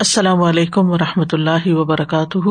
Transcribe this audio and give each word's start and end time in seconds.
السلام 0.00 0.42
علیکم 0.42 0.90
و 0.90 0.98
رحمۃ 0.98 1.32
اللہ 1.32 1.66
وبرکاتہ۔ 1.66 2.48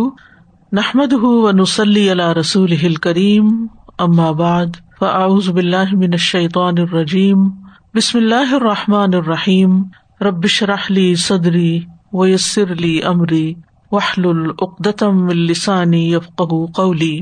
نحمد 0.72 1.14
و 1.14 1.52
نسلی 1.52 2.10
اللہ 2.10 2.34
رسول 2.34 2.96
کریم 2.96 3.68
امآباد 3.98 4.66
فعز 5.00 5.50
من 5.50 6.10
الشيطان 6.12 6.74
الرجیم۔ 6.78 7.50
بسم 7.96 8.18
اللہ 8.18 8.54
الرحمٰن 8.54 9.14
الرحیم۔ 9.14 9.84
ربش 10.22 10.64
رحلی 10.64 11.16
صدری 11.16 11.80
ویسر 12.14 12.72
علی 12.72 13.02
عمری 13.02 13.54
وحل 13.92 14.26
العقدم 14.26 15.28
السانی 15.28 16.14
یفق 16.14 16.42
قولی۔ 16.76 17.22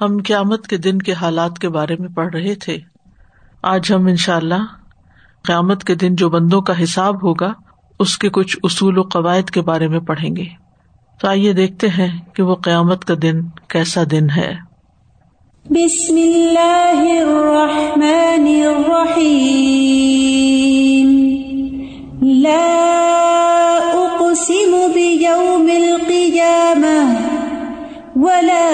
ہم 0.00 0.16
قیامت 0.26 0.66
کے 0.66 0.76
دن 0.76 0.98
کے 0.98 1.12
حالات 1.12 1.58
کے 1.58 1.68
بارے 1.68 1.96
میں 1.98 2.08
پڑھ 2.08 2.36
رہے 2.36 2.54
تھے۔ 2.54 2.78
آج 3.62 3.92
ہم 3.92 4.06
ان 4.06 4.16
شاء 4.16 4.36
اللہ 4.36 4.66
قیامت 5.44 5.84
کے 5.84 5.94
دن 5.94 6.14
جو 6.14 6.30
بندوں 6.30 6.60
کا 6.60 6.82
حساب 6.82 7.22
ہوگا 7.22 7.52
اس 7.98 8.18
کے 8.18 8.28
کچھ 8.28 8.58
اصول 8.62 8.98
و 8.98 9.02
قواعد 9.02 9.50
کے 9.50 9.60
بارے 9.60 9.88
میں 9.88 10.00
پڑھیں 10.00 10.36
گے۔ 10.36 10.44
تو 11.20 11.28
آئیے 11.28 11.52
دیکھتے 11.52 11.88
ہیں 11.88 12.18
کہ 12.34 12.42
وہ 12.42 12.54
قیامت 12.54 13.04
کا 13.04 13.14
دن 13.22 13.40
کیسا 13.68 14.02
دن 14.10 14.30
ہے۔ 14.30 14.54
بسم 15.70 16.14
اللہ 16.14 17.02
الرحمن 17.20 18.46
الرحیم۔ 18.66 19.48
لا 22.22 22.78
اقسم 23.94 24.90
بیوم 24.94 25.68
القیامہ 25.74 27.14
ولا 28.16 28.68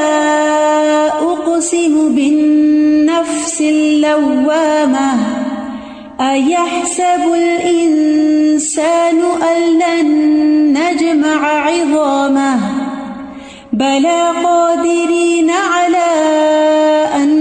اقسم 1.23 2.15
بالنفس 2.15 3.60
اللوامہ۔ 3.60 5.34
ایحسب 6.24 7.24
الانسان 7.34 9.20
ان 9.46 9.62
لن 9.80 10.12
نجمع 10.74 11.41
عظامہ 11.46 12.52
بلا 13.73 14.32
قادرین 14.43 15.51
على 15.51 16.07
ان 17.18 17.34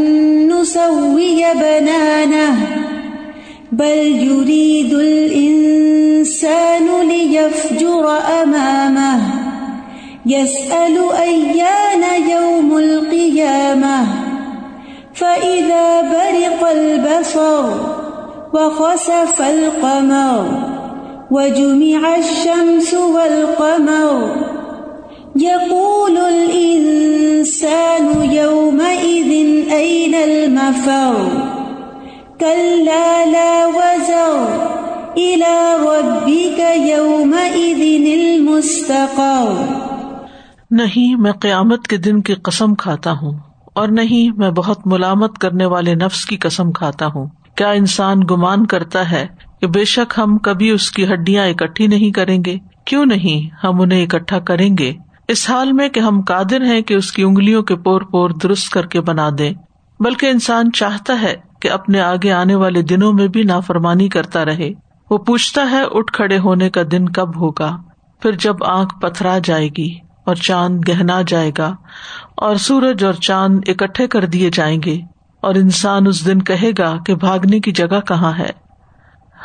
نسوی 0.49 1.43
بنانہ 1.59 2.43
بل 3.71 4.01
يريد 4.23 4.93
الانسان 4.93 6.89
ليفجر 7.07 8.09
امامه 8.43 9.19
يسأل 10.25 10.97
ايان 11.21 12.03
يوم 12.29 12.77
القيامة. 12.77 14.05
فإذا 15.13 16.01
برق 16.01 16.69
البصر 16.69 18.02
وخسف 18.53 19.41
القمر 19.41 20.45
وجمع 21.31 22.15
الشمس 22.15 22.93
والقمر 22.93 24.35
يقول 25.35 26.17
الإنسان 26.17 28.05
يومئذ 28.31 29.31
أين 29.71 30.15
المفر 30.15 31.15
كلا 32.39 33.25
لا 33.25 33.65
وزر 33.67 34.37
إلى 35.17 35.55
ربك 35.81 36.59
يومئذ 36.75 37.81
المستقر 38.13 39.53
نہیں 40.71 41.21
میں 41.21 41.31
قیامت 41.31 41.87
کے 41.87 41.97
دن 41.97 42.21
کی 42.21 42.33
قسم 42.33 42.75
کھاتا 42.75 43.11
ہوں 43.11 43.33
اور 43.73 43.87
نہیں 43.87 44.37
میں 44.37 44.51
بہت 44.51 44.87
ملامت 44.87 45.39
کرنے 45.39 45.65
والے 45.65 45.95
نفس 45.95 46.25
کی 46.25 46.37
قسم 46.37 46.71
کھاتا 46.71 47.05
ہوں۔ 47.05 47.42
کیا 47.55 47.69
انسان 47.69 48.19
گمان 48.31 48.65
کرتا 48.65 49.11
ہے 49.11 49.27
کہ 49.61 49.67
بے 49.67 49.85
شک 49.85 50.13
ہم 50.17 50.37
کبھی 50.37 50.69
اس 50.69 50.91
کی 50.91 51.13
ہڈیاں 51.13 51.47
اکٹھی 51.47 51.87
نہیں 51.87 52.11
کریں 52.11 52.43
گے؟ 52.45 52.57
کیوں 52.85 53.05
نہیں 53.05 53.65
ہم 53.65 53.81
انہیں 53.81 54.03
اکٹھا 54.03 54.39
کریں 54.39 54.75
گے؟ 54.79 54.93
اس 55.27 55.49
حال 55.49 55.73
میں 55.73 55.89
کہ 55.89 55.99
ہم 55.99 56.21
قادر 56.21 56.61
ہیں 56.61 56.81
کہ 56.81 56.93
اس 56.93 57.11
کی 57.11 57.23
انگلیوں 57.23 57.63
کے 57.63 57.75
پور 57.75 58.01
پور 58.01 58.29
درست 58.29 58.69
کر 58.69 58.85
کے 58.85 59.01
بنا 59.01 59.29
دیں۔ 59.37 59.53
بلکہ 59.99 60.25
انسان 60.25 60.71
چاہتا 60.71 61.21
ہے 61.21 61.35
کہ 61.61 61.69
اپنے 61.69 62.01
آگے 62.01 62.31
آنے 62.31 62.55
والے 62.55 62.81
دنوں 62.81 63.13
میں 63.13 63.27
بھی 63.27 63.43
نافرمانی 63.43 64.09
کرتا 64.09 64.45
رہے۔ 64.45 64.71
وہ 65.09 65.17
پوچھتا 65.17 65.71
ہے 65.71 65.83
اٹھ 65.91 66.13
کھڑے 66.13 66.37
ہونے 66.37 66.69
کا 66.69 66.81
دن 66.91 67.09
کب 67.09 67.37
ہوگا؟ 67.37 67.77
پھر 68.21 68.31
جب 68.31 68.63
آنکھ 68.63 68.99
پتھرا 68.99 69.37
جائے 69.43 69.69
گی 69.77 69.95
اور 70.25 70.35
چاند 70.35 70.81
گہنا 70.89 71.21
جائے 71.27 71.51
گا 71.57 71.75
اور 72.37 72.55
سورج 72.55 73.03
اور 73.03 73.13
چاند 73.13 73.59
اکٹھے 73.67 74.07
کر 74.07 74.25
دیے 74.25 74.49
جائیں 74.53 74.81
گے 74.85 75.01
اور 75.43 75.55
انسان 75.55 76.07
اس 76.07 76.27
دن 76.27 76.41
کہے 76.41 76.71
گا 76.77 76.97
کہ 77.05 77.15
بھاگنے 77.15 77.59
کی 77.59 77.71
جگہ 77.71 77.99
کہاں 78.07 78.33
ہے؟ 78.39 78.49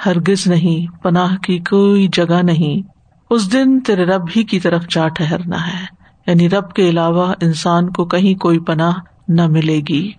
ہرگز 0.07 0.47
نہیں، 0.47 1.03
پناہ 1.03 1.37
کی 1.37 1.59
کوئی 1.59 2.09
جگہ 2.13 2.43
نہیں۔ 2.43 2.89
اس 3.31 3.53
دن 3.53 3.81
تیرے 3.81 4.05
رب 4.05 4.25
ہی 4.37 4.43
کی 4.43 4.61
طرف 4.61 4.83
جا 4.91 5.09
ٹہرنا 5.09 5.67
ہے۔ 5.67 5.85
یعنی 6.27 6.51
رب 6.51 6.73
کے 6.73 6.89
علاوہ 6.89 7.35
انسان 7.43 7.91
کو 7.91 8.05
کہیں 8.05 8.39
کوئی 8.39 8.59
پناہ 8.59 8.93
نہ 9.29 9.47
ملے 9.47 9.81
گی۔ 9.89 10.13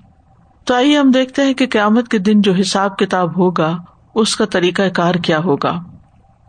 تو 0.65 0.75
آئیے 0.75 0.97
ہم 0.97 1.11
دیکھتے 1.11 1.41
ہیں 1.41 1.53
کہ 1.53 1.67
قیامت 1.71 2.07
کے 2.07 2.17
دن 2.17 2.41
جو 2.41 2.53
حساب 2.53 2.97
کتاب 2.97 3.37
ہوگا، 3.37 3.77
اس 4.15 4.35
کا 4.35 4.45
طریقہ 4.45 4.81
کار 4.93 5.15
کیا 5.15 5.39
ہوگا۔ 5.39 5.83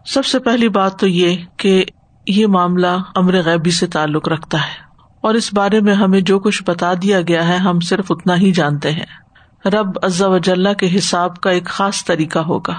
سب 0.07 0.25
سے 0.25 0.39
پہلی 0.39 0.69
بات 0.69 0.99
تو 0.99 1.09
یہ 1.09 1.37
کہ 1.57 1.85
یہ 2.27 2.47
معاملہ 2.47 2.97
امر 3.17 3.43
غیبی 3.45 3.71
سے 3.71 3.87
تعلق 3.87 4.29
رکھتا 4.29 4.59
ہے۔ 4.59 4.90
اور 5.21 5.35
اس 5.35 5.55
بارے 5.55 5.81
میں 5.81 5.95
ہمیں 5.95 6.21
جو 6.21 6.41
کچھ 6.41 6.63
بتا 6.67 6.93
دیا 7.03 7.21
گیا 7.21 7.49
ہے، 7.49 7.57
ہم 7.57 7.81
صرف 7.81 8.07
اتنا 8.11 8.37
ہی 8.37 8.53
جانتے 8.53 8.91
ہیں۔ 8.91 9.07
رب 9.69 9.91
عزا 10.03 10.29
وجاللہ 10.29 10.73
کے 10.73 10.99
حساب 10.99 11.37
کا 11.37 11.51
ایک 11.51 11.65
خاص 11.65 12.05
طریقہ 12.05 12.39
ہوگا، 12.39 12.75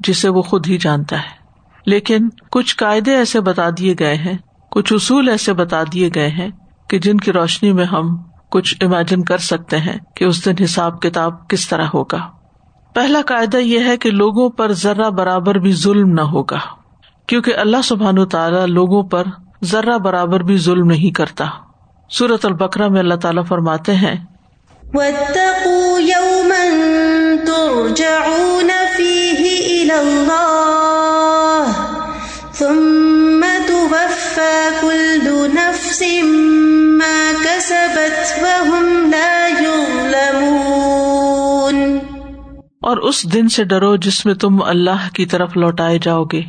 جسے 0.00 0.28
وہ 0.28 0.42
خود 0.42 0.66
ہی 0.66 0.78
جانتا 0.78 1.16
ہے۔ 1.16 1.44
لیکن 1.86 2.28
کچھ 2.50 2.76
قاعدے 2.76 3.14
ایسے 3.14 3.40
بتا 3.40 3.70
دیے 3.78 3.94
گئے 3.98 4.14
ہیں، 4.14 4.38
کچھ 4.70 4.92
اصول 4.92 5.28
ایسے 5.28 5.52
بتا 5.52 5.82
دیے 5.92 6.10
گئے 6.14 6.28
ہیں 6.28 6.48
کہ 6.88 6.98
جن 6.98 7.16
کی 7.16 7.32
روشنی 7.32 7.72
میں 7.72 7.84
ہم 7.84 8.16
کچھ 8.50 8.76
امیجن 8.80 9.24
کر 9.24 9.38
سکتے 9.38 9.78
ہیں 9.78 9.98
کہ 10.16 10.24
اس 10.24 10.44
دن 10.44 10.64
حساب 10.64 11.02
کتاب 11.02 11.48
کس 11.48 11.68
طرح 11.68 11.86
ہوگا۔ 11.94 12.30
پہلا 12.94 13.20
قاعدہ 13.26 13.56
یہ 13.56 13.78
ہے 13.78 13.96
کہ 13.96 14.10
لوگوں 14.10 14.50
پر 14.50 14.72
ذرا 14.72 15.08
برابر 15.08 15.54
بھی 15.54 15.72
ظلم 15.72 16.08
نہ 16.08 16.20
ہوگا، 16.20 16.58
کیونکہ 17.26 17.54
اللہ 17.56 17.82
سبحان 17.84 18.28
تعالیٰ 18.28 18.66
لوگوں 18.66 19.02
پر 19.02 19.24
ذرا 19.64 19.96
برابر 19.96 20.40
بھی 20.40 20.56
ظلم 20.56 20.86
نہیں 20.86 21.14
کرتا۔ 21.14 21.44
سورت 22.10 22.44
البکرا 22.44 22.88
میں 22.88 23.00
اللہ 23.00 23.14
تعالیٰ 23.14 23.44
فرماتے 23.46 23.94
ہیں 23.94 24.24
اور 42.80 42.96
اس 42.96 43.32
دن 43.32 43.48
سے 43.48 43.64
ڈرو 43.64 43.96
جس 43.96 44.26
میں 44.26 44.34
تم 44.34 44.62
اللہ 44.62 45.08
کی 45.14 45.26
طرف 45.26 45.56
لوٹائے 45.56 45.98
جاؤ 46.02 46.24
گے۔ 46.24 46.42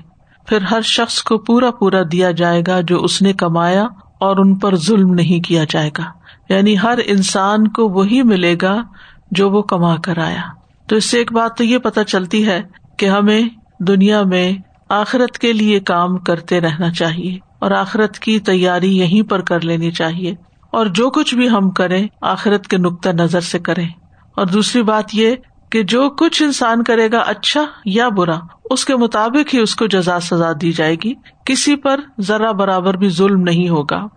پھر 0.47 0.61
ہر 0.61 0.81
شخص 0.81 1.21
کو 1.21 1.37
پورا 1.37 1.71
پورا 1.71 2.01
دیا 2.11 2.31
جائے 2.31 2.61
گا 2.67 2.81
جو 2.81 3.03
اس 3.03 3.21
نے 3.21 3.33
کمایا 3.33 3.87
اور 4.19 4.37
ان 4.37 4.55
پر 4.55 4.75
ظلم 4.75 5.13
نہیں 5.13 5.47
کیا 5.47 5.63
جائے 5.69 5.89
گا۔ 5.97 6.03
یعنی 6.49 6.75
ہر 6.79 6.99
انسان 7.05 7.67
کو 7.67 7.89
وہی 7.89 8.23
ملے 8.23 8.55
گا 8.61 8.83
جو 9.31 9.49
وہ 9.49 9.61
کما 9.61 9.95
کر 9.95 10.17
آیا۔ 10.17 10.41
تو 10.87 10.95
اس 10.95 11.05
سے 11.05 11.17
ایک 11.17 11.33
بات 11.33 11.57
تو 11.57 11.63
یہ 11.63 11.77
پتا 11.77 12.03
چلتی 12.03 12.47
ہے 12.47 12.61
کہ 12.97 13.05
ہمیں 13.05 13.41
دنیا 13.79 14.23
میں 14.23 14.51
آخرت 14.89 15.37
کے 15.37 15.53
لیے 15.53 15.79
کام 15.79 16.17
کرتے 16.17 16.61
رہنا 16.61 16.91
چاہیے 16.91 17.37
اور 17.59 17.71
آخرت 17.71 18.19
کی 18.19 18.39
تیاری 18.39 18.97
یہیں 18.97 19.29
پر 19.29 19.41
کر 19.41 19.61
لینی 19.61 19.91
چاہیے۔ 19.91 20.35
اور 20.71 20.85
جو 20.85 21.09
کچھ 21.09 21.35
بھی 21.35 21.49
ہم 21.49 21.69
کریں، 21.69 22.07
آخرت 22.21 22.67
کے 22.67 22.77
نقطۂ 22.77 23.09
نظر 23.09 23.41
سے 23.41 23.59
کریں۔ 23.59 23.89
اور 24.35 24.45
دوسری 24.45 24.83
بات 24.83 25.05
یہ 25.13 25.35
کہ 25.69 25.83
جو 25.83 26.09
کچھ 26.09 26.43
انسان 26.43 26.83
کرے 26.83 27.11
گا 27.11 27.17
اچھا 27.17 27.65
یا 27.85 28.09
برا، 28.09 28.39
اس 28.69 28.85
کے 28.85 28.95
مطابق 28.95 29.53
ہی 29.53 29.59
اس 29.59 29.75
کو 29.75 29.87
جزا 29.87 30.19
سزا 30.19 30.51
دی 30.61 30.71
جائے 30.71 30.95
گی۔ 31.03 31.13
کسی 31.45 31.75
پر 31.75 31.99
ذرا 32.21 32.51
برابر 32.51 32.93
بھی 32.93 33.09
ظلم 33.09 33.41
نہیں 33.41 33.69
ہوگا۔ 33.69 34.07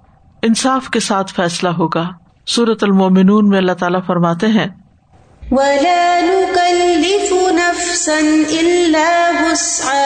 انصاف 0.42 0.88
کے 0.88 1.00
ساتھ 1.00 1.34
فیصلہ 1.34 1.68
ہوگا۔ 1.68 2.08
سورت 2.46 2.84
المومنون 2.84 3.48
میں 3.48 3.58
اللہ 3.58 3.72
تعالیٰ 3.72 4.00
فرماتے 4.06 4.46
ہیں 4.46 4.66
کتاب 9.06 9.97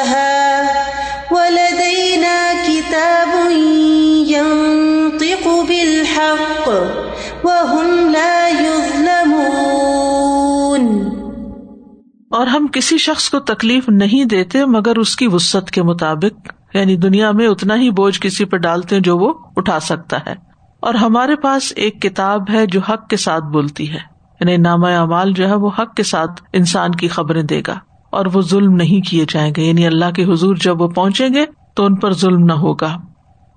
اور 12.43 12.51
ہم 12.51 12.67
کسی 12.73 12.99
شخص 12.99 13.31
کو 13.31 13.41
تکلیف 13.41 13.89
نہیں 13.89 14.25
دیتے 14.25 14.67
مگر 14.67 14.97
اس 14.97 15.17
کی 15.17 15.27
وسط 15.27 15.71
کے 15.71 15.83
مطابق 15.83 16.53
یعنی 16.77 16.97
دنیا 16.97 17.31
میں 17.31 17.47
اتنا 17.49 17.77
ہی 17.77 17.91
بوجھ 17.91 18.21
کسی 18.21 18.45
پہ 18.45 18.57
ڈالتے 18.57 19.01
جو 19.01 19.19
وہ 19.19 19.35
اٹھا 19.57 19.81
سکتا 19.81 20.19
ہے۔ 20.27 20.35
اور 20.81 20.95
ہمارے 20.95 21.37
پاس 21.37 21.73
ایک 21.77 22.03
کتاب 22.03 22.51
ہے 22.53 22.67
جو 22.67 22.81
حق 22.81 23.09
کے 23.09 23.17
ساتھ 23.17 23.45
بولتی 23.45 23.91
ہے۔ 23.91 23.99
یعنی 24.41 24.57
نامہ 24.57 24.87
اعمال 24.87 25.33
جو 25.33 25.49
ہے 25.49 25.55
وہ 25.55 25.71
حق 25.79 25.95
کے 25.95 26.03
ساتھ 26.03 26.43
انسان 26.53 26.91
کی 26.91 27.09
خبریں 27.09 27.43
دے 27.43 27.63
گا۔ 27.67 27.79
اور 28.11 28.27
وہ 28.35 28.43
ظلم 28.43 28.73
نہیں 28.73 29.09
کیے 29.09 29.25
جائیں 29.29 29.53
گے۔ 29.57 29.63
یعنی 29.63 29.87
اللہ 29.87 30.11
کے 30.11 30.25
حضور 30.25 30.57
جب 30.57 30.83
وہ 30.83 30.89
پہنچیں 30.89 31.29
گے 31.35 31.45
تو 31.75 31.85
ان 31.85 31.95
پر 31.95 32.13
ظلم 32.13 32.45
نہ 32.45 32.53
ہوگا۔ 32.53 32.97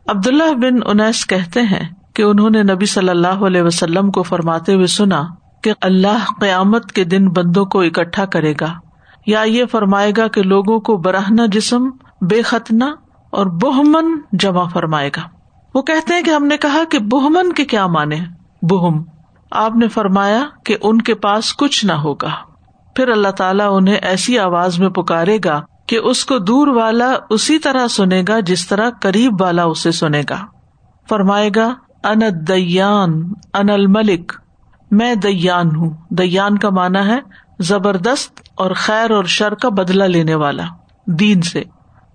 عبداللہ 0.07 0.53
بن 0.53 0.79
انیس 0.85 1.27
کہتے 1.27 1.61
ہیں 1.61 1.89
کہ 2.13 2.21
انہوں 2.21 2.49
نے 2.49 2.63
نبی 2.63 2.85
صلی 2.85 3.09
اللہ 3.09 3.27
علیہ 3.27 3.61
وسلم 3.61 4.11
کو 4.11 4.23
فرماتے 4.23 4.73
ہوئے 4.73 4.87
سنا 4.87 5.23
کہ 5.65 5.73
اللہ 5.81 6.25
قیامت 6.39 6.91
کے 6.91 7.03
دن 7.03 7.29
بندوں 7.29 7.65
کو 7.65 7.81
اکٹھا 7.81 8.25
کرے 8.25 8.53
گا۔ 8.61 8.73
یا 9.27 9.41
یہ 9.41 9.65
فرمائے 9.65 10.11
گا 10.17 10.27
کہ 10.27 10.41
لوگوں 10.41 10.79
کو 10.79 10.97
براہنا 10.97 11.45
جسم، 11.45 11.89
بے 12.21 12.41
ختنا 12.41 12.85
اور 13.31 13.45
بہمن 13.45 14.19
جمع 14.31 14.63
فرمائے 14.67 15.09
گا۔ 15.17 15.21
وہ 15.73 15.81
کہتے 15.81 16.13
ہیں 16.13 16.21
کہ 16.21 16.29
ہم 16.29 16.45
نے 16.45 16.57
کہا 16.57 16.83
کہ 16.91 16.99
بہمن 16.99 17.53
کے 17.53 17.65
کیا 17.65 17.87
مانے 17.87 18.19
بہم۔ 18.61 19.03
آپ 19.51 19.75
نے 19.75 19.87
فرمایا 19.87 20.45
کہ 20.65 20.77
ان 20.81 21.01
کے 21.01 21.15
پاس 21.15 21.55
کچھ 21.55 21.85
نہ 21.85 21.91
ہوگا۔ 21.91 22.29
پھر 22.95 23.07
اللہ 23.07 23.27
تعالیٰ 23.27 23.67
انہیں 23.71 23.95
ایسی 23.95 24.39
آواز 24.39 24.79
میں 24.79 24.89
پکارے 24.89 25.37
گا 25.45 25.61
کہ 25.87 25.97
اس 25.97 26.25
کو 26.25 26.37
دور 26.37 26.67
والا 26.67 27.13
اسی 27.29 27.59
طرح 27.59 27.87
سنے 27.87 28.23
گا 28.27 28.39
جس 28.39 28.67
طرح 28.67 28.89
قریب 29.01 29.41
والا 29.41 29.63
اسے 29.63 29.91
سنے 29.91 30.21
گا۔ 30.29 30.37
فرمائے 31.09 31.49
گا 31.55 31.73
ان 32.03 32.19
دیان 32.47 33.33
ان 33.53 33.69
الملک۔ 33.69 34.44
میں 34.97 35.15
دیان 35.15 35.75
ہوں۔ 35.75 35.89
دیان 36.09 36.57
کا 36.57 36.69
مانا 36.69 37.07
ہے 37.07 37.19
زبردست 37.59 38.41
اور 38.55 38.71
خیر 38.75 39.11
اور 39.11 39.23
شر 39.23 39.53
کا 39.53 39.69
بدلا 39.69 40.05
لینے 40.05 40.35
والا، 40.35 40.63
دین 41.07 41.41
سے۔ 41.41 41.63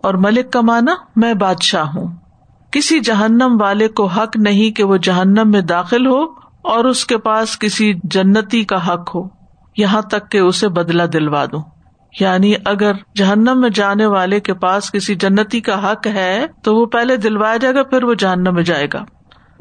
اور 0.02 0.14
ملک 0.14 0.52
کا 0.52 0.60
مانا 0.60 0.94
میں 1.16 1.34
بادشاہ 1.34 1.84
ہوں۔ 1.84 2.16
کسی 2.70 3.00
جہنم 3.00 3.58
والے 3.60 3.88
کو 3.88 4.06
حق 4.06 4.36
نہیں 4.36 4.76
کہ 4.76 4.84
وہ 4.84 4.96
جہنم 4.96 5.50
میں 5.50 5.60
داخل 5.60 6.06
ہو 6.06 6.22
اور 6.62 6.84
اس 6.84 7.06
کے 7.06 7.18
پاس 7.18 7.58
کسی 7.58 7.94
جنتی 8.04 8.64
کا 8.64 8.88
حق 8.88 9.14
ہو۔ 9.14 9.28
یہاں 9.76 10.02
تک 10.02 10.30
کہ 10.30 10.38
اسے 10.38 10.68
بدلا 10.68 11.04
دلوا 11.12 11.44
دوں۔ 11.52 11.62
یعنی 12.20 12.54
اگر 12.64 12.92
جہنم 13.16 13.60
میں 13.60 13.70
جانے 13.70 14.06
والے 14.06 14.40
کے 14.40 14.54
پاس 14.54 14.92
کسی 14.92 15.14
جنتی 15.14 15.60
کا 15.60 15.92
حق 15.92 16.06
ہے 16.06 16.46
تو 16.62 16.76
وہ 16.76 16.86
پہلے 16.86 17.16
دلوایا 17.16 17.56
جائے 17.56 17.74
گا، 17.74 17.82
پھر 17.82 18.04
وہ 18.04 18.14
جہنم 18.14 18.54
میں 18.54 18.62
جائے 18.62 18.86
گا۔ 18.92 19.04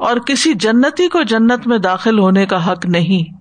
اور 0.00 0.16
کسی 0.16 0.54
جنتی 0.54 1.08
کو 1.08 1.22
جنت 1.22 1.66
میں 1.66 1.78
داخل 1.78 2.18
ہونے 2.18 2.46
کا 2.46 2.72
حق 2.72 2.86
نہیں۔ 2.86 3.34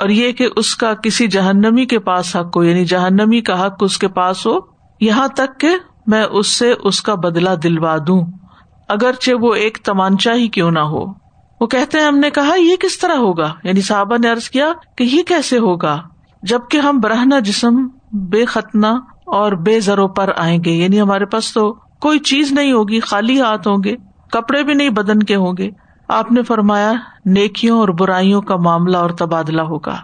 اور 0.00 0.08
یہ 0.08 0.32
کہ 0.32 0.48
اس 0.56 0.76
کا 0.76 0.94
کسی 0.94 1.26
جہنمی 1.26 1.86
کے 1.86 1.98
پاس 1.98 2.36
حق 2.36 2.56
ہو 2.56 2.64
یعنی 2.64 2.84
جہنمی 2.84 3.40
کا 3.40 3.66
حق 3.66 3.76
اس 3.80 3.98
کے 3.98 4.08
پاس 4.08 4.46
ہو، 4.46 4.58
یہاں 5.00 5.28
تک 5.28 5.60
کہ 5.60 5.68
میں 6.06 6.24
اس 6.30 6.46
سے 6.46 6.74
اس 6.84 7.00
کا 7.00 7.14
بدلا 7.14 7.54
دلوا 7.62 7.96
دوں۔ 8.06 8.26
اگرچہ 8.88 9.32
وہ 9.40 9.54
ایک 9.54 9.78
تمانچا 9.84 10.34
ہی 10.34 10.48
کیوں 10.48 10.70
نہ 10.70 10.78
ہو۔ 10.78 11.04
وہ 11.60 11.66
کہتے 11.66 11.98
ہیں، 11.98 12.04
ہم 12.04 12.18
نے 12.18 12.30
کہا، 12.30 12.54
یہ 12.58 12.76
کس 12.76 12.98
طرح 12.98 13.16
ہوگا؟ 13.16 13.54
یعنی 13.64 13.80
صحابہ 13.80 14.16
نے 14.22 14.30
ارض 14.30 14.48
کیا 14.48 14.72
کہ 14.96 15.04
یہ 15.04 15.22
کیسے 15.22 15.58
ہوگا؟ 15.58 16.02
جبکہ 16.42 16.78
ہم 16.78 17.00
برہنا 17.00 17.38
جسم، 17.38 17.88
بے 18.12 18.44
ختنا 18.44 18.90
اور 19.26 19.52
بے 19.52 19.80
زرو 19.80 20.08
پر 20.08 20.30
آئیں 20.36 20.58
گے۔ 20.64 20.70
یعنی 20.70 21.00
ہمارے 21.00 21.24
پاس 21.24 21.52
تو 21.52 21.72
کوئی 21.72 22.18
چیز 22.18 22.52
نہیں 22.52 22.72
ہوگی، 22.72 23.00
خالی 23.00 23.40
ہاتھ 23.40 23.68
ہوں 23.68 23.76
گے، 23.84 23.96
کپڑے 24.32 24.62
بھی 24.62 24.74
نہیں، 24.74 24.90
بدن 24.90 25.18
کے 25.18 25.34
ہوں 25.34 25.52
گے۔ 25.58 25.70
آپ 26.08 26.32
نے 26.32 26.42
فرمایا، 26.42 26.92
نیکیوں 27.24 27.80
اور 27.80 27.88
برائیوں 27.88 28.42
کا 28.42 28.56
معاملہ 28.56 28.96
اور 28.96 29.10
تبادلہ 29.10 29.62
ہوگا۔ 29.62 29.96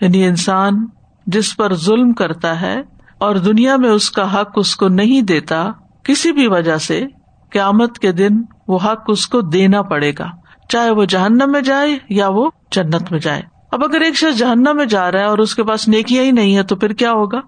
یعنی 0.00 0.24
انسان 0.24 0.86
جس 1.26 1.56
پر 1.56 1.74
ظلم 1.74 2.12
کرتا 2.12 2.60
ہے 2.60 2.82
اور 3.18 3.36
دنیا 3.36 3.76
میں 3.76 3.90
اس 3.90 4.10
کا 4.10 4.40
حق 4.40 4.50
اس 4.56 4.76
کو 4.76 4.88
نہیں 4.88 5.22
دیتا، 5.22 5.70
کسی 6.02 6.32
بھی 6.32 6.48
وجہ 6.48 6.76
سے 6.76 7.06
قیامت 7.50 7.98
کے 7.98 8.12
دن 8.12 8.28
وہ 8.68 8.78
حق 8.84 9.04
اس 9.08 9.26
کو 9.26 9.40
دینا 9.40 9.82
پڑے 9.82 10.12
گا۔ 10.18 10.26
چاہے 10.68 10.90
وہ 10.90 11.04
جہنم 11.04 11.52
میں 11.52 11.60
جائے 11.60 11.98
یا 12.08 12.28
وہ 12.28 12.50
جنت 12.70 13.12
میں 13.12 13.18
جائے۔ 13.18 13.42
اب 13.72 13.84
اگر 13.84 14.00
ایک 14.00 14.14
شخص 14.14 14.38
جہنم 14.38 14.70
میں 14.74 14.86
جا 14.86 15.12
رہا 15.12 15.18
ہے 15.18 15.24
اور 15.24 15.38
اس 15.38 15.54
کے 15.54 15.64
پاس 15.64 15.88
نیکیاں 15.88 16.24
ہی 16.24 16.30
نہیں 16.30 16.56
ہے 16.56 16.62
تو 16.62 16.76
پھر 16.76 16.92
کیا 16.92 17.12
ہوگا؟ 17.12 17.40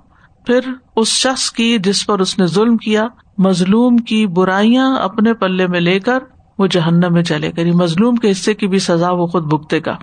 پھر 0.46 0.60
اس 0.96 1.08
شخص 1.08 1.50
کی 1.50 1.78
جس 1.78 2.06
پر 2.06 2.18
اس 2.18 2.38
نے 2.38 2.46
ظلم 2.46 2.76
کیا، 2.76 3.06
مظلوم 3.38 3.96
کی 3.96 4.26
برائیاں 4.26 4.96
اپنے 4.96 5.34
پلے 5.34 5.66
میں 5.66 5.80
لے 5.80 6.00
کر 6.00 6.18
وہ 6.58 6.66
جہنم 6.66 7.12
میں 7.12 7.22
چلے 7.22 7.48
گا۔ 7.48 7.60
یعنی 7.60 7.72
مظلوم 7.72 8.16
کے 8.16 8.30
حصے 8.30 8.54
کی 8.54 8.66
بھی 8.66 8.78
سزا 8.78 9.10
وہ 9.10 9.26
خود 9.26 9.44
بھگتے 9.44 9.80
گا۔ 9.86 9.96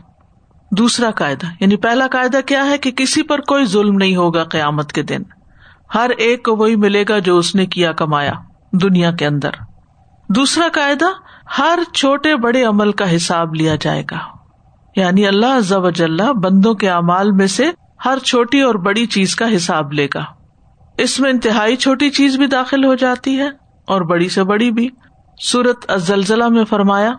دوسرا 0.71 1.11
قاعدہ 1.11 1.45
یعنی 1.59 1.75
پہلا 1.75 2.07
قاعدہ 2.11 2.37
کیا 2.45 2.65
ہے 2.65 2.77
کہ 2.77 2.91
کسی 2.91 3.23
پر 3.23 3.39
کوئی 3.39 3.65
ظلم 3.65 3.95
نہیں 3.95 4.15
ہوگا 4.15 4.43
قیامت 4.43 4.93
کے 4.93 5.03
دن۔ 5.03 5.21
ہر 5.95 6.09
ایک 6.17 6.45
کو 6.45 6.55
وہی 6.55 6.75
ملے 6.75 7.03
گا 7.09 7.19
جو 7.19 7.37
اس 7.37 7.55
نے 7.55 7.65
کیا 7.65 7.91
کمایا 7.91 8.33
دنیا 8.73 9.11
کے 9.11 9.25
اندر۔ 9.27 9.49
دوسرا 10.29 10.67
قاعدہ، 10.73 11.05
ہر 11.57 11.79
چھوٹے 11.93 12.35
بڑے 12.35 12.63
عمل 12.63 12.91
کا 12.91 13.15
حساب 13.15 13.55
لیا 13.55 13.75
جائے 13.81 14.03
گا۔ 14.11 14.17
یعنی 14.95 15.27
اللہ 15.27 15.59
ضب 15.59 15.85
اللہ 15.85 16.33
بندوں 16.33 16.73
کے 16.73 16.89
اعمال 16.89 17.31
میں 17.31 17.47
سے 17.47 17.71
ہر 18.05 18.17
چھوٹی 18.17 18.61
اور 18.61 18.75
بڑی 18.75 19.05
چیز 19.05 19.35
کا 19.35 19.55
حساب 19.55 19.93
لے 19.93 20.07
گا۔ 20.13 20.23
اس 20.97 21.19
میں 21.19 21.29
انتہائی 21.29 21.75
چھوٹی 21.75 22.09
چیز 22.09 22.37
بھی 22.37 22.47
داخل 22.47 22.85
ہو 22.85 22.95
جاتی 22.95 23.39
ہے 23.39 23.47
اور 23.87 24.01
بڑی 24.01 24.29
سے 24.29 24.43
بڑی 24.43 24.71
بھی۔ 24.71 24.89
سورت 25.39 25.91
ازلزلہ 25.91 26.47
میں 26.47 26.65
فرمایا 26.65 27.13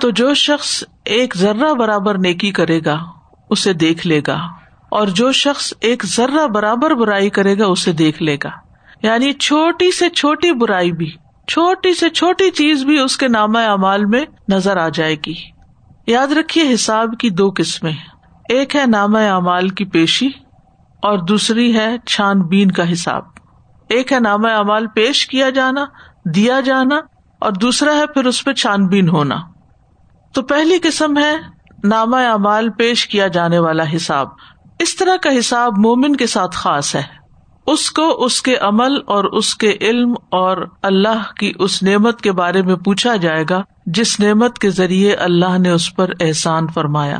تو 0.00 0.10
جو 0.10 0.34
شخص 0.34 0.84
ایک 1.04 1.36
ذرہ 1.36 1.72
برابر 1.74 2.18
نیکی 2.18 2.52
کرے 2.52 2.80
گا 2.84 2.98
اسے 3.50 3.72
دیکھ 3.72 4.06
لے 4.06 4.20
گا 4.26 4.36
اور 4.88 5.08
جو 5.08 5.32
شخص 5.32 5.72
ایک 5.80 6.06
ذرہ 6.06 6.46
برابر 6.46 6.90
برائی 6.90 7.30
کرے 7.30 7.58
گا 7.58 7.66
اسے 7.66 7.92
دیکھ 7.92 8.22
لے 8.22 8.36
گا۔ 8.44 8.63
یعنی 9.04 9.32
چھوٹی 9.32 9.90
سے 9.90 10.08
چھوٹی 10.08 10.52
برائی 10.52 10.92
بھی، 10.92 11.10
چھوٹی 11.48 11.94
سے 11.94 12.08
چھوٹی 12.08 12.50
چیز 12.50 12.84
بھی 12.84 12.98
اس 12.98 13.16
کے 13.16 13.28
نامہ 13.28 13.58
اعمال 13.58 14.04
میں 14.04 14.24
نظر 14.48 14.76
آ 14.76 14.88
جائے 14.88 15.16
گی۔ 15.26 15.34
یاد 16.06 16.26
رکھیے 16.26 16.74
حساب 16.74 17.14
کی 17.20 17.30
دو 17.30 17.52
قسمیں، 17.56 17.92
ایک 18.48 18.76
ہے 18.76 18.86
نامہ 18.86 19.18
اعمال 19.18 19.68
کی 19.68 19.84
پیشی 19.84 20.26
اور 21.02 21.18
دوسری 21.18 21.76
ہے 21.76 21.96
چھان 22.06 22.40
بین 22.40 22.70
کا 22.70 22.92
حساب۔ 22.92 23.22
ایک 23.88 24.12
ہے 24.12 24.20
نامہ 24.20 24.48
اعمال 24.48 24.86
پیش 24.86 25.26
کیا 25.26 25.50
جانا، 25.50 25.84
دیا 26.34 26.60
جانا 26.60 26.96
اور 27.40 27.52
دوسرا 27.52 27.96
ہے 27.96 28.06
پھر 28.06 28.24
اس 28.24 28.44
پہ 28.44 28.52
چھان 28.52 28.86
بین 28.86 29.08
ہونا۔ 29.08 29.36
تو 30.34 30.42
پہلی 30.42 30.78
قسم 30.82 31.18
ہے 31.18 31.36
نامہ 31.84 32.16
اعمال 32.16 32.70
پیش 32.70 33.06
کیا 33.06 33.26
جانے 33.26 33.58
والا 33.58 33.84
حساب۔ 33.96 34.28
اس 34.78 34.96
طرح 34.96 35.16
کا 35.16 35.30
حساب 35.38 35.72
مومن 35.78 36.16
کے 36.16 36.26
ساتھ 36.26 36.56
خاص 36.56 36.94
ہے۔ 36.94 37.23
اس 37.66 37.90
کو 37.90 38.24
اس 38.24 38.42
کے 38.42 38.56
عمل 38.56 38.92
اور 39.06 39.24
اس 39.24 39.54
کے 39.54 39.76
علم 39.80 40.14
اور 40.30 40.56
اللہ 40.82 41.34
کی 41.40 41.52
اس 41.58 41.82
نعمت 41.82 42.20
کے 42.20 42.32
بارے 42.32 42.62
میں 42.62 42.76
پوچھا 42.76 43.16
جائے 43.16 43.44
گا، 43.50 43.62
جس 43.86 44.20
نعمت 44.20 44.58
کے 44.58 44.70
ذریعے 44.70 45.14
اللہ 45.14 45.58
نے 45.58 45.70
اس 45.70 45.96
پر 45.96 46.10
احسان 46.20 46.66
فرمایا۔ 46.74 47.18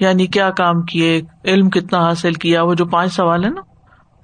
یعنی 0.00 0.26
کیا 0.26 0.50
کام 0.50 0.82
کیے، 0.82 1.22
علم 1.44 1.70
کتنا 1.70 1.98
حاصل 1.98 2.32
کیا، 2.32 2.62
وہ 2.62 2.74
جو 2.74 2.86
پانچ 2.86 3.12
سوال 3.12 3.44
ہے 3.44 3.50
نا۔ 3.50 3.60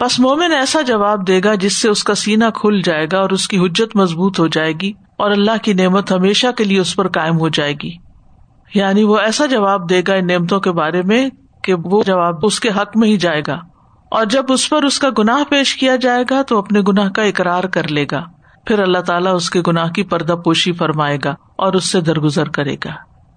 بس 0.01 0.21
مومن 0.21 0.53
ایسا 0.53 0.81
جواب 0.81 1.29
دے 1.29 1.41
گا 1.45 1.55
جس 1.55 1.77
سے 1.77 1.89
اس 1.89 2.05
کا 2.05 2.15
سینا 2.15 2.51
کھل 2.51 2.81
جائے 2.85 3.07
گا 3.13 3.19
اور 3.19 3.31
اس 3.31 3.49
کی 3.49 3.59
حجت 3.59 3.97
مضبوط 3.97 4.41
ہو 4.41 4.47
جائے 4.47 4.73
گی 4.73 4.93
اور 5.19 5.31
اللہ 5.31 5.63
کی 5.63 5.73
نعمت 5.73 6.13
ہمیشہ 6.13 6.47
کے 6.57 6.65
لیے 6.65 6.81
اس 6.81 6.97
پر 6.97 7.09
قائم 7.09 7.39
ہو 7.39 7.49
جائے 7.49 7.75
گی۔ 7.83 7.91
یعنی 8.75 9.05
وہ 9.05 9.19
ایسا 9.19 9.47
جواب 9.47 9.91
دے 9.91 10.03
گا 10.09 10.15
ان 10.15 10.27
نعمتوں 10.27 10.61
کے 10.61 10.73
بارے 10.73 11.03
میں 11.03 11.29
کہ 11.63 11.75
وہ 11.75 12.03
جواب 12.07 12.35
اس 12.43 12.61
کے 12.61 12.69
حق 12.69 12.97
میں 12.97 13.09
ہی 13.09 13.17
جائے 13.17 13.43
گا۔ 13.47 13.59
اور 14.11 14.25
جب 14.25 14.45
اس 14.49 14.71
پر 14.71 14.83
اس 14.83 14.99
کا 14.99 15.09
گناہ 15.19 15.51
پیش 15.51 15.77
کیا 15.77 15.97
جائے 15.97 16.25
گا 16.31 16.43
تو 16.43 16.59
اپنے 16.59 16.81
گناہ 16.89 17.11
کا 17.11 17.23
اقرار 17.23 17.65
کر 17.65 17.89
لے 17.89 18.07
گا۔ 18.13 18.25
پھر 18.67 18.79
اللہ 18.79 18.99
تعالیٰ 18.99 19.35
اس 19.35 19.51
کے 19.51 19.61
گناہ 19.67 19.91
کی 19.91 20.03
پردہ 20.03 20.33
پوشی 20.33 20.73
فرمائے 20.73 21.19
گا 21.25 21.35
اور 21.57 21.73
اس 21.73 21.85
سے 21.85 22.01
درگزر 22.01 22.49
کرے 22.49 22.75
گا۔ 22.85 22.91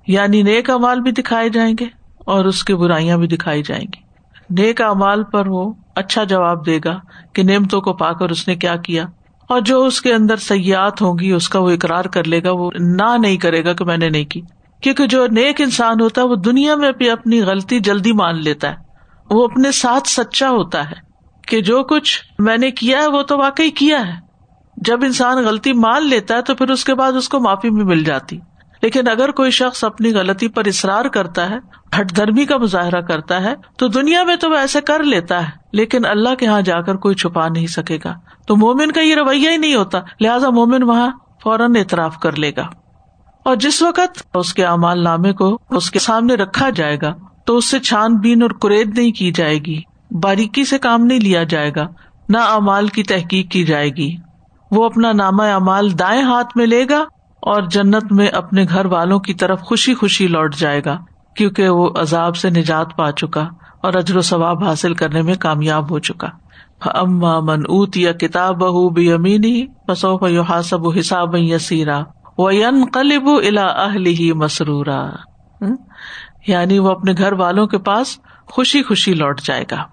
یعنی 0.07 0.41
نیک 0.41 0.69
امال 0.69 0.99
بھی 0.99 1.11
دکھائے 1.11 1.49
جائیں 1.49 1.75
گے 1.79 1.85
اور 2.25 2.45
اس 2.45 2.63
کی 2.63 2.75
برائیاں 2.75 3.17
بھی 3.17 3.27
دکھائی 3.27 3.63
جائیں 3.63 3.83
گی۔ 3.83 4.09
نیک 4.49 4.81
امال 4.81 5.23
پر 5.23 5.47
وہ 5.47 5.73
اچھا 5.95 6.23
جواب 6.23 6.65
دے 6.65 6.79
گا 6.85 6.99
کہ 7.33 7.43
نعمتوں 7.43 7.81
کو 7.81 7.93
پا 7.93 8.13
کر 8.13 8.29
اس 8.29 8.47
نے 8.47 8.55
کیا 8.55 8.75
کیا۔ 8.75 9.05
اور 9.49 9.61
جو 9.61 9.85
اس 9.85 10.01
کے 10.01 10.13
اندر 10.13 10.37
سیاحت 10.37 11.01
ہوگی 11.01 11.31
اس 11.31 11.49
کا 11.49 11.59
وہ 11.59 11.69
اقرار 11.69 12.05
کر 12.05 12.23
لے 12.23 12.43
گا۔ 12.43 12.51
وہ 12.51 12.71
نہ 12.79 13.17
نہیں 13.21 13.37
کرے 13.37 13.65
گا 13.65 13.73
کہ 13.73 13.85
میں 13.85 13.97
نے 13.97 14.09
نہیں 14.09 14.25
کی۔ 14.25 14.41
کیونکہ 14.81 15.05
جو 15.05 15.27
نیک 15.27 15.61
انسان 15.61 16.01
ہوتا 16.01 16.21
ہے، 16.21 16.27
وہ 16.27 16.35
دنیا 16.35 16.75
میں 16.75 16.91
بھی 16.91 17.09
اپنی 17.09 17.41
غلطی 17.41 17.79
جلدی 17.79 18.11
مان 18.11 18.35
لیتا 18.35 18.69
ہے۔ 18.69 18.88
وہ 19.29 19.45
اپنے 19.45 19.71
ساتھ 19.71 20.07
سچا 20.07 20.49
ہوتا 20.49 20.89
ہے 20.89 20.95
کہ 21.47 21.61
جو 21.61 21.83
کچھ 21.83 22.21
میں 22.39 22.57
نے 22.57 22.71
کیا 22.71 23.01
ہے 23.01 23.07
وہ 23.07 23.21
تو 23.21 23.37
واقعی 23.37 23.69
کیا 23.69 24.07
ہے۔ 24.07 24.29
جب 24.77 24.99
انسان 25.03 25.37
غلطی 25.37 25.73
مان 25.73 26.07
لیتا 26.07 26.35
ہے 26.35 26.41
تو 26.41 26.55
پھر 26.55 26.69
اس 26.69 26.85
کے 26.85 26.95
بعد 26.95 27.11
اس 27.11 27.29
کو 27.29 27.39
معافی 27.39 27.69
بھی 27.69 27.83
مل 27.83 28.03
جاتی۔ 28.03 28.39
لیکن 28.81 29.07
اگر 29.07 29.31
کوئی 29.31 29.51
شخص 29.51 29.83
اپنی 29.83 30.13
غلطی 30.13 30.47
پر 30.47 30.65
اصرار 30.65 31.05
کرتا 31.05 31.49
ہے، 31.49 31.57
ہٹ 31.99 32.15
دھرمی 32.15 32.45
کا 32.45 32.57
مظاہرہ 32.57 33.01
کرتا 33.01 33.41
ہے، 33.41 33.55
تو 33.77 33.87
دنیا 33.87 34.23
میں 34.23 34.35
تو 34.35 34.49
وہ 34.49 34.55
ایسے 34.55 34.81
کر 34.81 35.03
لیتا 35.03 35.45
ہے۔ 35.45 35.51
لیکن 35.73 36.05
اللہ 36.05 36.35
کے 36.35 36.45
یہاں 36.45 36.61
جا 36.61 36.81
کر 36.81 36.95
کوئی 36.95 37.15
چھپا 37.15 37.47
نہیں 37.47 37.67
سکے 37.67 37.97
گا۔ 38.05 38.13
تو 38.47 38.55
مومن 38.55 38.91
کا 38.91 39.01
یہ 39.01 39.15
رویہ 39.15 39.49
ہی 39.49 39.57
نہیں 39.57 39.75
ہوتا۔ 39.75 39.99
لہٰذا 40.21 40.49
مومن 40.49 40.83
وہاں 40.83 41.09
فوراً 41.43 41.75
اعتراف 41.75 42.19
کر 42.19 42.35
لے 42.35 42.51
گا۔ 42.57 42.67
اور 43.43 43.55
جس 43.55 43.81
وقت 43.81 44.21
اس 44.33 44.53
کے 44.53 44.65
امال 44.65 45.03
نامے 45.03 45.33
کو 45.33 45.59
اس 45.69 45.91
کے 45.91 45.99
سامنے 45.99 46.33
رکھا 46.33 46.69
جائے 46.69 46.97
گا 47.01 47.15
تو 47.49 47.57
اس 47.57 47.69
سے 47.69 47.79
چھان 47.79 48.15
بین 48.15 48.41
اور 48.41 48.49
کرید 48.49 48.97
نہیں 48.97 49.11
کی 49.11 49.31
جائے 49.31 49.57
گی۔ 49.57 49.81
باریکی 50.23 50.63
سے 50.63 50.77
کام 50.77 51.05
نہیں 51.05 51.19
لیا 51.19 51.43
جائے 51.43 51.71
گا، 51.75 51.87
نہ 52.29 52.37
امال 52.37 52.87
کی 52.87 53.03
تحقیق 53.03 53.51
کی 53.51 53.63
جائے 53.63 53.89
گی۔ 53.89 54.15
وہ 54.71 54.85
اپنا 54.85 55.11
نامہ 55.11 55.43
اعمال 55.43 55.99
دائیں 55.99 56.23
ہاتھ 56.23 56.57
میں 56.57 56.65
لے 56.65 56.85
گا 56.89 56.99
اور 57.41 57.61
جنت 57.61 58.11
میں 58.11 58.27
اپنے 58.27 58.65
گھر 58.69 58.85
والوں 58.85 59.19
کی 59.19 59.33
طرف 59.33 59.61
خوشی 59.61 59.93
خوشی 59.93 60.27
لوٹ 60.27 60.55
جائے 60.55 60.81
گا، 60.85 60.97
کیونکہ 61.35 61.69
وہ 61.69 61.89
عذاب 61.97 62.35
سے 62.35 62.49
نجات 62.49 62.95
پا 62.97 63.11
چکا 63.11 63.47
اور 63.83 63.93
اجر 63.93 64.17
و 64.17 64.21
ثواب 64.21 64.63
حاصل 64.63 64.93
کرنے 64.93 65.21
میں 65.21 65.35
کامیاب 65.39 65.91
ہو 65.91 65.99
چکا۔ 65.99 66.27
اما 66.85 67.39
من 67.39 67.59
اوت 67.69 67.97
یا 67.97 68.11
کتاب 68.11 68.59
بہ 68.59 68.89
بھی 68.89 69.11
امینی 69.11 69.65
بسوف 69.87 70.21
یو 70.29 70.41
حساب 70.41 71.35
یسیرا 71.35 72.03
و 72.37 72.49
قلب 72.93 73.27
الا 73.27 73.65
اہل 73.65 74.05
ہی 74.05 74.33
مسرورا۔ 74.33 75.09
یعنی 76.47 76.79
وہ 76.79 76.89
اپنے 76.89 77.13
گھر 77.17 77.33
والوں 77.33 77.67
کے 77.67 77.77
پاس 77.77 78.17
خوشی 78.47 78.83
خوشی 78.83 79.13
لوٹ 79.13 79.41
جائے 79.41 79.65
گا۔ 79.71 79.83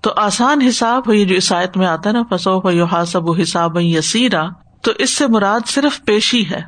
تو 0.00 0.10
آسان 0.16 0.60
حساب 0.60 1.14
یہ 1.14 1.24
جو 1.24 1.34
عیسائیت 1.34 1.76
میں 1.76 1.86
آتا 1.86 2.10
ہے 2.10 2.14
نا، 2.14 2.36
فسوف 2.36 2.64
یو 2.72 2.84
حاصب 2.84 3.40
حساب 3.40 3.80
یسیرا 3.80 4.42
تو 4.82 4.92
اس 4.98 5.16
سے 5.16 5.26
مراد 5.26 5.60
صرف 5.66 6.04
پیشی 6.04 6.50
ہے۔ 6.50 6.60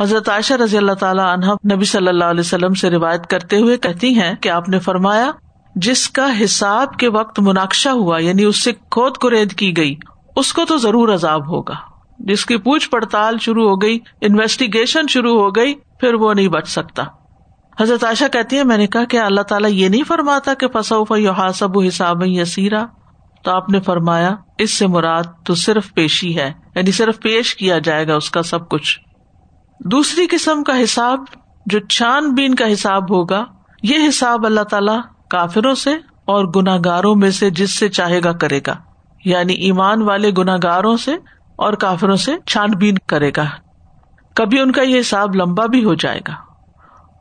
حضرت 0.00 0.28
عائشہ 0.28 0.54
رضی 0.54 0.76
اللہ 0.76 0.92
تعالیٰ 0.92 1.32
عنہ 1.32 1.74
نبی 1.74 1.84
صلی 1.84 2.08
اللہ 2.08 2.24
علیہ 2.24 2.40
وسلم 2.40 2.74
سے 2.74 2.90
روایت 2.90 3.26
کرتے 3.26 3.56
ہوئے 3.56 3.76
کہتی 3.76 4.20
ہیں 4.20 4.34
کہ 4.34 4.48
آپ 4.48 4.68
نے 4.68 4.78
فرمایا، 4.78 5.30
جس 5.74 6.08
کا 6.08 6.28
حساب 6.44 6.96
کے 6.96 7.08
وقت 7.08 7.40
مناقشہ 7.40 7.88
ہوا 7.88 8.18
یعنی 8.18 8.44
اس 8.44 8.64
سے 8.64 8.72
کھود 8.72 9.16
کرید 9.16 9.52
کی 9.52 9.76
گئی، 9.76 9.94
اس 10.36 10.52
کو 10.52 10.64
تو 10.64 10.76
ضرور 10.76 11.08
عذاب 11.08 11.48
ہوگا۔ 11.48 11.74
جس 12.18 12.46
کی 12.46 12.56
پوچھ 12.56 12.90
پڑتال 12.90 13.38
شروع 13.38 13.68
ہو 13.68 13.82
گئی، 13.82 13.98
انویسٹیگیشن 14.20 15.06
شروع 15.08 15.42
ہو 15.42 15.50
گئی، 15.50 15.74
پھر 15.74 16.14
وہ 16.14 16.34
نہیں 16.34 16.48
بچ 16.48 16.68
سکتا۔ 16.68 17.02
حضرت 17.80 18.04
عائشہ 18.04 18.24
کہتی 18.32 18.58
ہے 18.58 18.64
میں 18.64 18.76
نے 18.76 18.86
کہا 18.86 19.04
کہ 19.04 19.16
اللہ 19.16 19.40
تعالیٰ 19.40 19.70
یہ 19.70 19.88
نہیں 19.88 20.04
فرماتا 20.04 20.54
کہ 20.54 20.66
فصوف 20.68 21.12
یو 21.16 21.32
حاصب 21.32 21.78
حساب 21.88 22.26
یا 22.26 22.44
سیرا 22.44 22.86
تو 23.44 23.50
آپ 23.50 23.70
نے 23.70 23.80
فرمایا، 23.80 24.36
اس 24.58 24.78
سے 24.78 24.86
مراد 24.86 25.22
تو 25.44 25.54
صرف 25.54 25.94
پیشی 25.94 26.38
ہے 26.38 26.52
یعنی 26.74 26.90
صرف 26.90 27.20
پیش 27.20 27.54
کیا 27.54 27.78
جائے 27.78 28.08
گا 28.08 28.14
اس 28.14 28.30
کا 28.30 28.42
سب 28.42 28.68
کچھ۔ 28.68 28.98
دوسری 29.80 30.26
قسم 30.30 30.64
کا 30.64 30.82
حساب، 30.82 31.18
جو 31.66 31.78
چھان 31.78 32.34
بین 32.34 32.54
کا 32.54 32.72
حساب 32.72 33.10
ہوگا، 33.10 33.44
یہ 33.82 34.08
حساب 34.08 34.46
اللہ 34.46 34.60
تعالی 34.60 34.92
کافروں 35.30 35.74
سے 35.74 35.90
اور 36.24 36.44
گناگاروں 36.44 37.14
میں 37.14 37.30
سے 37.30 37.50
جس 37.50 37.70
سے 37.70 37.88
چاہے 37.88 38.20
گا 38.24 38.32
کرے 38.32 38.60
گا۔ 38.66 38.76
یعنی 39.24 39.54
ایمان 39.54 40.02
والے 40.02 40.30
گناگاروں 40.38 40.96
سے 40.96 41.12
اور 41.56 41.72
کافروں 41.72 42.16
سے 42.16 42.36
چھان 42.46 42.70
بین 42.70 42.94
کرے 43.06 43.30
گا۔ 43.36 43.44
کبھی 44.34 44.60
ان 44.60 44.72
کا 44.72 44.82
یہ 44.82 45.00
حساب 45.00 45.36
لمبا 45.36 45.66
بھی 45.66 45.84
ہو 45.84 45.94
جائے 45.94 46.20
گا۔ 46.28 46.47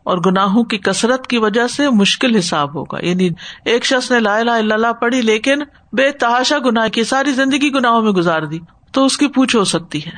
اور 0.08 0.18
گناہوں 0.26 0.64
کی 0.64 0.78
کثرت 0.78 1.28
کی 1.28 1.38
وجہ 1.38 1.68
سے 1.68 1.90
مشکل 1.90 2.36
حساب 2.36 2.76
ہوگا۔ 2.76 3.06
یعنی 3.06 3.30
ایک 3.66 3.86
شخص 3.86 4.12
نے 4.12 4.20
لا 4.20 4.44
لا 4.44 4.56
اللہ 4.56 4.94
پڑھی 4.94 5.22
لیکن 5.22 5.60
بے 5.94 6.12
تحاشا 6.12 6.58
گناہ 6.66 6.88
کی 6.88 7.04
ساری 7.04 7.32
زندگی 7.32 7.74
گناہوں 7.74 8.02
میں 8.02 8.12
گزار 8.12 8.42
دی، 8.42 8.60
تو 8.92 9.06
اس 9.06 9.18
کی 9.18 9.28
پوچھ 9.28 9.56
ہو 9.56 9.64
سکتی 9.64 10.06
ہے۔ 10.06 10.12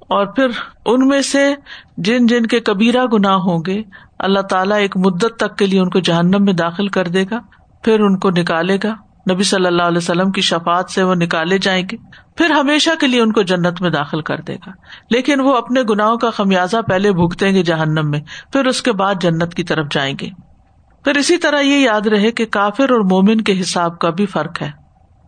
اور 0.00 0.26
پھر 0.26 0.46
ان 0.86 1.08
میں 1.08 1.22
سے 1.22 1.54
جن 1.96 2.26
جن 2.26 2.46
کے 2.46 2.60
کبیرہ 2.60 3.06
گناہ 3.12 3.34
ہوں 3.34 3.62
گے، 3.66 3.82
اللہ 4.18 4.40
تعالیٰ 4.40 4.78
ایک 4.78 4.96
مدت 4.96 5.36
تک 5.36 5.58
کے 5.58 5.66
لیے 5.66 5.80
ان 5.80 5.90
کو 5.90 5.98
جہنم 5.98 6.44
میں 6.44 6.52
داخل 6.52 6.88
کر 6.88 7.08
دے 7.08 7.24
گا، 7.30 7.40
پھر 7.82 8.00
ان 8.00 8.18
کو 8.18 8.30
نکالے 8.30 8.78
گا۔ 8.84 8.94
نبی 9.32 9.42
صلی 9.42 9.66
اللہ 9.66 9.82
علیہ 9.82 9.98
وسلم 9.98 10.30
کی 10.30 10.40
شفات 10.40 10.90
سے 10.90 11.02
وہ 11.02 11.14
نکالے 11.14 11.58
جائیں 11.58 11.86
گے۔ 11.92 11.96
پھر 12.36 12.50
ہمیشہ 12.50 12.90
کے 13.00 13.06
لیے 13.06 13.20
ان 13.20 13.32
کو 13.32 13.42
جنت 13.42 13.82
میں 13.82 13.90
داخل 13.90 14.20
کر 14.20 14.40
دے 14.40 14.54
گا۔ 14.54 14.70
لیکن 15.10 15.40
وہ 15.40 15.56
اپنے 15.56 15.82
گناہوں 15.90 16.16
کا 16.16 16.30
خمیازہ 16.30 16.76
پہلے 16.88 17.12
بھگتیں 17.12 17.52
گے 17.52 17.62
جہنم 17.62 18.10
میں، 18.10 18.20
پھر 18.52 18.66
اس 18.66 18.82
کے 18.82 18.92
بعد 18.92 19.14
جنت 19.20 19.54
کی 19.54 19.62
طرف 19.62 19.86
جائیں 19.90 20.14
گے۔ 20.20 20.28
پھر 21.04 21.16
اسی 21.16 21.36
طرح 21.36 21.60
یہ 21.60 21.78
یاد 21.78 22.06
رہے 22.06 22.30
کہ 22.30 22.46
کافر 22.46 22.90
اور 22.90 23.00
مومن 23.00 23.40
کے 23.40 23.60
حساب 23.60 23.98
کا 23.98 24.10
بھی 24.10 24.26
فرق 24.26 24.62
ہے۔ 24.62 24.70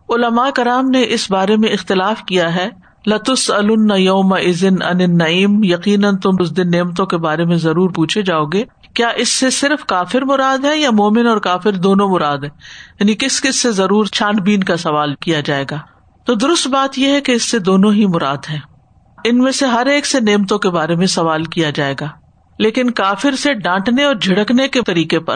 علماء 0.09 0.49
کرام 0.49 0.89
نے 0.89 1.05
اس 1.07 1.31
بارے 1.31 1.55
میں 1.55 1.69
اختلاف 1.69 2.23
کیا 2.23 2.55
ہے۔ 2.55 2.69
لتس 3.07 3.51
یوم 3.97 4.33
ازن 4.33 4.81
ان 4.81 5.17
نعیم 5.17 5.63
یقیناً 5.63 6.17
تم 6.17 6.29
اس 6.39 6.57
دن 6.57 6.71
نعمتوں 6.71 7.05
کے 7.05 7.17
بارے 7.17 7.45
میں 7.45 7.55
ضرور 7.55 7.89
پوچھے 7.89 8.21
جاؤ 8.21 8.45
گے۔ 8.45 8.63
کیا 8.93 9.07
اس 9.07 9.29
سے 9.29 9.49
صرف 9.49 9.85
کافر 9.85 10.21
مراد 10.21 10.65
ہے 10.65 10.77
یا 10.77 10.91
مومن 10.91 11.27
اور 11.27 11.37
کافر 11.37 11.71
دونوں 11.71 12.09
مراد 12.09 12.37
ہے 12.37 12.49
یعنی 12.99 13.13
کس 13.13 13.41
کس 13.41 13.61
سے 13.61 13.71
ضرور 13.71 14.05
چھان 14.05 14.35
بین 14.35 14.63
کا 14.63 14.77
سوال 14.77 15.15
کیا 15.15 15.39
جائے 15.39 15.65
گا؟ 15.71 15.77
تو 16.29 16.35
درست 16.35 16.67
بات 16.67 16.97
یہ 16.97 17.07
ہے 17.07 17.21
کہ 17.21 17.31
اس 17.31 17.43
سے 17.43 17.59
دونوں 17.59 17.93
ہی 17.93 18.05
مراد 18.05 18.37
ہے 18.49 18.57
ان 19.25 19.37
میں 19.37 19.51
سے 19.51 19.65
ہر 19.65 19.85
ایک 19.85 20.05
سے 20.05 20.19
نعمتوں 20.19 20.59
کے 20.59 20.69
بارے 20.69 20.95
میں 20.95 21.07
سوال 21.07 21.43
کیا 21.43 21.69
جائے 21.69 21.95
گا، 22.01 22.07
لیکن 22.59 22.89
کافر 22.89 23.35
سے 23.35 23.53
ڈانٹنے 23.53 24.03
اور 24.03 24.15
جھڑکنے 24.15 24.67
کے 24.67 24.81
طریقے 24.81 25.19
پر۔ 25.19 25.35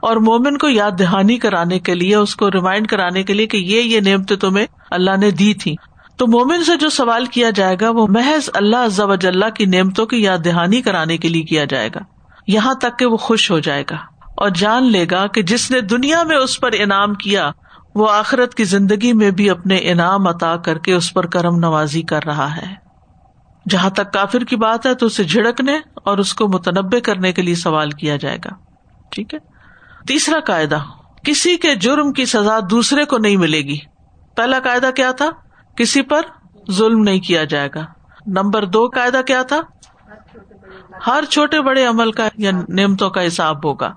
اور 0.00 0.16
مومن 0.16 0.58
کو 0.58 0.68
یاد 0.68 0.90
دہانی 0.98 1.36
کرانے 1.36 1.78
کے 1.78 1.94
لیے، 1.94 2.14
اس 2.16 2.36
کو 2.36 2.50
ریمائنڈ 2.50 2.86
کرانے 2.86 3.22
کے 3.22 3.34
لیے 3.34 3.46
کہ 3.46 3.56
یہ 3.56 3.80
یہ 3.80 4.00
نعمتیں 4.00 4.36
تمہیں 4.36 4.66
اللہ 4.90 5.16
نے 5.16 5.30
دی 5.30 5.54
تھی 5.54 5.74
تو 6.16 6.26
مومن 6.26 6.64
سے 6.64 6.76
جو 6.76 6.88
سوال 6.88 7.26
کیا 7.26 7.50
جائے 7.50 7.76
گا، 7.80 7.90
وہ 7.90 8.06
محض 8.10 8.50
اللہ 8.54 8.88
ضب 8.88 9.10
اللہ 9.10 9.50
کی 9.50 9.64
نعمتوں 9.64 10.06
کی 10.06 10.22
یاد 10.22 10.38
دہانی 10.44 10.82
کرانے 10.82 11.16
کے 11.16 11.28
لیے 11.28 11.42
کیا 11.42 11.64
جائے 11.64 11.88
گا۔ 11.94 12.00
یہاں 12.46 12.74
تک 12.74 12.98
کہ 12.98 13.06
وہ 13.06 13.16
خوش 13.16 13.50
ہو 13.50 13.58
جائے 13.58 13.84
گا 13.90 13.96
اور 14.36 14.50
جان 14.50 14.92
لے 14.92 15.06
گا 15.10 15.26
کہ 15.26 15.42
جس 15.42 15.70
نے 15.70 15.80
دنیا 15.80 16.22
میں 16.22 16.36
اس 16.36 16.60
پر 16.60 16.70
انعام 16.72 17.14
کیا 17.14 17.50
وہ 17.94 18.10
آخرت 18.10 18.54
کی 18.54 18.64
زندگی 18.64 19.12
میں 19.12 19.30
بھی 19.30 19.50
اپنے 19.50 19.78
انعام 19.82 20.28
عطا 20.28 20.56
کر 20.56 20.78
کے 20.78 20.94
اس 20.94 21.14
پر 21.14 21.26
کرم 21.26 21.58
نوازی 21.58 22.02
کر 22.02 22.24
رہا 22.24 22.56
ہے۔ 22.56 22.74
جہاں 23.70 23.90
تک 23.90 24.12
کافر 24.12 24.44
کی 24.44 24.56
بات 24.56 24.86
ہے 24.86 24.94
تو 24.94 25.06
اسے 25.06 25.24
جھڑکنے 25.24 25.78
اور 25.94 26.18
اس 26.18 26.34
کو 26.34 26.48
متنوع 26.48 27.00
کرنے 27.04 27.32
کے 27.32 27.42
لیے 27.42 27.54
سوال 27.54 27.90
کیا 27.90 28.16
جائے 28.16 28.38
گا۔ 28.44 28.50
ٹھیک 29.10 29.34
ہے؟ 29.34 29.38
تیسرا 30.08 30.40
قاعدہ، 30.40 30.78
کسی 31.24 31.56
کے 31.56 31.74
جرم 31.74 32.12
کی 32.12 32.26
سزا 32.26 32.58
دوسرے 32.70 33.04
کو 33.04 33.18
نہیں 33.18 33.36
ملے 33.36 33.60
گی۔ 33.60 33.78
پہلا 34.36 34.60
قاعدہ 34.60 34.90
کیا 34.96 35.12
تھا؟ 35.12 35.30
کسی 35.76 36.02
پر 36.02 36.20
ظلم 36.70 37.02
نہیں 37.02 37.20
کیا 37.20 37.44
جائے 37.44 37.68
گا۔ 37.74 37.84
نمبر 38.26 38.64
دو 38.64 38.86
قاعدہ 38.86 39.20
کیا 39.26 39.42
تھا؟ 39.42 39.60
ہر 41.06 41.24
چھوٹے 41.24 41.60
بڑے 41.60 41.86
عمل 41.86 42.12
کا 42.12 42.28
یا 42.38 42.50
نعمتوں 42.68 43.10
کا 43.10 43.26
حساب 43.26 43.66
ہوگا۔ 43.66 43.92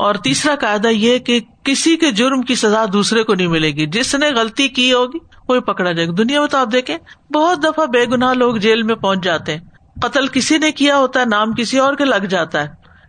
اور 0.00 0.14
تیسرا 0.14 0.54
قاعدہ 0.54 0.88
یہ 0.88 1.18
کہ 1.18 1.40
کسی 1.64 1.96
کے 1.96 2.10
جرم 2.10 2.42
کی 2.42 2.54
سزا 2.54 2.84
دوسرے 2.92 3.22
کو 3.22 3.34
نہیں 3.34 3.46
ملے 3.46 3.70
گی۔ 3.70 3.86
جس 3.86 4.14
نے 4.14 4.30
غلطی 4.30 4.68
کی 4.68 4.92
ہوگی 4.92 5.18
وہی 5.48 5.60
پکڑا 5.60 5.92
جائے 5.92 6.08
گا۔ 6.08 6.12
دنیا 6.18 6.40
میں 6.40 6.48
تو 6.48 6.58
آپ 6.58 6.68
دیکھیں، 6.72 7.32
بہت 7.32 7.64
دفعہ 7.64 7.86
بے 7.86 8.04
گنا 8.04 8.32
لوگ 8.32 8.56
جیل 8.56 8.82
میں 8.82 8.94
پہنچ 8.94 9.24
جاتے 9.24 9.56
ہیں۔ 9.56 9.60
قتل 10.02 10.26
کسی 10.26 10.58
نے 10.58 10.72
کیا 10.72 10.96
ہوتا 10.96 11.20
ہے، 11.20 11.24
نام 11.24 11.52
کسی 11.52 11.78
اور 11.78 11.94
کے 11.94 12.04
لگ 12.04 12.24
جاتا 12.24 12.62
ہے۔ 12.62 12.68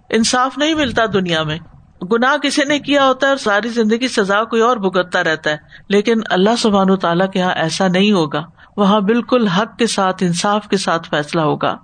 انصاف 0.10 0.58
نہیں 0.58 0.74
ملتا 0.74 1.04
دنیا 1.14 1.44
میں۔ 1.44 1.58
گناہ 2.12 2.38
کسی 2.38 2.62
نے 2.68 2.80
کیا 2.80 3.08
ہوتا 3.08 3.28
ہے 3.28 3.32
اور 3.32 3.38
ساری 3.38 3.70
زندگی 3.70 4.08
سزا 4.08 4.44
کوئی 4.44 4.62
اور 4.62 4.78
بھگتتا 4.78 5.24
رہتا 5.24 5.50
ہے۔ 5.50 5.58
لیکن 5.90 6.14
اللہ 6.30 6.50
سبحان 6.58 6.90
و 6.90 6.96
تعالیٰ 6.96 7.32
کے 7.32 7.40
یہاں 7.40 7.54
ایسا 7.56 7.88
نہیں 7.88 8.12
ہوگا۔ 8.12 8.44
وہاں 8.78 9.00
بالکل 9.00 9.48
حق 9.48 9.78
کے 9.78 9.88
ساتھ، 9.88 10.24
انصاف 10.24 10.68
کے 10.68 10.78
ساتھ 10.78 11.10
فیصلہ 11.10 11.42
ہوگا۔ 11.42 11.78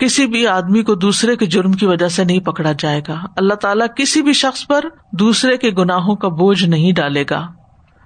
کسی 0.00 0.26
بھی 0.26 0.46
آدمی 0.46 0.82
کو 0.82 0.94
دوسرے 0.94 1.36
کے 1.36 1.46
جرم 1.46 1.72
کی 1.72 1.86
وجہ 1.86 2.08
سے 2.08 2.24
نہیں 2.24 2.40
پکڑا 2.40 2.72
جائے 2.78 3.00
گا۔ 3.08 3.14
اللہ 3.36 3.54
تعالیٰ 3.54 3.86
کسی 3.96 4.22
بھی 4.22 4.32
شخص 4.32 4.66
پر 4.66 4.84
دوسرے 5.12 5.56
کے 5.56 5.70
گناہوں 5.70 6.16
کا 6.16 6.28
بوجھ 6.28 6.64
نہیں 6.64 6.92
ڈالے 6.92 7.24
گا۔ 7.30 7.46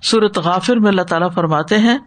سورت 0.03 0.39
غافر 0.39 0.77
میں 0.77 0.89
اللہ 0.89 1.03
تعالیٰ 1.03 1.29
فرماتے 1.35 1.79
ہیں 1.79 1.99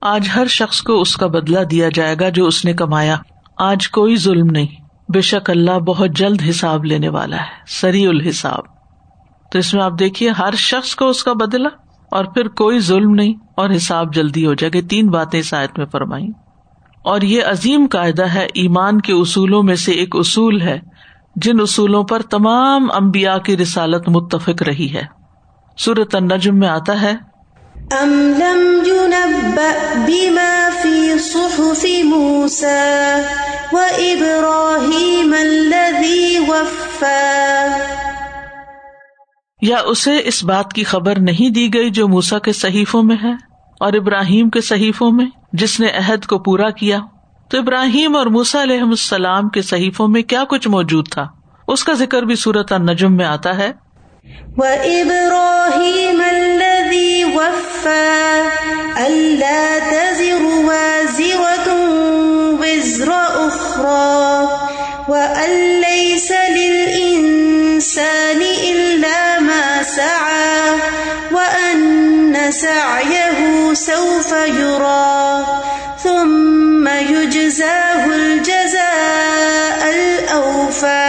آج 0.00 0.28
ہر 0.34 0.46
شخص 0.46 0.82
کو 0.82 1.00
اس 1.00 1.16
کا 1.16 1.26
بدلا 1.26 1.60
دیا 1.70 1.88
جائے 1.94 2.16
گا 2.20 2.28
جو 2.28 2.46
اس 2.46 2.64
نے 2.64 2.72
کمایا۔ 2.72 3.16
آج 3.56 3.88
کوئی 3.88 4.16
ظلم 4.16 4.46
نہیں۔ 4.46 4.66
بے 5.12 5.20
شک 5.20 5.50
اللہ 5.50 5.78
بہت 5.78 6.10
جلد 6.10 6.42
حساب 6.50 6.84
لینے 6.84 7.08
والا 7.08 7.36
ہے 7.36 7.62
سری 7.66 8.06
الحساب۔ 8.06 8.60
تو 9.52 9.58
اس 9.58 9.74
میں 9.74 9.84
آپ 9.84 9.92
دیکھیے، 9.98 10.30
ہر 10.30 10.54
شخص 10.54 10.94
کو 10.94 11.08
اس 11.08 11.24
کا 11.24 11.32
بدلا 11.32 11.68
اور 12.10 12.24
پھر 12.24 12.48
کوئی 12.48 12.80
ظلم 12.80 13.14
نہیں 13.14 13.34
اور 13.56 13.70
حساب 13.76 14.14
جلدی 14.14 14.46
ہو 14.46 14.54
جائے 14.54 14.80
گا۔ 14.80 14.86
تین 14.90 15.08
باتیں 15.08 15.42
آیت 15.52 15.78
میں 15.78 15.86
فرمائی 15.86 16.28
اور 17.04 17.20
یہ 17.20 17.42
عظیم 17.44 17.86
قاعدہ 17.90 18.26
ہے، 18.26 18.46
ایمان 18.54 19.00
کے 19.00 19.12
اصولوں 19.12 19.62
میں 19.62 19.76
سے 19.76 19.92
ایک 19.92 20.16
اصول 20.16 20.62
ہے، 20.62 20.80
جن 21.36 21.60
اصولوں 21.60 22.04
پر 22.04 22.22
تمام 22.22 22.86
امبیا 22.94 23.38
کی 23.38 23.56
رسالت 23.56 24.08
متفق 24.08 24.62
رہی 24.62 24.94
ہے۔ 24.94 25.02
سورت 25.78 26.14
النجم 26.14 26.56
میں 26.58 26.68
آتا 26.68 27.02
ہے 27.02 27.27
ام 27.90 28.34
لم 28.38 29.60
بما 30.06 30.68
في 30.82 31.18
صحف 31.18 31.86
موسى 32.04 33.22
وابراهيم 33.72 35.34
الذي 35.34 36.38
وفى 36.38 37.68
یا 39.62 39.78
اسے 39.78 40.20
اس 40.24 40.44
بات 40.44 40.72
کی 40.72 40.84
خبر 40.84 41.18
نہیں 41.18 41.50
دی 41.50 41.74
گئی 41.74 41.90
جو 41.90 42.08
موسا 42.08 42.38
کے 42.38 42.52
صحیفوں 42.52 43.02
میں 43.02 43.16
ہے 43.22 43.32
اور 43.80 43.92
ابراہیم 43.92 44.50
کے 44.50 44.60
صحیفوں 44.60 45.10
میں 45.10 45.26
جس 45.52 45.80
نے 45.80 45.88
عہد 45.88 46.26
کو 46.26 46.38
پورا 46.38 46.70
کیا؟ 46.70 46.98
تو 47.50 47.58
ابراہیم 47.58 48.16
اور 48.16 48.26
موسا 48.26 48.62
علیہ 48.62 48.82
السلام 48.82 49.48
کے 49.48 49.62
صحیفوں 49.62 50.08
میں 50.08 50.22
کیا 50.22 50.44
کچھ 50.44 50.68
موجود 50.68 51.08
تھا؟ 51.08 51.26
اس 51.68 51.84
کا 51.84 51.92
ذکر 51.92 52.22
بھی 52.22 52.34
صورت 52.34 52.72
النجم 52.72 53.16
میں 53.16 53.24
آتا 53.24 53.58
ہے۔ 53.58 53.72
وإبراهيم 54.56 56.22
الذي 56.88 57.24
وفى 57.24 58.48
ألا 59.06 59.78
تزر 59.78 60.42
وازرة 60.42 61.68
وزر 62.60 63.12
أخرى 63.48 64.48
وأن 65.08 65.80
ليس 65.80 66.32
للإنسان 66.32 68.42
إلا 68.42 69.40
ما 69.40 69.82
سعى 69.82 70.78
وأن 71.32 72.50
سعيه 72.50 73.74
سوف 73.74 74.32
يرى 74.32 75.46
ثم 76.02 76.88
يجزاه 76.88 78.06
الجزاء 78.06 79.90
الأوفى 79.90 81.08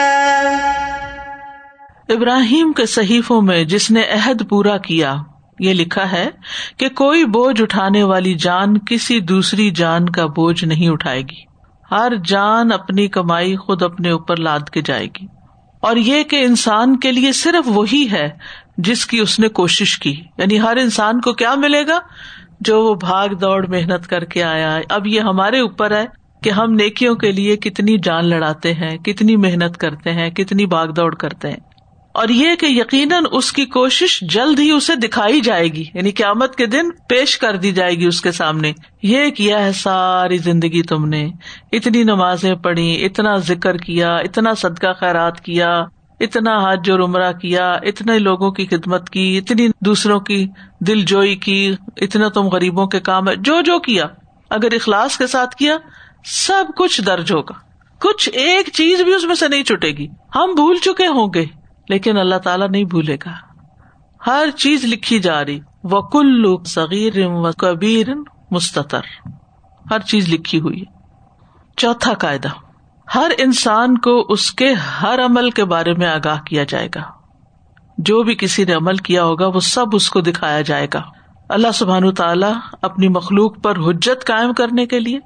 ابراہیم 2.10 2.72
کے 2.74 2.86
صحیفوں 2.86 3.42
میں 3.42 3.64
جس 3.72 3.90
نے 3.92 4.04
عہد 4.12 4.50
پورا 4.50 4.78
کیا 4.86 5.16
یہ 5.60 5.74
لکھا 5.74 6.12
ہے 6.12 6.30
کہ 6.78 6.90
کوئی 6.90 7.26
بوجھ 7.26 7.62
اٹھانے 7.62 8.04
والی 8.04 8.34
جان 8.34 8.78
کسی 8.78 9.20
دوسری 9.20 9.70
جان 9.70 10.10
کا 10.10 10.26
بوجھ 10.26 10.66
نہیں 10.66 10.90
اٹھائے 10.90 11.22
گی۔ 11.22 11.50
ہر 11.92 12.12
جان 12.26 12.72
اپنی 12.72 13.08
کمائی 13.08 13.56
خود 13.56 13.84
اپنے 13.84 14.10
اوپر 14.10 14.38
لاد 14.38 14.70
کے 14.70 14.82
جائے 14.82 15.06
گی۔ 15.06 15.26
اور 15.82 15.96
یہ 15.96 16.24
کہ 16.24 16.36
انسان 16.36 17.00
کے 17.00 17.12
لیے 17.12 17.32
صرف 17.32 17.64
وہی 17.66 18.08
ہے 18.12 18.30
جس 18.78 19.06
کی 19.06 19.20
اس 19.20 19.40
نے 19.40 19.48
کوشش 19.48 20.00
کی۔ 20.00 20.22
یعنی 20.38 20.60
ہر 20.60 20.78
انسان 20.78 21.22
کو 21.22 21.34
کیا 21.34 21.56
ملے 21.56 21.88
گا؟ 21.88 22.00
جو 22.60 22.84
وہ 22.84 22.96
بھاگ 22.96 23.28
دوڑ 23.28 23.68
محنت 23.68 24.08
کر 24.08 24.26
کے 24.26 24.44
آیا 24.44 24.76
ہے۔ 24.76 24.82
اب 24.90 25.08
یہ 25.08 25.20
ہمارے 25.20 25.60
اوپر 25.60 25.92
ہے 25.92 26.06
کہ 26.44 26.50
ہم 26.50 26.72
نیکیوں 26.72 27.16
کے 27.16 27.32
لیے 27.32 27.58
کتنی 27.58 27.98
جان 28.04 28.28
لڑاتے 28.28 28.74
ہیں، 28.74 28.98
کتنی 28.98 29.36
محنت 29.36 29.78
کرتے 29.78 30.14
ہیں، 30.14 30.30
کتنی 30.30 30.66
بھاگ 30.66 30.88
دوڑ 30.88 31.16
کرتے 31.16 31.50
ہیں۔ 31.50 31.69
اور 32.12 32.30
یہ 32.30 32.56
کہ 32.56 32.66
یقیناً 32.66 33.24
اس 33.32 33.52
کی 33.52 33.66
کوشش 33.66 34.20
جلد 34.22 34.60
ہی 34.60 34.72
اسے 34.72 34.96
دکھائی 34.96 35.40
جائے 35.40 35.68
گی 35.68 35.84
یعنی 35.94 36.12
قیامت 36.12 36.56
کے 36.56 36.66
دن 36.66 36.92
پیش 37.10 37.38
کر 37.38 37.56
دی 37.56 37.72
جائے 37.72 37.96
گی 37.96 38.06
اس 38.06 38.22
کے 38.22 38.32
سامنے۔ 38.32 38.74
یہ 39.04 39.30
کیا 39.30 39.66
ہے 39.66 39.72
ساری 39.72 40.38
زندگی 40.38 40.82
تم 40.82 41.06
نے؟ 41.06 41.30
اتنی 41.72 42.04
نمازیں 42.04 42.56
پڑھی، 42.56 43.06
اتنا 43.06 43.38
ذکر 43.38 43.78
کیا، 43.78 44.16
اتنا 44.16 44.54
صدقہ 44.54 44.94
خیرات 45.00 45.42
کیا، 45.42 45.86
اتنا 46.20 46.72
حج 46.72 46.92
اور 46.92 47.00
عمرہ 47.00 47.32
کیا، 47.32 47.72
اتنے 47.72 48.20
لوگوں 48.20 48.52
کی 48.52 48.66
خدمت 48.66 49.10
کی، 49.10 49.38
اتنی 49.38 49.68
دوسروں 49.82 50.20
کی 50.20 50.48
دل 50.80 51.02
جوئی 51.02 51.36
کی، 51.36 51.76
اتنا 51.98 52.30
تم 52.30 52.42
غریبوں 52.42 52.88
کے 52.88 53.00
کام 53.00 53.30
ہے، 53.30 53.36
جو 53.36 53.62
جو 53.62 53.80
کیا۔ 53.80 54.06
اگر 54.50 54.74
اخلاص 54.74 55.18
کے 55.18 55.28
ساتھ 55.28 55.56
کیا، 55.56 55.78
سب 56.26 56.64
کچھ 56.78 57.02
درج 57.02 57.32
ہوگا۔ 57.32 57.54
کچھ 58.00 58.30
ایک 58.34 58.70
چیز 58.74 59.02
بھی 59.02 59.14
اس 59.14 59.24
میں 59.24 59.36
سے 59.36 59.48
نہیں 59.48 59.64
چھٹے 59.64 59.88
گی۔ 59.88 60.08
ہم 60.36 60.52
بھول 60.56 60.78
چکے 60.78 61.08
ہوں 61.08 61.28
گے۔ 61.34 61.59
لیکن 61.90 62.18
اللہ 62.18 62.36
تعالیٰ 62.36 62.70
نہیں 62.70 62.84
بھولے 62.84 63.16
گا۔ 63.16 63.32
ہر 64.28 64.50
چیز 64.58 64.86
لکھی 64.86 65.20
جا 65.20 65.46
رہی۔ 65.46 65.60
و 65.84 66.02
کلو 66.02 66.64
صغیر 66.64 67.26
و 67.26 67.52
کبیر 67.52 68.08
مستطر۔ 68.52 69.02
ہر 69.92 70.00
چیز 70.00 70.30
لکھی 70.30 70.60
ہوئی 70.60 70.84
چوتھا 71.78 72.14
قاعدہ۔ 72.14 72.48
ہر 73.16 73.32
انسان 73.38 73.98
کو 73.98 74.26
اس 74.30 74.52
کے 74.52 74.74
ہر 74.74 75.20
عمل 75.26 75.52
کے 75.52 75.66
بارے 75.66 75.94
میں 75.94 76.08
آگاہ 76.08 76.42
کیا 76.42 76.64
جائے 76.64 76.88
گا۔ 76.96 77.02
جو 77.98 78.24
بھی 78.24 78.36
کسی 78.36 78.66
نے 78.66 78.74
عمل 78.74 78.98
کیا 78.98 79.24
ہوگا، 79.24 79.48
وہ 79.48 79.60
سب 79.60 79.86
اس 79.94 80.10
کو 80.10 80.22
دکھایا 80.22 80.62
جائے 80.62 80.88
گا۔ 80.94 81.02
اللہ 81.50 81.72
سبحان 81.74 82.14
تعالیٰ 82.14 82.54
اپنی 82.82 83.08
مخلوق 83.08 83.62
پر 83.64 83.78
حجت 83.78 84.28
قائم 84.28 84.54
کرنے 84.54 84.86
کے 84.86 85.00
لیے 85.00 85.18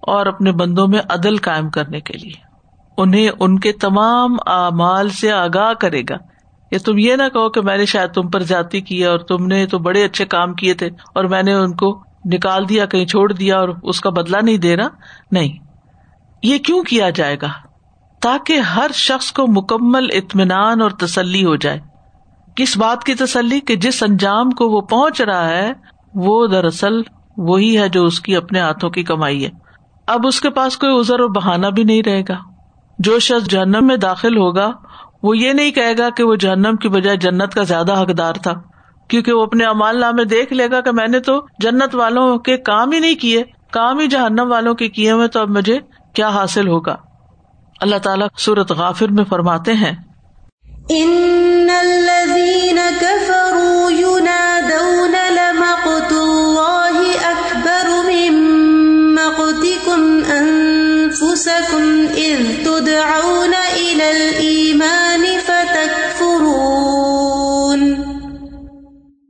اور 0.00 0.26
اپنے 0.26 0.52
بندوں 0.52 0.88
میں 0.88 0.98
عدل 1.08 1.36
قائم 1.36 1.70
کرنے 1.70 2.00
کے 2.00 2.18
لیے۔ 2.18 2.51
انہیں 2.98 3.28
ان 3.40 3.58
کے 3.58 3.72
تمام 3.72 4.36
اعمال 4.46 5.08
سے 5.08 5.32
آگاہ 5.32 5.72
کرے 5.72 6.02
گا۔ 6.10 6.16
یا 6.70 6.78
تم 6.84 6.98
یہ 6.98 7.16
نہ 7.16 7.22
کہو 7.32 7.50
کہ 7.50 7.60
میں 7.60 7.76
نے 7.76 7.84
شاید 7.84 8.10
تم 8.10 8.30
پر 8.30 8.42
جاتی 8.42 8.80
کی 8.80 9.04
اور 9.04 9.18
تم 9.18 9.46
نے 9.46 9.66
تو 9.66 9.78
بڑے 9.78 10.04
اچھے 10.04 10.24
کام 10.24 10.54
کیے 10.54 10.74
تھے 10.74 10.86
اور 10.86 11.24
میں 11.24 11.42
نے 11.42 11.52
ان 11.52 11.76
کو 11.76 12.02
نکال 12.24 12.68
دیا، 12.68 12.86
کہیں 12.86 13.06
چھوڑ 13.06 13.32
دیا 13.32 13.58
اور 13.58 13.68
اس 13.82 14.00
کا 14.00 14.10
بدلا 14.10 14.38
نہیں 14.42 14.56
دے 14.56 14.76
رہا۔ 14.76 14.88
نہیں۔ 15.32 15.58
یہ 16.42 16.58
کیوں 16.58 16.82
کیا 16.82 17.10
جائے 17.10 17.36
گا؟ 17.42 17.48
تاکہ 18.20 18.58
ہر 18.58 18.90
شخص 18.94 19.32
کو 19.32 19.46
مکمل 19.48 20.06
اطمینان 20.12 20.82
اور 20.82 20.90
تسلی 20.90 21.44
ہو 21.44 21.56
جائے۔ 21.56 21.80
کس 22.56 22.78
بات 22.78 23.04
کی 23.04 23.14
تسلی؟ 23.14 23.60
کہ 23.60 23.76
جس 23.76 24.02
انجام 24.02 24.50
کو 24.50 24.68
وہ 24.68 24.80
پہنچ 24.80 25.20
رہا 25.20 25.48
ہے، 25.48 25.72
وہ 26.14 26.46
دراصل 26.46 27.02
وہی 27.36 27.78
ہے 27.78 27.88
جو 27.88 28.04
اس 28.04 28.20
کی 28.20 28.36
اپنے 28.36 28.60
ہاتھوں 28.60 28.90
کی 28.90 29.02
کمائی 29.02 29.44
ہے۔ 29.44 29.50
اب 30.06 30.26
اس 30.26 30.40
کے 30.40 30.50
پاس 30.50 30.76
کوئی 30.76 30.98
ازر 30.98 31.20
اور 31.20 31.28
بہانا 31.28 31.68
بھی 31.68 31.84
نہیں 31.84 32.02
رہے 32.06 32.22
گا۔ 32.28 32.51
جو 33.04 33.18
شخص 33.18 33.48
جہنم 33.50 33.86
میں 33.86 33.96
داخل 33.96 34.36
ہوگا، 34.36 34.70
وہ 35.22 35.36
یہ 35.36 35.52
نہیں 35.52 35.70
کہے 35.70 35.94
گا 35.98 36.08
کہ 36.10 36.22
وہ 36.22 36.34
جہنم 36.34 36.76
کی 36.76 36.88
بجائے 36.88 37.16
جنت 37.16 37.54
کا 37.54 37.62
زیادہ 37.62 38.00
حقدار 38.02 38.34
تھا، 38.42 38.52
کیونکہ 39.08 39.32
وہ 39.32 39.42
اپنے 39.42 39.64
امال 39.64 40.00
نامے 40.00 40.24
دیکھ 40.24 40.52
لے 40.52 40.70
گا 40.70 40.80
کہ 40.80 40.90
میں 40.90 41.08
نے 41.08 41.20
تو 41.20 41.40
جنت 41.58 41.94
والوں 41.94 42.38
کے 42.38 42.56
کام 42.56 42.92
ہی 42.92 42.98
نہیں 42.98 43.14
کیے، 43.14 43.42
کام 43.70 43.98
ہی 43.98 44.06
جہنم 44.06 44.50
والوں 44.50 44.74
کے 44.74 44.88
کیے 44.88 45.10
ہوئے، 45.10 45.28
تو 45.28 45.40
اب 45.40 45.48
مجھے 45.48 45.78
کیا 46.14 46.28
حاصل 46.28 46.68
ہوگا؟ 46.68 46.96
اللہ 47.80 47.98
تعالیٰ 47.98 48.26
سورت 48.38 48.72
غافر 48.72 49.08
میں 49.08 49.24
فرماتے 49.24 49.72
ہیں 49.72 49.94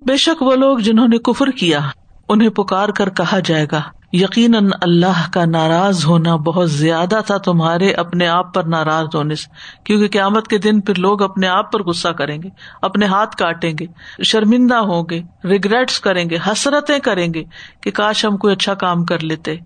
بے 0.06 0.16
شک 0.16 0.42
وہ 0.42 0.56
لوگ 0.56 0.78
جنہوں 0.78 1.08
نے 1.08 1.18
کفر 1.18 1.50
کیا، 1.50 1.80
انہیں 2.28 2.48
پکار 2.48 2.88
کر 2.88 3.10
کہا 3.10 3.38
جائے 3.44 3.66
گا، 3.72 3.80
یقیناً 4.12 4.70
اللہ 4.80 5.30
کا 5.32 5.44
ناراض 5.44 6.04
ہونا 6.04 6.36
بہت 6.36 6.70
زیادہ 6.70 7.20
تھا 7.26 7.38
تمہارے 7.38 7.90
اپنے 7.92 8.26
آپ 8.26 8.54
پر 8.54 8.62
ناراض 8.62 9.06
ہونے 9.14 9.34
سے، 9.34 9.50
کیونکہ 9.84 10.08
قیامت 10.08 10.48
کے 10.48 10.58
دن 10.58 10.80
پھر 10.80 10.94
لوگ 10.94 11.22
اپنے 11.22 11.48
آپ 11.48 11.72
پر 11.72 11.82
غصہ 11.82 12.08
کریں 12.08 12.42
گے، 12.42 12.48
اپنے 12.82 13.06
ہاتھ 13.06 13.36
کاٹیں 13.36 13.72
گے، 13.80 13.86
شرمندہ 14.22 14.74
ہوں 14.74 15.04
گے 15.10 15.22
ریگریٹس 15.44 16.00
کریں 16.00 16.30
گے، 16.30 16.36
حسرتیں 16.46 16.98
کریں 16.98 17.34
گے 17.34 17.44
کہ 17.80 17.90
کاش 17.90 18.24
ہم 18.24 18.36
کوئی 18.36 18.54
اچھا 18.54 18.74
کام 18.74 19.04
کر 19.04 19.18
لیتے۔ 19.18 19.56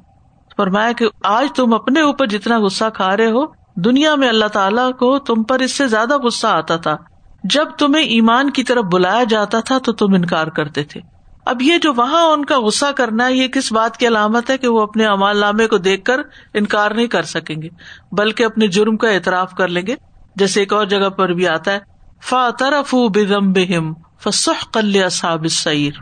فرمایا 0.57 0.93
کہ 0.93 1.07
آج 1.25 1.47
تم 1.57 1.75
اپنے 1.75 2.01
اوپر 2.01 2.27
جتنا 2.27 2.59
غصہ 2.59 2.85
کھا 2.95 3.17
رہے 3.17 3.31
ہو 3.31 3.66
دنیا 3.77 4.15
میں 4.15 4.29
اللہ 4.29 4.47
تعالیٰ 4.47 4.93
کو 4.93 5.19
تم 5.19 5.43
پر 5.43 5.59
اس 5.59 5.73
سے 5.73 5.87
زیادہ 5.87 6.19
غصہ 6.19 6.47
آتا 6.47 6.77
تھا۔ 6.77 6.97
جب 7.45 7.65
تمہیں 7.79 8.05
ایمان 8.05 8.51
کی 8.51 8.63
طرف 8.63 8.85
بلایا 8.85 9.25
جاتا 9.25 9.61
تھا 9.61 9.79
تو 9.79 9.93
تم 9.93 10.15
انکار 10.15 10.47
کرتے 10.47 10.85
تھے۔ 10.85 11.01
اب 11.47 11.63
یہ 11.63 11.79
جو 11.79 11.93
وہاں 11.95 12.23
ان 12.23 12.45
کا 12.45 12.61
غصہ 12.61 12.93
کرنا 12.97 13.27
ہے، 13.27 13.35
یہ 13.35 13.49
کس 13.49 13.73
بات 13.73 13.97
کی 13.97 14.07
علامت 14.07 14.51
ہے 14.51 14.59
کہ 14.59 14.69
وہ 14.69 14.83
اپنے 14.83 15.07
امال 15.07 15.37
نامے 15.37 15.67
کو 15.67 15.79
دیکھ 15.79 16.05
کر 16.05 16.21
انکار 16.55 16.91
نہیں 16.91 17.07
کر 17.07 17.23
سکیں 17.23 17.63
گے، 17.63 17.69
بلکہ 18.13 18.45
اپنے 18.45 18.67
جرم 18.67 18.97
کا 18.97 19.09
اعتراف 19.09 19.55
کر 19.55 19.69
لیں 19.69 19.83
گے؟ 19.87 19.95
جیسے 20.37 20.61
ایک 20.61 20.73
اور 20.73 20.87
جگہ 20.87 21.09
پر 21.09 21.29
بھی 21.29 21.49
آتا 21.49 21.73
ہے 21.73 21.79
فا 22.23 22.51
طرف 22.59 22.95
بم 22.95 23.53
بہم 23.53 23.93
فسخ 24.25 24.71
کل 24.73 25.03
اصاب 25.05 25.47
سعیر 25.51 25.93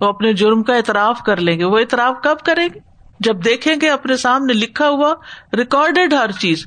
وہ 0.00 0.06
اپنے 0.06 0.32
جرم 0.32 0.62
کا 0.62 0.74
اعتراف 0.74 1.22
کر 1.22 1.36
لیں 1.36 1.58
گے۔ 1.58 1.64
وہ 1.64 1.78
اعتراف 1.78 2.22
کب 2.22 2.36
کریں 2.46 2.68
گے؟ 2.74 2.78
جب 3.20 3.44
دیکھیں 3.44 3.76
گے 3.80 3.90
اپنے 3.90 4.16
سامنے 4.16 4.52
لکھا 4.52 4.88
ہوا 4.88 5.14
ریکارڈیڈ 5.52 6.12
ہر 6.12 6.30
چیز۔ 6.32 6.66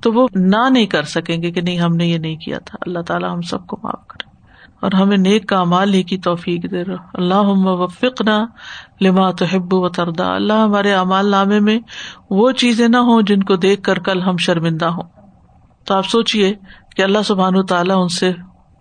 تو 0.00 0.12
وہ 0.12 0.28
نہ 0.34 0.68
نہیں 0.70 0.86
کر 0.86 1.02
سکیں 1.02 1.42
گے 1.42 1.50
کہ 1.50 1.60
نہیں، 1.60 1.78
ہم 1.78 1.96
نے 1.96 2.06
یہ 2.06 2.18
نہیں 2.18 2.36
کیا 2.36 2.58
تھا۔ 2.58 2.76
اللہ 2.80 2.98
تعالیٰ 2.98 3.32
ہم 3.32 3.42
سب 3.42 3.66
کو 3.66 3.76
معاف 3.82 4.06
کرے۔ 4.06 4.36
اور 4.80 4.92
ہمیں 4.92 5.16
نیک 5.16 5.48
کا 5.48 5.64
مال 5.64 5.94
ہی 5.94 6.02
کی 6.02 6.18
توفیق 6.18 6.70
دے۔ 6.70 6.84
رہا 6.84 7.10
اللہ 7.14 7.42
وفق 7.44 8.22
نہ 8.22 8.44
لما 9.00 9.30
تو 9.30 9.44
حب 9.44 9.74
و 9.74 9.88
تردا 9.88 10.34
اللہ 10.34 10.52
ہمارے 10.52 10.94
امال 10.94 11.26
نامے 11.26 11.60
میں 11.60 11.78
وہ 12.30 12.50
چیزیں 12.50 12.88
نہ 12.88 12.96
ہوں 12.96 13.22
جن 13.22 13.42
کو 13.42 13.56
دیکھ 13.56 13.82
کر 13.82 13.98
کل 13.98 14.22
ہم 14.22 14.36
شرمندہ 14.36 14.84
ہوں۔ 14.84 15.02
تو 15.84 15.94
آپ 15.94 16.06
سوچیے 16.06 16.54
کہ 16.96 17.02
اللہ 17.02 17.18
سبحان 17.24 17.56
و 17.56 17.62
تعالیٰ 17.62 18.02
ان 18.02 18.08
سے 18.08 18.32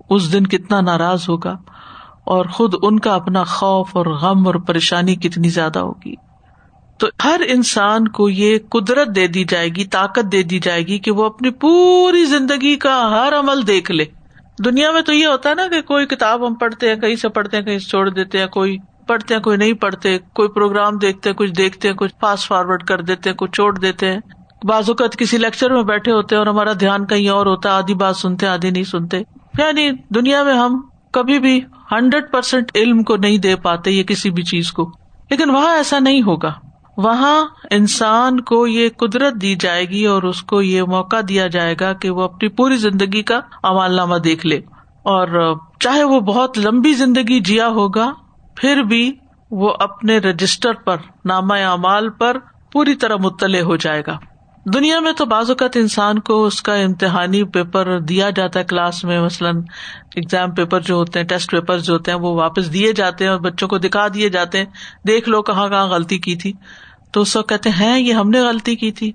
اس 0.09 0.33
دن 0.33 0.47
کتنا 0.47 0.81
ناراض 0.81 1.29
ہوگا 1.29 1.57
اور 2.23 2.45
خود 2.45 2.73
ان 2.81 2.99
کا 2.99 3.15
اپنا 3.15 3.43
خوف 3.43 3.97
اور 3.97 4.05
غم 4.05 4.47
اور 4.47 4.55
پریشانی 4.55 5.15
کتنی 5.15 5.49
زیادہ 5.49 5.79
ہوگی۔ 5.79 6.15
تو 6.97 7.07
ہر 7.23 7.41
انسان 7.47 8.07
کو 8.07 8.29
یہ 8.29 8.57
قدرت 8.69 9.07
دے 9.15 9.27
دی 9.27 9.43
جائے 9.43 9.69
گی، 9.69 9.85
طاقت 9.85 10.31
دے 10.31 10.43
دی 10.43 10.59
جائے 10.59 10.87
گی 10.87 10.99
کہ 10.99 11.11
وہ 11.11 11.25
اپنی 11.25 11.49
پوری 11.49 12.25
زندگی 12.25 12.75
کا 12.75 13.09
ہر 13.11 13.33
عمل 13.39 13.67
دیکھ 13.67 13.91
لے۔ 13.91 14.05
دنیا 14.65 14.91
میں 14.91 15.01
تو 15.01 15.13
یہ 15.13 15.27
ہوتا 15.27 15.49
ہے 15.49 15.55
نا 15.55 15.67
کہ 15.67 15.81
کوئی 15.81 16.05
کتاب 16.05 16.47
ہم 16.47 16.53
پڑھتے 16.53 16.89
ہیں، 16.89 16.95
کہیں 16.95 17.15
سے 17.15 17.29
پڑھتے 17.29 17.57
ہیں، 17.57 17.63
کہیں 17.63 17.79
سے 17.79 17.89
چھوڑ 17.89 18.09
دیتے 18.09 18.37
ہیں، 18.37 18.47
کوئی 18.47 18.77
پڑھتے 19.07 19.33
ہیں، 19.35 19.41
کوئی 19.41 19.57
نہیں 19.57 19.73
پڑھتے، 19.73 20.17
کوئی 20.17 20.49
پروگرام 20.49 20.97
دیکھتے 20.97 21.33
کچھ 21.33 21.51
دیکھتے 21.51 21.87
ہیں، 21.87 21.95
کچھ 21.95 22.11
فاسٹ 22.21 22.47
فارورڈ 22.47 22.83
کر 22.83 23.01
دیتے 23.01 23.29
ہیں، 23.29 23.37
کچھ 23.37 23.51
چھوڑ 23.51 23.77
دیتے 23.77 24.11
ہیں۔ 24.11 24.19
بعض 24.63 24.89
اوقات 24.89 25.17
کسی 25.17 25.37
لیکچر 25.37 25.73
میں 25.73 25.83
بیٹھے 25.83 26.11
ہوتے 26.11 26.35
ہیں 26.35 26.39
اور 26.39 26.47
ہمارا 26.47 26.71
دھیان 26.79 27.05
کہیں 27.05 27.29
اور 27.29 27.45
ہوتا 27.45 27.69
ہے، 27.69 27.73
آدھی 27.73 27.93
بات 27.93 28.15
سنتے 28.15 28.47
آدھی 28.47 28.69
نہیں 28.69 28.83
سنتے۔ 28.83 29.17
یعنی 29.57 29.91
دنیا 30.15 30.43
میں 30.43 30.53
ہم 30.53 30.81
کبھی 31.11 31.39
بھی 31.39 31.61
ہنڈریڈ 31.91 32.31
پرسینٹ 32.31 32.71
علم 32.75 33.03
کو 33.03 33.17
نہیں 33.17 33.37
دے 33.37 33.55
پاتے 33.55 33.91
یہ 33.91 34.03
کسی 34.03 34.29
بھی 34.29 34.43
چیز 34.43 34.71
کو۔ 34.71 34.91
لیکن 35.29 35.49
وہاں 35.49 35.75
ایسا 35.75 35.99
نہیں 35.99 36.21
ہوگا۔ 36.21 36.53
وہاں 36.97 37.45
انسان 37.71 38.41
کو 38.41 38.67
یہ 38.67 38.89
قدرت 38.97 39.33
دی 39.41 39.55
جائے 39.55 39.85
گی 39.85 40.05
اور 40.05 40.23
اس 40.23 40.41
کو 40.41 40.61
یہ 40.61 40.81
موقع 40.81 41.15
دیا 41.29 41.47
جائے 41.47 41.75
گا 41.79 41.93
کہ 41.93 42.09
وہ 42.09 42.23
اپنی 42.23 42.49
پوری 42.49 42.75
زندگی 42.75 43.23
کا 43.23 43.39
عمال 43.63 43.93
نامہ 43.95 44.15
دیکھ 44.15 44.45
لے۔ 44.45 44.57
اور 45.03 45.55
چاہے 45.79 46.03
وہ 46.03 46.19
بہت 46.19 46.57
لمبی 46.57 46.93
زندگی 46.93 47.39
جیا 47.39 47.67
ہوگا، 47.67 48.13
پھر 48.55 48.81
بھی 48.81 49.15
وہ 49.51 49.73
اپنے 49.79 50.17
رجسٹر 50.17 50.73
پر، 50.73 50.97
نامہ 51.25 51.53
اعمال 51.53 52.09
پر 52.09 52.37
پوری 52.71 52.95
طرح 52.95 53.15
مطلع 53.15 53.61
ہو 53.61 53.75
جائے 53.75 54.03
گا۔ 54.07 54.17
دنیا 54.73 54.99
میں 54.99 55.11
تو 55.11 55.25
بعض 55.25 55.49
اوقات 55.49 55.77
انسان 55.77 56.19
کو 56.19 56.45
اس 56.45 56.61
کا 56.61 56.75
امتحانی 56.75 57.43
پیپر 57.43 57.99
دیا 57.99 58.29
جاتا 58.29 58.59
ہے 58.59 58.63
کلاس 58.63 59.03
میں، 59.03 59.21
مثلاً 59.21 59.55
اگزام 60.15 60.51
پیپر 60.51 60.79
جو 60.79 60.95
ہوتے 60.95 61.19
ہیں 61.19 61.27
ٹیسٹ 61.27 61.51
پیپر 61.51 61.79
جو 61.79 61.93
ہوتے 61.93 62.11
ہیں، 62.11 62.17
وہ 62.17 62.33
واپس 62.33 62.73
دیے 62.73 62.93
جاتے 62.93 63.23
ہیں 63.23 63.31
اور 63.31 63.39
بچوں 63.39 63.67
کو 63.67 63.77
دکھا 63.77 64.07
دیے 64.13 64.29
جاتے 64.29 64.57
ہیں، 64.57 64.65
دیکھ 65.07 65.29
لو 65.29 65.41
کہاں 65.41 65.67
کہاں 65.69 65.87
غلطی 65.87 66.17
کی 66.17 66.35
تھی۔ 66.35 66.53
تو 67.11 67.21
اس 67.21 67.35
وقت 67.35 67.49
کہتے 67.49 67.69
ہیں، 67.69 67.99
یہ 67.99 68.13
ہم 68.13 68.29
نے 68.29 68.39
غلطی 68.39 68.75
کی 68.75 68.91
تھی۔ 68.91 69.11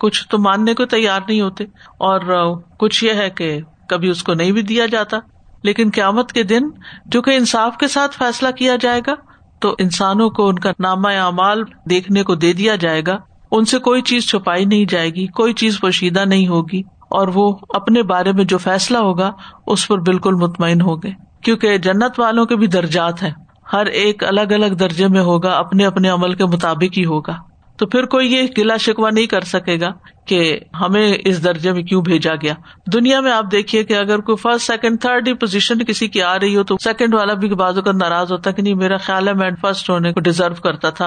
کچھ 0.00 0.28
تو 0.28 0.38
ماننے 0.38 0.74
کو 0.74 0.86
تیار 0.86 1.20
نہیں 1.28 1.40
ہوتے۔ 1.40 1.64
اور 1.90 2.54
کچھ 2.78 3.04
یہ 3.04 3.12
ہے 3.12 3.30
کہ 3.30 3.60
کبھی 3.88 4.08
اس 4.08 4.22
کو 4.22 4.34
نہیں 4.34 4.52
بھی 4.52 4.62
دیا 4.62 4.86
جاتا۔ 4.86 5.18
لیکن 5.62 5.90
قیامت 5.94 6.32
کے 6.32 6.42
دن 6.42 6.62
جو 7.06 7.22
کہ 7.22 7.30
انصاف 7.30 7.76
کے 7.76 7.88
ساتھ 7.88 8.16
فیصلہ 8.16 8.48
کیا 8.50 8.76
جائے 8.80 9.00
گا، 9.06 9.14
تو 9.60 9.74
انسانوں 9.78 10.30
کو 10.30 10.48
ان 10.48 10.58
کا 10.58 10.70
نامہ 10.78 11.08
اعمال 11.08 11.62
دیکھنے 11.90 12.22
کو 12.22 12.34
دے 12.34 12.52
دیا 12.52 12.76
جائے 12.76 13.02
گا۔ 13.06 13.18
ان 13.56 13.64
سے 13.64 13.78
کوئی 13.78 14.02
چیز 14.02 14.26
چھپائی 14.26 14.64
نہیں 14.64 14.84
جائے 14.84 15.10
گی، 15.10 15.26
کوئی 15.26 15.52
چیز 15.52 15.80
پوشیدہ 15.80 16.24
نہیں 16.24 16.48
ہوگی، 16.48 16.82
اور 17.10 17.28
وہ 17.28 17.56
اپنے 17.68 18.02
بارے 18.02 18.32
میں 18.32 18.44
جو 18.44 18.58
فیصلہ 18.58 18.98
ہوگا، 18.98 19.30
اس 19.66 19.88
پر 19.88 19.98
بالکل 19.98 20.34
مطمئن 20.34 20.80
ہوگے 20.80 21.10
کیونکہ 21.44 21.78
جنت 21.78 22.20
والوں 22.20 22.46
کے 22.46 22.56
بھی 22.56 22.66
درجات 22.66 23.22
ہیں۔ 23.22 23.30
ہر 23.72 23.86
ایک 23.86 24.24
الگ 24.24 24.52
الگ 24.52 24.74
درجے 24.74 25.08
میں 25.08 25.20
ہوگا، 25.20 25.50
اپنے 25.50 25.86
اپنے 25.86 26.08
عمل 26.08 26.34
کے 26.34 26.44
مطابق 26.44 26.98
ہی 26.98 27.04
ہوگا۔ 27.04 27.36
تو 27.76 27.86
پھر 27.86 28.06
کوئی 28.06 28.32
یہ 28.32 28.42
گلا 28.58 28.76
شکوا 28.76 29.10
نہیں 29.10 29.26
کر 29.26 29.40
سکے 29.40 29.80
گا 29.80 29.92
کہ 30.26 30.60
ہمیں 30.80 31.14
اس 31.24 31.44
درجے 31.44 31.72
میں 31.72 31.82
کیوں 31.82 32.02
بھیجا 32.02 32.34
گیا۔ 32.34 32.54
دنیا 32.92 33.20
میں 33.20 33.32
آپ 33.32 33.44
دیکھیے 33.52 33.84
کہ 33.84 33.94
اگر 33.94 34.18
کوئی 34.18 34.36
فرسٹ 34.36 34.66
سیکنڈ 34.66 35.00
تھرڈ 35.00 35.28
پوزیشن 35.40 35.84
کسی 35.84 36.08
کی 36.08 36.22
آ 36.22 36.38
رہی 36.38 36.56
ہو 36.56 36.64
تو 36.64 36.76
سیکنڈ 36.84 37.14
والا 37.14 37.34
بھی 37.34 37.48
بازو 37.48 37.82
کا 37.82 37.92
ناراض 37.92 38.32
ہوتا 38.32 38.50
کہ 38.50 38.62
نہیں، 38.62 38.74
میرا 38.74 38.96
خیال 38.96 39.28
ہے 39.28 39.34
میں 39.34 39.50
فرسٹ 39.60 39.90
ہونے 39.90 40.12
کو 40.12 40.20
ڈیزرو 40.20 40.54
کرتا 40.54 40.90
تھا۔ 40.90 41.06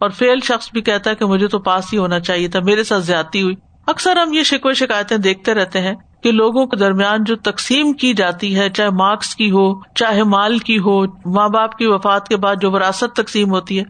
اور 0.00 0.10
فیل 0.10 0.40
شخص 0.40 0.72
بھی 0.72 0.80
کہتا 0.80 1.10
ہے 1.10 1.14
کہ 1.14 1.24
مجھے 1.24 1.48
تو 1.48 1.58
پاس 1.58 1.92
ہی 1.92 1.98
ہونا 1.98 2.20
چاہیے 2.20 2.48
تھا، 2.48 2.60
میرے 2.60 2.84
ساتھ 2.84 3.04
زیادتی 3.04 3.42
ہوئی۔ 3.42 3.54
اکثر 3.86 4.16
ہم 4.16 4.32
یہ 4.32 4.42
شکوے 4.42 4.74
شکایتیں 4.74 5.16
دیکھتے 5.16 5.54
رہتے 5.54 5.80
ہیں 5.80 5.94
کہ 6.22 6.32
لوگوں 6.32 6.66
کے 6.66 6.76
درمیان 6.76 7.24
جو 7.24 7.36
تقسیم 7.36 7.92
کی 7.92 8.14
جاتی 8.14 8.58
ہے، 8.58 8.70
چاہے 8.70 8.90
مارکس 8.90 9.36
کی 9.36 9.50
ہو، 9.50 9.80
چاہے 9.94 10.22
مال 10.22 10.58
کی 10.58 10.78
ہو، 10.78 11.04
ماں 11.06 11.48
باپ 11.48 11.78
کی 11.78 11.86
وفات 11.86 12.28
کے 12.28 12.36
بعد 12.36 12.56
جو 12.60 12.70
وراثت 12.70 13.16
تقسیم 13.16 13.50
ہوتی 13.50 13.78
ہے، 13.78 13.84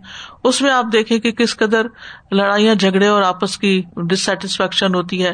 اس 0.45 0.62
میں 0.62 0.71
آپ 0.71 0.85
دیکھیں 0.93 1.19
کہ 1.19 1.33
کس 1.33 1.57
قدر 1.57 1.87
لڑائیاں، 2.31 2.75
جھگڑے 2.75 3.09
اور 3.09 3.23
آپس 3.23 3.59
کی 3.59 3.83
ڈسٹسفیکشن 3.97 4.95
ہوتی 4.95 5.25
ہے 5.25 5.33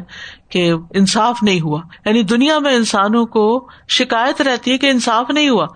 کہ 0.49 0.73
انصاف 0.95 1.43
نہیں 1.43 1.61
ہوا۔ 1.61 1.81
یعنی 2.07 2.23
دنیا 2.23 2.59
میں 2.59 2.75
انسانوں 2.75 3.27
کو 3.27 3.69
شکایت 3.89 4.43
رہتی 4.43 4.71
ہے 4.71 4.79
کہ 4.79 4.91
انصاف 4.91 5.31
نہیں 5.31 5.49
ہوا۔ 5.49 5.67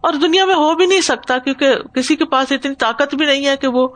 اور 0.00 0.12
دنیا 0.12 0.44
میں 0.44 0.54
ہو 0.54 0.74
بھی 0.74 0.86
نہیں 0.86 1.00
سکتا 1.00 1.38
کیونکہ 1.38 1.74
کسی 1.94 2.16
کے 2.16 2.24
پاس 2.24 2.52
اتنی 2.52 2.74
طاقت 2.74 3.14
بھی 3.14 3.26
نہیں 3.26 3.46
ہے 3.46 3.56
کہ 3.56 3.68
وہ 3.68 3.88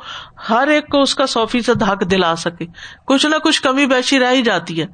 ہر 0.51 0.69
ایک 0.69 0.89
کو 0.89 1.03
اس 1.03 1.15
کا 1.15 1.27
سو 1.27 1.47
فیصد 1.47 1.83
حق 1.83 2.11
دلا 2.11 2.37
سکے۔ 2.37 2.67
کچھ 3.07 3.27
نہ 3.27 3.37
کچھ 3.45 3.63
کمی 3.63 3.87
بیشی 3.87 4.19
رہ 4.19 4.31
ہی 4.31 4.43
جاتی 4.43 4.81
ہے۔ 4.81 4.87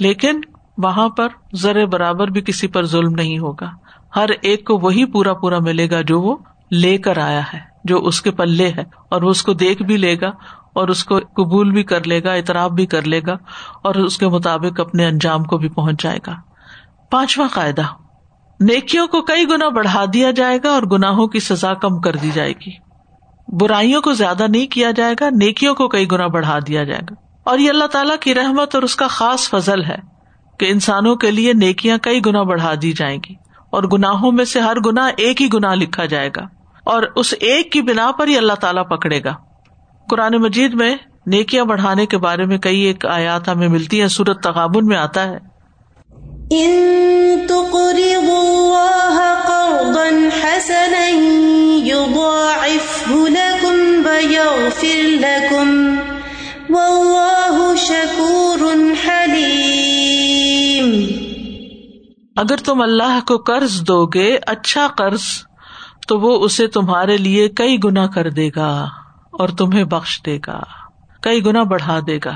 لیکن 0.00 0.40
وہاں 0.78 1.08
پر 1.08 1.28
زر 1.52 1.86
برابر 1.86 2.28
بھی 2.28 2.40
کسی 2.40 2.66
پر 2.66 2.86
ظلم 2.86 3.14
نہیں 3.14 3.38
ہوگا۔ 3.38 3.70
ہر 4.16 4.28
ایک 4.42 4.66
کو 4.66 4.78
وہی 4.78 5.04
پورا 5.04 5.34
پورا 5.34 5.58
ملے 5.58 5.90
گا 5.90 6.00
جو 6.00 6.20
وہ 6.20 6.36
لے 6.70 6.98
کر 6.98 7.18
آیا 7.18 7.40
ہے، 7.54 7.58
جو 7.84 7.98
اس 7.98 8.22
کے 8.22 8.30
پلے 8.30 8.68
ہے، 8.68 8.84
اور 9.10 9.22
وہ 9.22 9.30
اس 9.30 9.42
کو 9.42 9.52
دیکھ 9.52 9.82
بھی 9.82 9.96
لے 9.96 10.20
گا، 10.20 10.28
اور 10.74 10.88
اس 10.88 11.04
کو 11.04 11.18
قبول 11.18 11.70
بھی 11.70 11.82
کر 11.82 12.06
لے 12.06 12.24
گا، 12.24 12.32
اعتراف 12.32 12.70
بھی 12.70 12.86
کر 12.86 13.02
لے 13.02 13.20
گا، 13.26 13.32
اور 13.82 13.94
اس 13.94 14.16
کے 14.16 14.28
مطابق 14.28 14.80
اپنے 14.80 15.06
انجام 15.06 15.44
کو 15.44 15.58
بھی 15.58 15.68
پہنچ 15.68 16.02
جائے 16.02 16.18
گا۔ 16.26 16.32
پانچواں 17.10 17.48
قاعدہ، 17.52 17.82
نیکیوں 18.60 19.06
کو 19.06 19.22
کئی 19.22 19.44
گنا 19.44 19.68
بڑھا 19.68 20.04
دیا 20.12 20.30
جائے 20.30 20.58
گا 20.64 20.70
اور 20.70 20.82
گناہوں 20.82 21.26
کی 21.26 21.40
سزا 21.40 21.74
کم 21.74 22.00
کر 22.00 22.16
دی 22.16 22.30
جائے 22.34 22.52
گی۔ 22.52 22.70
برائیوں 23.48 24.02
کو 24.02 24.12
زیادہ 24.12 24.46
نہیں 24.48 24.66
کیا 24.66 24.90
جائے 24.90 25.14
گا، 25.20 25.28
نیکیوں 25.30 25.74
کو 25.74 25.88
کئی 25.88 26.10
گنا 26.12 26.26
بڑھا 26.26 26.58
دیا 26.66 26.84
جائے 26.84 27.00
گا۔ 27.10 27.14
اور 27.44 27.58
یہ 27.58 27.70
اللہ 27.70 27.84
تعالیٰ 27.84 28.16
کی 28.20 28.34
رحمت 28.34 28.74
اور 28.74 28.82
اس 28.82 28.96
کا 28.96 29.06
خاص 29.06 29.50
فضل 29.50 29.84
ہے۔ 29.84 30.13
کہ 30.58 30.66
انسانوں 30.70 31.16
کے 31.16 31.30
لیے 31.30 31.52
نیکیاں 31.52 31.98
کئی 31.98 32.20
گنا 32.26 32.42
بڑھا 32.42 32.74
دی 32.82 32.92
جائیں 32.92 33.18
گی 33.28 33.34
اور 33.70 33.82
گناہوں 33.82 34.32
میں 34.32 34.44
سے 34.44 34.60
ہر 34.60 34.76
گنا 34.86 35.06
ایک 35.16 35.42
ہی 35.42 35.48
گنا 35.54 35.74
لکھا 35.74 36.04
جائے 36.04 36.30
گا 36.36 36.42
اور 36.84 37.02
اس 37.16 37.34
ایک 37.40 37.72
کی 37.72 37.82
بنا 37.82 38.10
پر 38.10 38.28
ہی 38.28 38.36
اللہ 38.36 38.52
تعالیٰ 38.52 38.88
پکڑے 38.88 39.24
گا۔ 39.24 39.34
قرآن 40.10 40.34
مجید 40.34 40.74
میں 40.74 40.96
نیکیاں 41.26 41.64
بڑھانے 41.64 42.06
کے 42.06 42.18
بارے 42.18 42.44
میں 42.44 42.58
کئی 42.58 42.80
ایک 42.80 43.06
آیات 43.06 43.48
ہمیں 43.48 43.68
ملتی 43.68 44.00
ہیں 44.00 44.08
سورت 44.08 44.42
تغابن 44.42 44.86
میں 44.86 44.96
آتا 44.96 45.24
ہے۔ 45.24 45.54
شکور 57.76 58.13
اگر 62.36 62.56
تم 62.56 62.80
اللہ 62.80 63.18
کو 63.26 63.38
قرض 63.38 63.80
دو 63.86 64.06
گے 64.06 64.38
اچھا 64.46 64.86
قرض، 64.98 65.22
تو 66.08 66.20
وہ 66.20 66.44
اسے 66.44 66.66
تمہارے 66.66 67.16
لیے 67.16 67.48
کئی 67.48 67.78
گنا 67.84 68.06
کر 68.06 68.30
دے 68.30 68.48
گا 68.56 68.86
اور 69.32 69.48
تمہیں 69.48 69.84
بخش 69.84 70.20
دے 70.26 70.38
گا، 70.46 70.60
کئی 71.22 71.44
گنا 71.46 71.62
بڑھا 71.62 71.98
دے 72.06 72.18
گا 72.24 72.32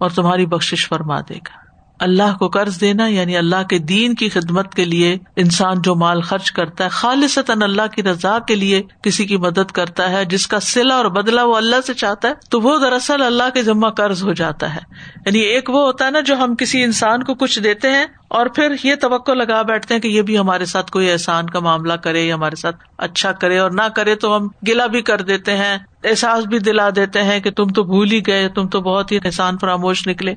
اور 0.00 0.10
تمہاری 0.10 0.46
بخش 0.46 0.88
فرما 0.88 1.20
دے 1.20 1.34
گا۔ 1.34 1.57
اللہ 1.98 2.36
کو 2.38 2.48
قرض 2.48 2.80
دینا 2.80 3.06
یعنی 3.06 3.36
اللہ 3.36 3.62
کے 3.70 3.78
دین 3.78 4.14
کی 4.14 4.28
خدمت 4.28 4.74
کے 4.74 4.84
لیے 4.84 5.16
انسان 5.36 5.82
جو 5.82 5.94
مال 5.94 6.20
خرچ 6.20 6.52
کرتا 6.52 6.84
ہے 6.84 6.88
خالص 6.88 7.38
اللہ 7.48 7.86
کی 7.94 8.02
رضا 8.02 8.38
کے 8.38 8.54
لیے 8.54 8.82
کسی 9.02 9.24
کی 9.26 9.36
مدد 9.36 9.70
کرتا 9.72 10.10
ہے، 10.10 10.24
جس 10.24 10.46
کا 10.46 10.60
سلا 10.60 10.94
اور 10.94 11.04
بدلا 11.04 11.44
وہ 11.44 11.56
اللہ 11.56 11.76
سے 11.86 11.94
چاہتا 11.94 12.28
ہے، 12.28 12.34
تو 12.50 12.60
وہ 12.60 12.78
دراصل 12.78 13.22
اللہ 13.22 13.50
کے 13.54 13.62
ذمہ 13.62 13.88
قرض 13.88 14.22
ہو 14.22 14.32
جاتا 14.32 14.74
ہے۔ 14.74 14.80
یعنی 15.26 15.38
ایک 15.38 15.70
وہ 15.70 15.82
ہوتا 15.82 16.06
ہے 16.06 16.10
نا 16.10 16.20
جو 16.20 16.36
ہم 16.36 16.54
کسی 16.54 16.82
انسان 16.82 17.22
کو 17.22 17.34
کچھ 17.34 17.60
دیتے 17.60 17.90
ہیں 17.90 18.06
اور 18.28 18.46
پھر 18.46 18.74
یہ 18.84 18.94
توقع 18.94 19.32
لگا 19.32 19.62
بیٹھتے 19.62 19.94
ہیں 19.94 20.00
کہ 20.00 20.08
یہ 20.08 20.22
بھی 20.22 20.38
ہمارے 20.38 20.64
ساتھ 20.64 20.90
کوئی 20.90 21.10
احسان 21.12 21.46
کا 21.46 21.60
معاملہ 21.60 21.92
کرے، 21.92 22.22
یا 22.22 22.34
ہمارے 22.34 22.56
ساتھ 22.56 22.76
اچھا 22.98 23.32
کرے، 23.32 23.58
اور 23.58 23.70
نہ 23.70 23.88
کرے 23.96 24.14
تو 24.14 24.36
ہم 24.36 24.48
گلا 24.68 24.86
بھی 24.86 25.02
کر 25.02 25.20
دیتے 25.20 25.56
ہیں، 25.56 25.78
احساس 26.04 26.44
بھی 26.44 26.58
دلا 26.58 26.88
دیتے 26.96 27.22
ہیں 27.22 27.40
کہ 27.40 27.50
تم 27.50 27.68
تو 27.68 27.82
بھول 27.84 28.10
ہی 28.10 28.26
گئے، 28.26 28.48
تم 28.48 28.68
تو 28.68 28.80
بہت 28.80 29.12
ہی 29.12 29.18
احسان 29.24 29.58
فراموش 29.58 30.06
نکلے۔ 30.08 30.34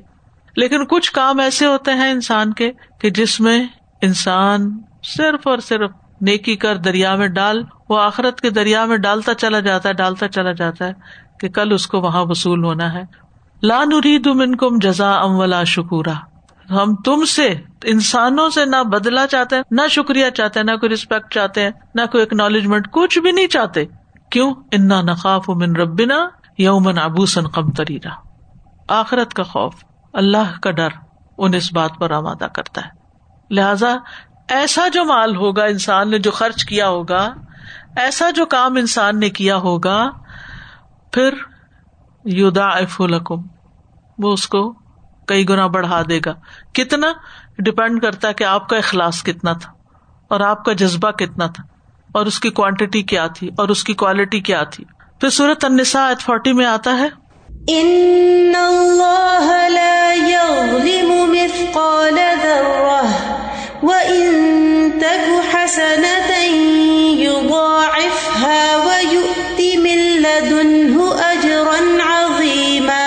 لیکن 0.56 0.84
کچھ 0.84 1.12
کام 1.12 1.40
ایسے 1.40 1.66
ہوتے 1.66 1.92
ہیں 1.92 2.10
انسان 2.10 2.52
کے 2.52 2.72
کہ 3.00 3.10
جس 3.10 3.40
میں 3.40 3.66
انسان 4.02 4.80
صرف 5.02 5.46
اور 5.46 5.58
صرف 5.58 5.90
نیکی 6.20 6.56
کر 6.56 6.76
دریا 6.76 7.14
میں 7.14 7.28
ڈال، 7.28 7.62
وہ 7.88 8.00
آخرت 8.00 8.40
کے 8.40 8.50
دریا 8.50 8.84
میں 8.84 8.96
ڈالتا 8.96 9.34
چلا 9.34 9.60
جاتا 9.60 9.88
ہے، 9.88 9.94
ڈالتا 9.94 10.28
چلا 10.28 10.52
جاتا 10.52 10.86
ہے 10.86 10.92
کہ 11.40 11.48
کل 11.48 11.72
اس 11.72 11.86
کو 11.86 12.00
وہاں 12.00 12.24
وصول 12.24 12.64
ہونا 12.64 12.92
ہے۔ 12.92 13.02
لا 13.62 13.84
نرید 13.84 14.26
من 14.26 14.54
کم 14.54 14.78
جزا 14.78 15.14
ام 15.14 15.36
ولا 15.36 15.64
شکورا۔ 15.64 16.12
ہم 16.70 16.94
تم 16.94 17.24
سے، 17.24 17.54
انسانوں 17.84 18.50
سے 18.50 18.64
نہ 18.64 18.82
بدلا 18.82 19.26
چاہتے 19.26 19.56
ہیں، 19.56 19.62
نہ 19.70 19.80
شکریہ 19.90 20.30
چاہتے 20.30 20.60
ہیں، 20.60 20.64
نہ 20.64 20.76
کوئی 20.76 20.90
ریسپیکٹ 20.90 21.34
چاہتے 21.34 21.62
ہیں، 21.62 21.70
نہ 21.94 22.00
کوئی 22.12 22.22
اکنالجمنٹ 22.22 22.88
کچھ 22.90 23.18
بھی 23.18 23.32
نہیں 23.32 23.46
چاہتے۔ 23.46 23.84
کیوں؟ 24.30 24.54
انا 24.72 25.02
نقاف 25.02 25.48
من 25.48 25.76
ربنا 25.76 26.28
یومن 26.58 26.98
ابوسن 26.98 27.48
کم 27.48 27.70
تریرا 27.70 28.10
آخرت 28.88 29.34
کا 29.34 29.42
خوف۔ 29.42 29.74
اللہ 30.12 30.60
کا 30.62 30.70
ڈر 30.70 30.88
ان 31.38 31.54
اس 31.54 31.72
بات 31.72 31.90
پر 31.98 32.10
آمادہ 32.10 32.44
کرتا 32.44 32.80
ہے۔ 32.80 32.90
لہذا 33.50 33.96
ایسا 34.48 34.88
جو 34.88 35.04
مال 35.04 35.36
ہوگا 35.36 35.64
انسان 35.64 36.10
نے 36.10 36.18
جو 36.18 36.30
خرچ 36.30 36.64
کیا 36.64 36.88
ہوگا، 36.88 37.34
ایسا 37.96 38.30
جو 38.30 38.46
کام 38.46 38.76
انسان 38.76 39.20
نے 39.20 39.30
کیا 39.30 39.56
ہوگا، 39.56 40.10
پھر 41.12 41.34
یودا 42.24 42.68
الحکم 42.68 43.40
وہ 44.18 44.32
اس 44.32 44.48
کو 44.48 44.74
کئی 45.26 45.48
گنا 45.48 45.66
بڑھا 45.66 46.02
دے 46.08 46.20
گا۔ 46.24 46.32
کتنا؟ 46.72 47.12
ڈپینڈ 47.58 48.02
کرتا 48.02 48.28
ہے 48.28 48.34
کہ 48.34 48.44
آپ 48.44 48.68
کا 48.68 48.76
اخلاص 48.76 49.22
کتنا 49.22 49.52
تھا 49.52 49.72
اور 50.28 50.40
آپ 50.40 50.64
کا 50.64 50.72
جذبہ 50.72 51.10
کتنا 51.10 51.46
تھا 51.46 51.64
اور 52.12 52.26
اس 52.26 52.40
کی 52.40 52.50
کوانٹٹی 52.50 53.02
کیا 53.02 53.26
تھی 53.26 53.50
اور 53.58 53.68
اس 53.68 53.84
کی 53.84 53.94
کوالٹی 53.94 54.40
کیا 54.40 54.64
تھی۔ 54.64 54.84
پھر 55.20 55.28
سورت 55.28 55.64
انسا 55.64 56.06
ایٹ 56.08 56.20
فورٹی 56.20 56.52
میں 56.52 56.66
آتا 56.66 56.98
ہے 56.98 57.08
ان 57.68 58.54
اللہ 58.56 59.68
لا 59.68 60.12
يظلم 60.14 61.10
مثقال 61.32 62.18
ذرة 62.42 63.02
وان 63.82 64.90
تك 65.00 65.28
حسنة 65.52 66.40
يضاعفها 67.20 68.76
ويؤت 68.86 69.62
من 69.78 70.02
لدنه 70.22 71.06
اجرا 71.28 71.78
عظيما 72.08 73.00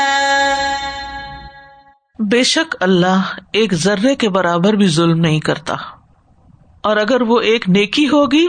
بے 2.20 2.44
شک 2.44 2.76
اللہ 2.80 3.36
ایک 3.52 3.74
ذرے 3.74 4.15
کے 4.15 4.30
برابر 4.30 4.74
بھی 4.74 4.88
ظلم 4.88 5.20
نہیں 5.20 5.39
کرتا۔ 5.39 5.74
اور 6.84 6.98
اگر 6.98 7.22
وہ 7.22 7.39
ایک 7.41 7.70
نیکی 7.70 8.08
ہوگی 8.08 8.48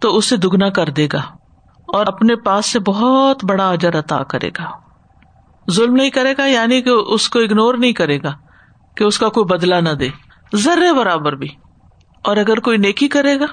تو 0.00 0.16
اسے 0.16 0.36
دگنا 0.36 0.68
کر 0.70 0.88
دے 0.88 1.08
گا 1.12 1.22
اور 1.88 2.06
اپنے 2.06 2.36
پاس 2.36 2.66
سے 2.66 2.78
بہت 2.78 3.44
بڑا 3.44 3.70
اجر 3.70 3.98
عطا 3.98 4.22
کرے 4.22 4.48
گا۔ 4.48 4.85
ظلم 5.70 5.94
نہیں 5.94 6.10
کرے 6.10 6.34
گا 6.38 6.46
یعنی 6.46 6.82
کہ 6.82 6.90
اس 6.90 7.28
کو 7.28 7.38
اگنور 7.38 7.74
نہیں 7.74 7.92
کرے 7.92 8.22
گا، 8.22 8.32
کہ 8.96 9.04
اس 9.04 9.18
کا 9.18 9.28
کوئی 9.28 9.44
بدلا 9.44 9.80
نہ 9.80 9.88
دے۔ 9.88 10.08
ذرے 10.54 10.92
برابر 10.92 11.32
بھی۔ 11.32 11.48
اور 12.24 12.36
اگر 12.36 12.60
کوئی 12.60 12.78
نیکی 12.78 13.08
کرے 13.08 13.40
گا، 13.40 13.46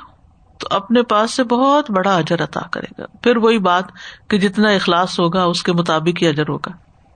تو 0.59 0.67
اپنے 0.69 1.03
پاس 1.03 1.33
سے 1.33 1.43
بہت 1.43 1.91
بڑا 1.91 2.15
اجر 2.15 2.43
عطا 2.43 2.61
کرے 2.71 3.01
گا۔ 3.01 3.17
پھر 3.21 3.37
وہی 3.37 3.57
بات 3.57 3.83
کہ 4.29 4.37
جتنا 4.37 4.69
اخلاص 4.69 5.19
ہوگا، 5.19 5.43
اس 5.43 5.63
کے 5.63 5.73
مطابق 5.73 6.21
ہی 6.21 6.27
اجر 6.27 6.49
ہوگا۔ 6.49 6.71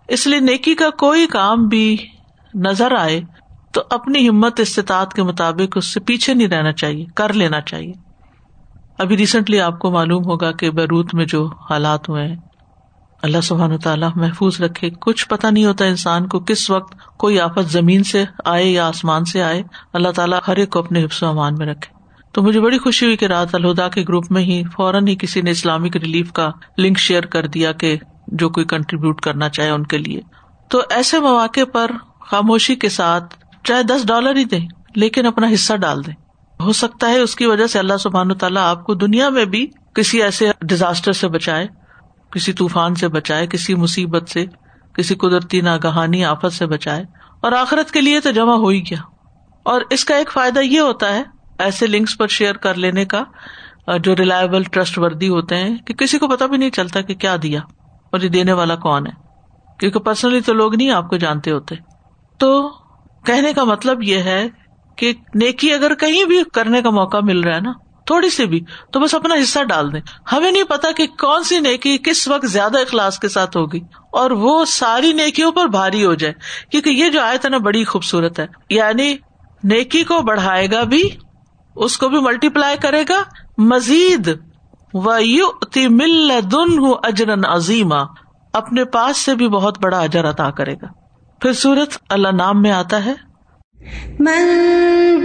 اس 0.08 0.28
لیے 0.28 0.40
نیکی 0.40 0.76
کا 0.76 0.90
کوئی 0.90 1.28
کام 1.28 1.68
بھی 1.68 1.98
نظر 2.56 2.96
آئے، 2.96 3.22
تو 3.74 3.82
اپنی 3.90 4.30
ہمت 4.30 4.60
استطاعت 4.60 5.14
کے 5.14 5.24
مطابق 5.24 5.78
اس 5.78 5.94
سے 5.94 6.00
پیچھے 6.00 6.34
نہیں 6.34 6.48
رہنا 6.48 6.72
چاہیے، 6.72 7.06
کر 7.16 7.34
لینا 7.34 7.62
چاہیے۔ 7.62 7.94
ابھی 9.00 9.18
ریسنٹلی 9.18 9.62
آپ 9.62 9.80
کو 9.80 9.92
معلوم 9.92 10.26
ہوگا 10.26 10.52
کہ 10.52 10.72
بیروت 10.72 11.14
میں 11.14 11.26
جو 11.26 11.50
حالات 11.70 12.10
ہوئے 12.10 12.28
ہیں 12.28 12.36
اللہ 13.28 13.42
سبحان 13.44 13.78
تعالیٰ 13.78 14.10
محفوظ 14.16 14.62
رکھے۔ 14.62 14.90
کچھ 15.02 15.28
پتا 15.28 15.50
نہیں 15.50 15.66
ہوتا 15.66 15.86
انسان 15.86 16.28
کو 16.28 16.40
کس 16.40 16.70
وقت 16.70 16.96
کوئی 17.18 17.40
آفت 17.40 17.72
زمین 17.72 18.04
سے 18.04 18.26
آئے 18.46 18.66
یا 18.66 18.88
آسمان 18.88 19.26
سے 19.26 19.44
آئے، 19.44 19.64
اللہ 19.94 20.10
تعالیٰ 20.10 20.40
ہر 20.48 20.56
ایک 20.56 20.70
کو 20.70 20.80
اپنے 20.80 21.04
حفظ 21.04 21.24
و 21.24 21.28
امان 21.28 21.56
میں 21.58 21.68
رکھے۔ 21.68 21.94
تو 22.32 22.42
مجھے 22.44 22.62
بڑی 22.62 22.78
خوشی 22.78 23.06
ہوئی 23.06 23.18
کہ 23.18 23.26
رات 23.26 23.56
الہدا 23.56 23.88
کے 23.88 24.02
گروپ 24.02 24.32
میں 24.32 24.42
ہی 24.42 24.64
فوراً 24.76 25.08
ہی 25.08 25.16
کسی 25.16 25.42
نے 25.42 25.52
اسلامک 25.52 25.98
ریلیف 25.98 26.32
کا 26.32 26.52
لنک 26.78 26.98
شیئر 26.98 27.26
کر 27.26 27.48
دیا 27.48 27.72
کہ 27.72 27.98
جو 28.28 28.50
کوئی 28.50 28.66
کنٹریبیوٹ 28.66 29.22
کرنا 29.22 29.50
چاہے 29.50 29.70
ان 29.70 29.84
کے 29.84 29.98
لیے۔ 29.98 30.22
تو 30.70 30.82
ایسے 30.90 31.20
مواقع 31.20 31.66
پر 31.74 31.92
خاموشی 32.32 32.76
کے 32.76 32.90
ساتھ 32.90 33.36
چاہے 33.64 33.84
دس 33.84 34.08
ڈالر 34.08 34.36
ہی 34.36 34.46
دیں، 34.46 34.68
لیکن 34.96 35.26
اپنا 35.26 35.48
حصہ 35.54 35.74
ڈال 35.74 36.06
دیں۔ 36.06 36.14
ہو 36.64 36.74
سکتا 36.74 37.10
ہے 37.10 37.20
اس 37.20 37.36
کی 37.36 37.46
وجہ 37.46 37.68
سے 37.68 37.80
اللہ 37.80 37.98
سبحان 38.00 38.34
تعالیٰ 38.34 38.64
آپ 38.64 38.84
کو 38.84 38.94
دنیا 38.94 39.30
میں 39.30 39.46
بھی 39.46 39.68
کسی 39.94 40.24
ایسے 40.24 40.52
ڈیزاسٹر 40.62 41.12
سے 41.12 41.28
بچائے۔ 41.28 41.68
کسی 42.32 42.54
طوفان 42.54 42.96
سے 42.96 43.08
بچائے، 43.08 43.48
کسی 43.48 43.76
مصیبت 43.76 44.30
سے، 44.30 44.46
کسی 44.94 45.16
قدرتی 45.16 45.62
ناگہانی 45.62 46.26
آفت 46.26 46.54
سے 46.54 46.66
بچائے۔ 46.66 47.04
اور 47.42 47.52
آخرت 47.52 47.92
کے 47.92 48.02
لیے 48.02 48.20
تو 48.20 48.32
جمع 48.32 48.54
ہو 48.54 48.68
ہی 48.68 48.82
گیا۔ 48.82 49.00
اور 49.64 49.82
اس 49.90 50.06
کا 50.06 50.16
ایک 50.16 50.32
فائدہ 50.32 50.60
یہ 50.60 50.80
ہوتا 50.80 51.14
ہے، 51.14 51.24
ایسے 51.60 51.88
لنکس 51.88 52.18
پر 52.18 52.28
شیئر 52.28 52.56
کر 52.56 52.76
لینے 52.76 53.06
کا، 53.06 53.24
جو 53.98 54.16
ریلائبل 54.16 54.64
ٹرسٹ 54.64 55.00
وردی 55.00 55.30
ہوتے 55.30 55.56
ہیں، 55.56 55.78
کہ 55.78 55.94
کسی 55.94 56.18
کو 56.18 56.28
پتا 56.28 56.46
بھی 56.46 56.58
نہیں 56.58 56.70
چلتا 56.70 57.02
کہ 57.02 57.16
کیا 57.16 57.36
دیا، 57.44 57.60
اور 58.12 58.22
یہ 58.22 58.30
دینے 58.30 58.54
والا 58.54 58.76
کون 58.76 59.08
ہے۔ 59.08 59.12
کیونکہ 59.80 60.00
پرسنلی 60.00 60.42
تو 60.42 60.54
لوگ 60.54 60.76
نہیں 60.76 60.92
آپ 60.92 61.10
کو 61.10 61.18
جانتے 61.18 61.52
ہوتے۔ 61.52 61.76
تو 62.38 62.70
کہنے 63.26 63.54
کا 63.54 63.64
مطلب 63.64 64.04
یہ 64.04 64.18
ہے 64.18 64.48
کہ 64.96 65.14
نیکی 65.36 65.74
اگر 65.74 65.96
کہیں 65.96 66.26
بھی 66.26 66.44
کرنے 66.54 66.82
کا 66.82 66.90
موقع 66.90 67.18
مل 67.24 67.40
رہا 67.40 67.56
ہے 67.56 67.62
نا 67.62 67.72
تھوڑی 68.08 68.30
سی 68.30 68.46
بھی، 68.46 68.60
تو 68.92 69.00
بس 69.00 69.14
اپنا 69.16 69.36
حصہ 69.36 69.64
ڈال 69.64 69.94
دیں۔ 69.94 70.02
ہمیں 70.32 70.52
نہیں 70.52 70.64
پتا 70.64 70.92
کہ 70.92 71.08
کون 71.08 71.44
سی 71.44 71.60
نیکی 71.60 71.98
کس 71.98 72.28
وقت 72.28 72.48
زیادہ 72.48 72.80
اخلاص 72.80 73.20
کے 73.20 73.30
ساتھ 73.30 73.58
ہوگی، 73.58 73.80
اور 74.12 74.32
وہ 74.32 74.66
ساری 74.66 75.14
نیکیوں 75.14 75.52
پر 75.52 75.68
بھاری 75.68 76.06
ہو 76.06 76.14
جائے، 76.14 76.34
کیونکہ 76.72 76.90
یہ 76.90 77.10
جو 77.10 77.22
آئے 77.22 77.38
تھا 77.38 77.50
نا 77.50 77.58
بڑی 77.58 77.84
خوبصورت 77.84 78.40
ہے۔ 78.40 78.48
یعنی 78.70 79.16
نیکی 79.64 80.04
کو 80.04 80.22
بڑھائے 80.22 80.68
گا 80.72 80.84
بھی، 80.84 81.10
اس 81.76 81.98
کو 81.98 82.10
بھی 82.10 82.20
ملٹی 82.20 82.50
پلائی 82.50 82.78
کرے 82.78 83.04
گا۔ 83.10 83.22
مزید 83.58 84.30
و 84.94 85.20
یو 85.20 85.48
مل 85.76 86.30
دن 86.52 86.78
ہوں 86.78 86.96
اجرن 87.04 87.46
اپنے 88.54 88.84
پاس 88.86 89.18
سے 89.18 89.36
بھی 89.36 89.48
بہت 89.48 89.80
بڑا 89.80 90.00
اجر 90.00 90.30
عطا 90.30 90.50
کرے 90.52 90.74
گا۔ 90.74 90.88
پھر 91.42 91.54
سورت 91.54 91.98
اللہ 92.10 92.28
نام 92.28 92.62
میں 92.62 92.72
آتا 92.72 93.06
ہے۔ 93.06 93.14
من 94.20 94.46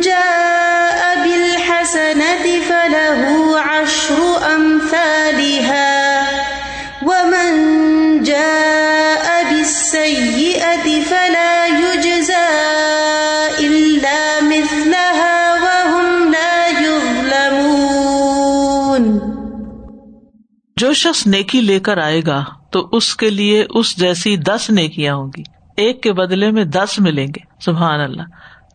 جاء 0.00 1.00
بالحسنة 1.24 2.44
فله 2.68 3.20
عشر 3.60 4.18
أمثالها 4.54 5.92
ومن 7.02 7.50
جاء 8.22 9.26
بالسيئة 9.50 10.86
فلا 11.02 11.66
يجزى 11.66 12.50
إلا 13.60 14.20
مثلها 14.40 15.38
وهم 15.64 16.06
لا 16.32 16.68
يظلمون 16.80 17.82
جو 20.76 20.92
شخص 20.92 21.26
نیکی 21.26 21.60
لے 21.60 21.78
کر 21.80 21.98
آئے 21.98 22.22
گا 22.26 22.40
تو 22.72 22.78
اس 22.92 23.16
کے 23.16 23.30
لیے 23.30 23.64
اس 23.70 23.96
جیسی 23.96 24.36
دس 24.36 24.70
نیکیاں 24.70 25.14
ہوں 25.14 25.30
گی۔ 25.36 25.42
ایک 25.76 26.02
کے 26.02 26.12
بدلے 26.12 26.50
میں 26.50 26.64
دس 26.64 27.00
ملیں 27.00 27.26
گے، 27.26 27.40
سبحان 27.61 28.00
اللہ۔ 28.00 28.22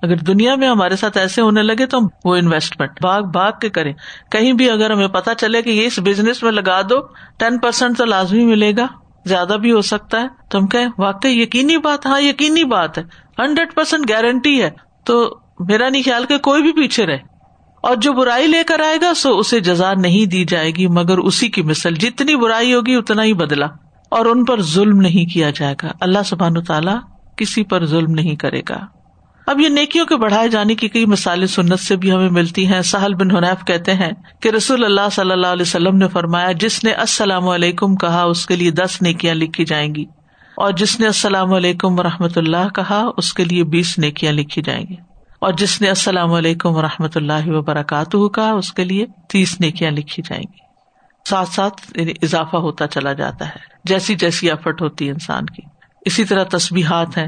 اگر 0.02 0.16
دنیا 0.16 0.56
میں 0.56 0.70
ہمارے 0.70 0.96
ساتھ 0.96 1.18
ایسے 1.18 1.42
ہونے 1.42 1.64
لگے 1.64 1.86
تو 1.86 2.00
وہ 2.26 2.36
انویسٹمنٹ 2.36 2.92
بھاگ 3.02 3.22
بھاگ 3.22 3.52
کے 3.62 3.70
کریں۔ 3.70 3.94
کہیں 4.32 4.54
بھی 4.54 4.70
اگر 4.70 4.92
ہمیں 4.92 5.08
پتا 5.08 5.36
چلے 5.36 5.62
کہ 5.62 5.70
یہ 5.70 5.86
اس 5.86 6.00
بزنس 6.00 6.44
میں 6.44 6.52
لگا 6.52 6.82
دو 6.82 6.96
ٹین 7.38 7.60
پرسینٹ 7.60 7.98
تو 7.98 8.06
لازمی 8.06 8.46
ملے 8.46 8.72
گا، 8.78 8.88
زیادہ 9.26 9.58
بھی 9.62 9.72
ہو 9.72 9.82
سکتا 9.82 10.22
ہے۔ 10.22 10.28
تو 10.50 10.58
ہم 10.58 10.68
کہ 10.68 10.80
واقعی 10.98 11.42
یقینی 11.42 11.78
بات 11.78 12.06
ہاں 12.06 12.22
یقینی 12.22 12.64
بات 12.64 12.98
ہے۔ 12.98 13.04
ہنڈریڈ 13.40 13.74
پرسینٹ 13.76 14.10
گارنٹی 14.10 14.64
ہے۔ 14.64 14.70
تو 15.06 15.40
میرا 15.60 15.90
نہیں 15.90 16.04
خیال 16.04 16.26
کہ 16.26 16.38
کوئی 16.38 16.62
بھی 16.62 16.72
پیچھے 16.72 17.06
رہے۔ 17.06 17.18
اور 17.82 17.96
جو 17.96 18.14
برائی 18.14 18.48
لے 18.48 18.64
کر 18.64 18.80
آئے 18.80 18.98
گا، 19.02 19.14
سو 19.14 19.38
اسے 19.38 19.60
جزا 19.60 19.94
نہیں 19.94 20.26
دی 20.26 20.46
جائے 20.46 20.72
گی، 20.72 20.88
مگر 20.88 21.18
اسی 21.18 21.50
کی 21.50 21.62
مثل، 21.62 21.94
جتنی 21.94 22.36
برائی 22.36 22.74
ہوگی، 22.74 22.96
اتنا 22.96 23.24
ہی 23.24 23.34
بدلا 23.34 23.68
اور 24.10 24.26
ان 24.26 24.46
پر 24.46 24.62
ظلم 24.62 25.02
نہیں 25.02 25.34
کیا 25.34 25.50
جائے 25.50 25.76
گا۔ 25.84 25.88
اللہ 26.02 26.24
سبحان 26.26 26.64
تعالیٰ 26.64 26.98
کسی 27.38 27.64
پر 27.64 27.86
ظلم 27.86 28.12
نہیں 28.12 28.36
کرے 28.36 28.62
گا۔ 28.70 28.78
اب 29.48 29.60
یہ 29.60 29.70
نیکیوں 29.70 30.06
کے 30.06 30.18
بڑھائے 30.18 30.50
جانے 30.50 30.76
کی 30.76 30.88
کئی 30.88 31.06
مثالیں 31.06 31.48
سنت 31.48 31.80
سے 31.80 31.96
بھی 31.96 32.12
ہمیں 32.12 32.30
ملتی 32.30 32.68
ہیں۔ 32.68 32.82
سہل 32.82 33.14
بن 33.14 33.32
حنیف 33.32 33.66
کہتے 33.66 33.94
ہیں 33.94 34.12
کہ 34.42 34.50
رسول 34.50 34.86
اللہ 34.86 35.10
صلی 35.12 35.32
اللہ 35.32 35.48
علیہ 35.48 35.62
وسلم 35.62 35.98
نے 35.98 36.08
فرمایا، 36.08 36.52
جس 36.52 36.84
نے 36.84 36.92
السلام 36.92 37.48
علیکم 37.48 37.96
کہا، 37.96 38.24
اس 38.24 38.46
کے 38.46 38.56
لیے 38.56 38.72
دس 38.72 39.02
نیکیاں 39.02 39.36
لکھی 39.36 39.66
جائیں 39.66 39.96
گی۔ 39.96 40.06
اور 40.58 40.72
جس 40.72 41.00
نے 41.00 41.06
السلام 41.06 41.54
علیکم 41.54 42.00
و 42.00 42.04
رحمۃ 42.04 42.30
اللہ 42.36 42.70
کہا، 42.76 43.10
اس 43.18 43.34
کے 43.34 43.44
لیے 43.44 43.64
بیس 43.64 44.00
نیکیاں 44.00 44.34
لکھی 44.34 44.62
جائیں 44.62 44.86
گی۔ 44.90 44.96
اور 45.42 45.54
جس 45.54 45.82
نے 45.82 45.88
السلام 45.88 46.34
علیکم 46.34 46.76
و 46.76 46.82
رحمۃ 46.82 47.10
اللہ 47.16 47.48
وبرکاتہ 47.48 48.28
کہا، 48.28 48.52
اس 48.52 48.74
کے 48.74 48.84
لیے 48.84 49.06
تیس 49.30 49.62
نیکیاں 49.62 49.92
لکھی 49.92 50.24
جائیں 50.24 50.44
گی۔ 50.44 50.67
ساتھ 51.28 51.50
ساتھ 51.50 51.82
یعنی 51.96 52.12
اضافہ 52.22 52.58
ہوتا 52.58 52.88
چلا 52.88 53.14
جاتا 53.14 53.48
ہے۔ 53.48 53.56
جیسی 53.84 54.16
جیسی 54.16 54.50
ایفرٹ 54.50 54.82
ہوتی 54.82 55.08
ہے 55.08 55.12
انسان 55.12 55.46
کی۔ 55.46 55.62
اسی 56.06 56.26
طرح 56.26 56.44
تصبیحات 56.44 57.18
ہیں۔ 57.18 57.28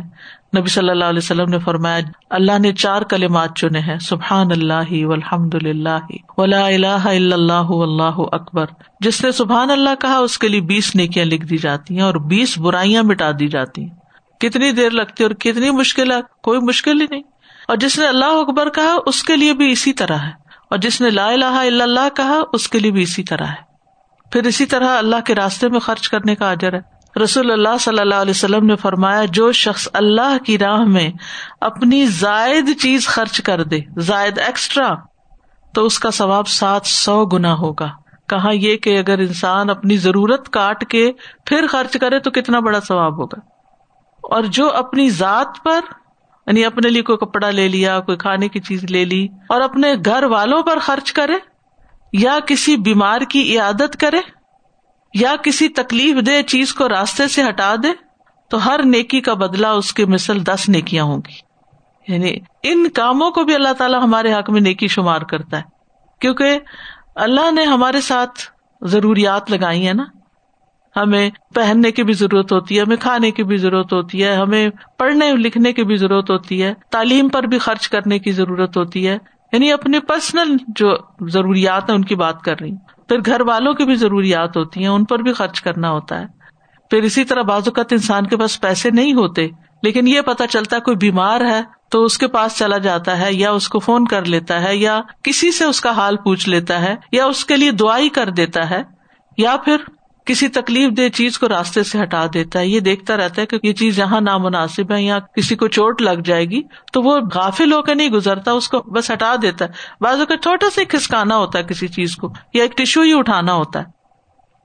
نبی 0.58 0.70
صلی 0.70 0.90
اللہ 0.90 1.06
علیہ 1.06 1.18
وسلم 1.18 1.50
نے 1.50 1.60
فرمایا، 1.60 2.00
اللہ 2.30 2.60
نے 2.60 2.74
چار 2.74 3.02
کلمات 3.02 3.56
چنے 3.56 3.80
ہیں 3.80 4.00
سبحان 4.00 4.52
اللہ 4.52 5.04
الحمد 5.14 5.56
اللہ 5.56 6.06
ولا 6.38 6.66
الہ 6.66 6.88
الا 6.88 7.36
اللہ 7.36 7.72
اللہ 7.72 8.20
اکبر۔ 8.32 8.66
جس 9.00 9.24
نے 9.24 9.32
سبحان 9.32 9.72
اللہ 9.72 9.90
کہا، 10.02 10.18
اس 10.18 10.38
کے 10.38 10.48
لیے 10.48 10.62
بیس 10.62 10.96
نیکیاں 10.96 11.26
لکھ 11.26 11.46
دی 11.46 11.58
جاتی 11.58 11.96
ہیں 11.96 12.02
اور 12.02 12.16
بیس 12.16 12.58
برائیاں 12.58 13.04
مٹا 13.04 13.32
دی 13.40 13.48
جاتی 13.48 13.82
ہیں۔ 13.82 13.96
کتنی 14.40 14.72
دیر 14.72 14.90
لگتی 14.90 15.24
اور 15.24 15.32
کتنی 15.32 15.72
مشکل 15.72 16.12
ہے، 16.12 16.18
کوئی 16.44 16.60
مشکل 16.60 17.02
ہی 17.02 17.06
نہیں۔ 17.10 17.24
اور 17.68 17.78
جس 17.78 18.00
نے 18.00 18.08
اللہ 18.08 18.26
اکبر 18.26 18.70
کہا، 18.70 18.96
اس 19.06 19.24
کے 19.24 19.36
لیے 19.36 19.54
بھی 19.54 19.72
اسی 19.72 19.94
طرح 19.94 20.18
ہے۔ 20.18 20.32
اور 20.70 20.78
جس 20.78 21.02
نے 21.02 21.10
لا 21.10 21.28
الہ 21.28 21.46
الا 21.46 21.84
اللہ 21.84 22.16
کہا، 22.16 22.36
اس 22.54 22.70
کے 22.70 22.80
لیے 22.80 22.92
بھی 22.92 23.02
اسی 23.02 23.24
طرح 23.24 23.46
ہے۔ 23.46 23.69
پھر 24.32 24.44
اسی 24.44 24.66
طرح 24.66 24.98
اللہ 24.98 25.16
کے 25.26 25.36
راستے 25.36 25.70
میں 25.70 25.80
خرچ 25.80 26.10
کرنے 26.10 26.36
کا 26.36 26.52
اجر 26.52 26.74
ہے۔ 26.74 27.00
رسول 27.24 27.52
اللہ 27.52 27.78
صلی 27.80 28.00
اللہ 28.00 28.16
علیہ 28.16 28.32
وسلم 28.32 28.66
نے 28.66 28.76
فرمایا، 28.76 29.26
جو 29.26 29.52
شخص 29.52 29.88
اللہ 29.94 30.38
کی 30.46 30.58
راہ 30.58 30.80
میں 30.80 31.10
اپنی 31.62 32.06
زائد 32.06 32.70
چیز 32.82 33.08
خرچ 33.08 33.42
کر 33.42 33.64
دے، 33.64 33.80
زائد 33.98 34.38
ایکسٹرا 34.38 34.90
تو 35.74 35.86
اس 35.86 36.00
کا 36.00 36.12
ثواب 36.12 36.48
سات 36.48 36.82
سو 36.86 37.26
گنا 37.26 37.54
ہوگا۔ 37.54 37.88
کہا 38.28 38.52
یہ 38.52 38.76
کہ 38.78 39.00
اگر 39.00 39.20
انسان 39.20 39.70
اپنی 39.70 39.98
ضرورت 39.98 40.50
کاٹ 40.50 40.90
کے 40.90 41.12
پھر 41.46 41.68
خرچ 41.68 41.98
کرے 42.02 42.20
تو 42.20 42.32
کتنا 42.32 42.60
بڑا 42.60 42.80
ثواب 42.80 43.18
ہوگا۔ 43.18 43.40
اور 44.22 44.44
جو 44.44 44.76
اپنی 44.76 45.10
ذات 45.10 45.64
پر 45.64 45.80
یعنی 46.48 46.66
اپنے 46.66 46.90
لیے 46.90 47.02
کوئی 47.02 47.18
کپڑا 47.18 47.50
لے 47.50 47.68
لیا، 47.68 48.00
کوئی 48.00 48.18
کھانے 48.18 48.48
کی 48.48 48.60
چیز 48.60 48.84
لے 48.84 49.06
لی، 49.06 49.28
اور 49.50 49.62
اپنے 49.62 49.94
گھر 50.06 50.24
والوں 50.24 50.64
پر 50.64 50.80
خرچ 50.80 51.14
کرے 51.14 51.34
یا 52.14 52.40
کسی 52.48 52.78
بیمار 52.78 53.22
کی 53.22 53.54
عیادت 53.54 53.98
کرے 53.98 54.20
یا 55.14 55.36
کسی 55.44 55.70
تکلیف 55.70 56.28
دہ 56.28 56.42
چیز 56.42 56.74
کو 56.74 56.90
راستے 56.90 57.28
سے 57.28 57.50
ہٹا 57.50 57.76
دے 57.84 57.88
تو 58.50 58.66
ہر 58.66 58.80
نیکی 58.86 59.22
کا 59.22 59.34
بدلا 59.34 59.72
اس 59.72 59.94
کی 59.94 60.06
مثل 60.06 60.46
دس 60.46 60.70
نیکیاں 60.70 61.04
ہوں 61.04 61.18
گی۔ 61.18 61.50
یعنی 62.14 62.38
ان 62.64 62.90
کاموں 62.90 63.32
کو 63.32 63.44
بھی 63.44 63.56
اللہ 63.56 63.74
تعالیٰ 63.74 64.04
ہمارے 64.04 64.34
حق 64.34 64.50
میں 64.50 64.62
نیکی 64.62 64.88
شمار 64.88 65.22
کرتا 65.22 65.58
ہے۔ 65.58 65.64
کیونکہ 66.22 66.60
اللہ 67.16 67.52
نے 67.52 67.64
ہمارے 67.64 68.02
ساتھ 68.02 68.40
ضروریات 68.82 69.52
لگائی 69.52 69.86
ہیں 69.86 69.94
نا۔ 69.94 70.04
ہمیں 70.96 71.30
پہننے 71.56 71.92
کی 71.92 72.04
بھی 72.04 72.14
ضرورت 72.14 72.54
ہوتی 72.54 72.78
ہے، 72.78 72.82
ہمیں 72.82 72.98
کھانے 73.00 73.32
کی 73.32 73.44
بھی 73.44 73.58
ضرورت 73.58 73.94
ہوتی 73.94 74.24
ہے، 74.24 74.36
ہمیں 74.36 74.70
پڑھنے 74.98 75.32
لکھنے 75.32 75.74
کی 75.74 75.84
بھی 75.84 75.96
ضرورت 75.96 76.32
ہوتی 76.32 76.64
ہے، 76.64 76.74
تعلیم 76.92 77.30
پر 77.30 77.44
بھی 77.44 77.58
خرچ 77.58 77.90
کرنے 77.90 78.20
کی 78.20 78.32
ضرورت 78.32 78.78
ہوتی 78.78 79.08
ہے۔ 79.08 79.18
یعنی 79.54 79.72
اپنے 79.72 80.00
پرسنل 80.00 80.56
جو 80.68 80.96
ضروریات 81.30 81.90
ہیں 81.90 81.96
ان 81.96 82.06
کی 82.06 82.16
بات 82.16 82.42
کر 82.42 82.60
رہی 82.62 82.72
پھر 83.10 83.20
گھر 83.26 83.42
والوں 83.42 83.74
کی 83.74 83.86
بھی 83.86 83.96
ضروریات 83.96 84.58
ہوتی 84.58 84.80
ہیں، 84.80 84.88
ان 84.88 85.06
پر 85.06 85.20
بھی 85.20 85.34
خرچ 85.34 85.62
کرنا 85.62 85.92
ہوتا 85.92 86.20
ہے۔ 86.22 86.26
پھر 86.92 87.04
اسی 87.04 87.24
طرح 87.24 87.42
بعض 87.42 87.68
اوقات 87.68 87.94
انسان 87.94 88.28
کے 88.28 88.38
پاس 88.38 88.62
پیسے 88.62 88.90
نہیں 88.90 89.14
ہوتے، 89.14 89.48
لیکن 89.84 90.08
یہ 90.08 90.22
پتا 90.22 90.48
چلتا 90.48 90.80
کوئی 90.80 90.98
بیمار 90.98 91.42
ہے 91.42 91.62
تو 91.90 92.04
اس 92.04 92.18
کے 92.18 92.28
پاس 92.28 92.58
چلا 92.58 92.78
جاتا 92.78 93.20
ہے، 93.20 93.34
یا 93.34 93.52
اس 93.52 93.70
کو 93.70 93.80
فون 93.80 94.06
کر 94.06 94.26
لیتا 94.26 94.62
ہے، 94.62 94.76
یا 94.76 95.00
کسی 95.24 95.52
سے 95.52 95.66
اس 95.66 95.82
کا 95.82 95.92
حال 95.92 96.18
پوچھ 96.18 96.50
لیتا 96.50 96.82
ہے، 96.82 96.96
یا 97.12 97.26
اس 97.26 97.46
کے 97.46 97.58
لیے 97.58 97.72
دعائی 97.72 98.10
کر 98.10 98.30
دیتا 98.30 98.70
ہے، 98.70 98.84
یا 99.38 99.56
پھر 99.66 99.78
کسی 100.30 100.48
تکلیف 100.48 100.98
دہ 100.98 101.10
چیز 101.10 101.40
کو 101.40 101.50
راستے 101.50 101.84
سے 101.84 102.02
ہٹا 102.04 102.26
دیتا 102.34 102.60
ہے، 102.60 102.68
یہ 102.68 102.80
دیکھتا 102.80 103.18
رہتا 103.18 103.42
ہے 103.42 103.46
کہ 103.46 103.58
یہ 103.64 103.74
چیز 103.74 104.00
یہاں 104.00 104.22
نامناسب 104.22 104.92
ہے 104.92 105.04
یا 105.04 105.20
کسی 105.20 105.56
کو 105.56 105.68
چوٹ 105.68 106.02
لگ 106.02 106.22
جائے 106.26 106.46
گی، 106.46 106.62
تو 106.94 107.02
وہ 107.02 107.18
غافل 107.34 107.74
ہو 107.74 107.82
کے 107.82 107.94
نہیں 107.94 108.10
گزرتا، 108.10 108.52
اس 108.52 108.70
کو 108.70 108.80
بس 108.80 109.12
ہٹا 109.12 109.36
دیتا 109.42 109.66
ہے۔ 109.66 109.70
بعض 110.02 110.20
کا 110.28 110.38
چھوٹا 110.38 110.70
سا 110.70 110.82
کھسکانا 110.90 111.38
ہوتا 111.38 111.60
ہے 111.60 111.64
کسی 111.64 111.88
چیز 111.88 112.16
کو، 112.16 112.34
یا 112.54 112.64
ایک 112.64 112.78
ٹشو 112.78 113.02
ہی 113.02 113.14
اٹھانا 113.14 113.54
ہوتا 113.54 113.80
ہے، 113.80 113.86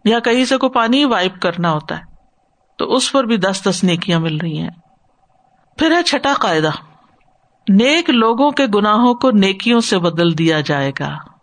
یا 0.05 0.18
کہیں 0.18 0.44
سے 0.44 0.57
کو 0.57 0.68
پانی 0.68 0.98
ہی 0.98 1.05
وائپ 1.05 1.40
کرنا 1.42 1.72
ہوتا 1.72 1.98
ہے۔ 1.98 2.03
تو 2.79 2.94
اس 2.94 3.12
پر 3.12 3.24
بھی 3.24 3.37
دس 3.37 3.62
دس 3.70 3.85
نیکیاں 3.85 4.20
مل 4.20 4.37
رہی 4.37 4.59
ہیں۔ 4.59 4.70
پھر 5.79 5.90
ہے 5.90 6.03
چھٹا 6.03 6.33
قاعدہ۔ 6.40 6.70
نیک 7.68 8.11
لوگوں 8.11 8.50
کے 8.50 8.66
گناہوں 8.74 9.14
کو 9.14 9.31
نیکیوں 9.31 9.81
سے 9.81 9.98
بدل 9.98 10.38
دیا 10.38 10.61
جائے 10.61 10.92
گا۔ 11.00 11.33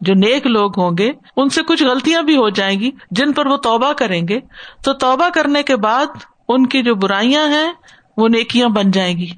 جو 0.00 0.14
نیک 0.14 0.46
لوگ 0.46 0.80
ہوں 0.80 0.90
گے، 0.98 1.12
ان 1.36 1.48
سے 1.48 1.62
کچھ 1.62 1.82
غلطیاں 1.82 2.22
بھی 2.22 2.36
ہو 2.36 2.48
جائیں 2.48 2.80
گی، 2.80 2.90
جن 3.10 3.32
پر 3.32 3.46
وہ 3.46 3.56
توبہ 3.56 3.92
کریں 3.92 4.28
گے، 4.28 4.40
تو 4.84 4.92
توبہ 4.92 5.28
کرنے 5.28 5.62
کے 5.62 5.76
بعد 5.76 6.06
ان 6.48 6.66
کی 6.66 6.82
جو 6.82 6.94
برائیاں 6.94 7.48
ہیں، 7.48 7.72
وہ 8.16 8.28
نیکیاں 8.28 8.68
بن 8.68 8.90
جائیں 8.90 9.18
گی۔ 9.18 9.30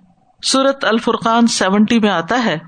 سورت 0.42 0.84
الفرقان 0.84 1.46
سیونٹی 1.46 1.98
میں 1.98 2.10
آتا 2.10 2.44
ہے۔ 2.44 2.58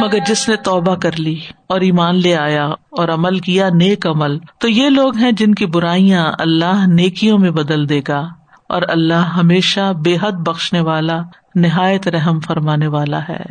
مگر 0.00 0.18
جس 0.26 0.48
نے 0.48 0.56
توبہ 0.56 0.94
کر 0.94 1.10
لی 1.18 1.40
اور 1.68 1.80
ایمان 1.80 2.16
لے 2.16 2.36
آیا 2.36 2.66
اور 2.68 3.08
عمل 3.08 3.38
کیا 3.38 3.68
نیک 3.68 4.06
عمل، 4.06 4.38
تو 4.58 4.68
یہ 4.68 4.88
لوگ 4.88 5.16
ہیں 5.16 5.32
جن 5.32 5.54
کی 5.54 5.66
برائیاں 5.66 6.32
اللہ 6.38 6.86
نیکیوں 6.86 7.38
میں 7.38 7.50
بدل 7.50 7.88
دے 7.88 8.00
گا 8.08 8.28
اور 8.68 8.82
اللہ 8.88 9.14
ہمیشہ 9.14 9.92
بے 9.92 10.16
حد 10.22 10.32
بخشنے 10.32 10.80
والا، 10.80 11.18
نہایت 11.54 12.08
رحم 12.08 12.40
فرمانے 12.40 12.86
والا 12.86 13.20
ہے۔ 13.28 13.44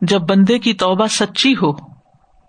جب 0.00 0.20
بندے 0.20 0.58
کی 0.58 0.74
توبہ 0.74 1.06
سچی 1.06 1.52
ہو، 1.52 1.72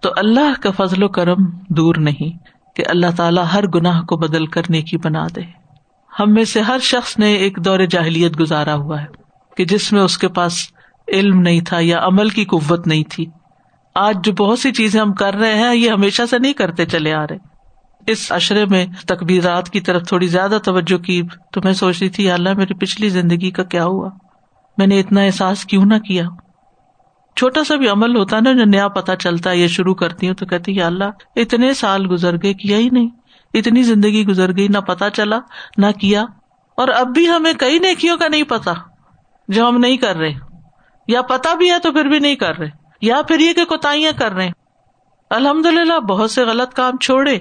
تو 0.02 0.10
اللہ 0.18 0.62
کا 0.62 0.70
فضل 0.78 1.04
و 1.04 1.08
کرم 1.08 1.46
دور 1.70 1.96
نہیں۔ 1.96 2.53
کہ 2.76 2.84
اللہ 2.90 3.08
تعالیٰ 3.18 3.46
ہر 3.54 3.68
گناہ 3.68 4.02
کو 4.02 4.18
بدل 4.18 4.46
کر 4.46 4.62
نیکی 4.70 4.98
بنا 4.98 5.28
دے۔ 5.36 5.42
ہم 6.20 6.34
میں 6.34 6.44
سے 6.44 6.62
ہر 6.62 6.80
شخص 6.82 7.20
نے 7.20 7.34
ایک 7.34 7.58
دور 7.66 7.80
جاہلیت 7.80 8.40
گزارا 8.40 8.76
ہوا 8.76 9.02
ہے 9.02 9.08
کہ 9.58 9.66
جس 9.66 9.94
میں 9.94 10.02
اس 10.02 10.18
کے 10.18 10.28
پاس 10.28 10.68
علم 11.08 11.40
نہیں 11.40 11.62
تھا 11.62 11.78
یا 11.82 12.00
عمل 12.02 12.30
کی 12.30 12.46
قوت 12.46 12.88
نہیں 12.88 13.04
تھی۔ 13.10 13.26
آج 13.96 14.18
جو 14.24 14.32
بہت 14.32 14.60
سی 14.60 14.72
چیزیں 14.72 15.02
ہم 15.02 15.14
کر 15.14 15.34
رہے 15.34 15.56
ہیں، 15.56 15.76
یہ 15.76 15.92
ہمیشہ 15.92 16.22
سے 16.30 16.40
نہیں 16.40 16.54
کرتے 16.54 16.86
چلے 16.86 17.14
آ 17.14 17.24
رہے۔ 17.24 17.38
اس 18.08 18.32
اشرے 18.32 18.66
میں 18.66 18.86
تقبیرات 19.08 19.70
کی 19.70 19.82
طرف 19.82 20.08
تھوڑی 20.08 20.28
زیادہ 20.28 20.58
توجہ 20.64 20.98
کی 20.98 21.22
تو 21.52 21.62
میں 21.64 21.74
سوچ 21.74 22.02
رہی 22.02 22.10
تھی 22.10 22.32
اللہ 22.32 22.54
میری 22.54 22.74
پچھلی 22.74 23.10
زندگی 23.10 23.52
کا 23.52 23.64
کیا 23.64 23.86
ہوا؟ 23.86 24.10
میں 24.78 24.88
نے 24.88 25.00
اتنا 25.00 25.22
احساس 25.22 25.66
کیوں 25.66 25.86
نہ 25.86 25.98
کیا؟ 26.00 26.24
چھوٹا 27.36 27.64
سا 27.64 27.76
بھی 27.76 27.88
عمل 27.88 28.16
ہوتا 28.16 28.40
نا، 28.40 28.52
جو 28.52 28.66
نیا 28.66 28.88
پتا 28.88 29.16
چلتا 29.16 29.50
ہے، 29.50 29.58
یہ 29.58 29.68
شروع 29.68 29.96
کرتی 29.96 30.28
ہوں 30.28 30.36
تو 30.36 30.46
کہتی 30.46 30.82
اللہ، 30.82 31.04
اتنے 31.36 31.74
سال 31.74 32.12
گزر 32.12 32.36
گئے، 32.36 32.54
کیا 32.54 32.78
ہی 32.78 32.90
نہیں۔ 32.90 33.10
اتنی 33.54 33.84
زندگی 33.84 34.28
گزر 34.28 34.58
گئی، 34.58 34.68
نہ 34.68 34.78
پتا 34.78 35.10
چلا، 35.10 35.40
نہ 35.78 35.86
کیا۔ 36.00 36.22
اور 36.78 36.88
اب 36.88 37.08
بھی 37.08 37.30
ہمیں 37.30 37.54
کئی 37.54 37.80
نیکیوں 37.80 38.18
کا 38.18 38.28
نہیں 38.28 38.44
پتا 38.44 38.74
جو 39.48 39.68
ہم 39.68 39.78
نہیں 39.78 39.98
کر 39.98 40.16
رہے۔ 40.16 40.34
یا 41.08 41.22
پتا 41.22 41.54
بھی 41.54 41.72
ہے 41.72 41.80
تو 41.80 41.92
پھر 41.92 42.06
بھی 42.06 42.20
نہیں 42.20 42.36
کر 42.36 42.58
رہے۔ 42.58 42.70
یا 43.02 43.22
پھر 43.28 43.40
یہ 43.40 43.54
کہ 43.54 43.66
کوتاہیاں 43.66 44.12
کر 44.20 44.32
رہے 44.32 44.50
الحمد 45.30 45.66
للہ 45.66 46.00
بہت 46.00 46.32
سے 46.32 46.44
غلط 46.44 46.74
کام 46.74 46.98
چھوڑے، 46.98 47.40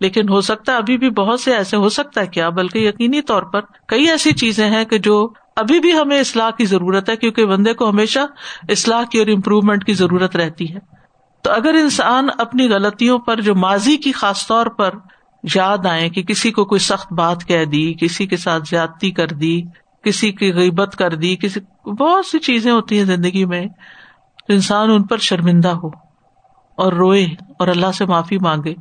لیکن 0.00 0.28
ہو 0.28 0.40
سکتا 0.40 0.72
ہے 0.72 0.76
ابھی 0.76 0.98
بھی 0.98 1.10
بہت 1.10 1.40
سے 1.40 1.56
ایسے، 1.56 1.76
ہو 1.76 1.88
سکتا 1.88 2.20
ہے 2.20 2.26
کیا؟ 2.26 2.48
بلکہ 2.48 2.78
یقینی 2.78 3.22
طور 3.22 3.42
پر 3.42 3.60
کئی 3.88 4.10
ایسی 4.10 4.32
چیزیں 4.32 4.70
ہیں 4.70 4.84
کہ 4.84 4.98
جو 4.98 5.28
ابھی 5.56 5.80
بھی 5.80 5.92
ہمیں 5.92 6.20
اصلاح 6.20 6.50
کی 6.50 6.64
ضرورت 6.64 7.10
ہے، 7.10 7.16
کیونکہ 7.16 7.46
بندے 7.46 7.74
کو 7.74 7.88
ہمیشہ 7.90 8.18
اصلاح 8.68 9.02
کی 9.02 9.18
اور 9.18 9.26
امپروومنٹ 9.26 9.84
کی 9.84 9.94
ضرورت 9.94 10.36
رہتی 10.36 10.74
ہے۔ 10.74 10.78
تو 11.42 11.50
اگر 11.50 11.74
انسان 11.74 12.28
اپنی 12.38 12.68
غلطیوں 12.68 13.18
پر، 13.18 13.40
جو 13.40 13.54
ماضی 13.54 13.96
کی 13.96 14.12
خاص 14.12 14.46
طور 14.46 14.66
پر 14.66 14.94
یاد 15.54 15.86
آئے 15.86 16.08
کہ 16.08 16.22
کسی 16.22 16.50
کو 16.50 16.64
کوئی 16.64 16.78
سخت 16.78 17.12
بات 17.12 17.44
کہہ 17.46 17.64
دی، 17.64 17.94
کسی 17.94 18.26
کے 18.26 18.36
ساتھ 18.36 18.62
زیادتی 18.70 19.10
کر 19.10 19.26
دی، 19.26 19.62
کسی 20.04 20.32
کی 20.32 20.52
غیبت 20.52 20.96
کر 20.96 21.14
دی، 21.14 21.36
کسی، 21.36 21.60
بہت 21.90 22.26
سی 22.26 22.38
چیزیں 22.38 22.72
ہوتی 22.72 22.98
ہیں 22.98 23.04
زندگی 23.04 23.44
میں 23.44 23.66
انسان 24.48 24.90
ان 24.90 25.02
پر 25.02 25.16
شرمندہ 25.16 25.68
ہو 25.68 25.88
اور 26.76 26.92
روئے 26.92 27.24
اور 27.58 27.68
اللہ 27.68 27.92
سے 27.92 28.06
معافی 28.06 28.38
مانگے 28.38 28.74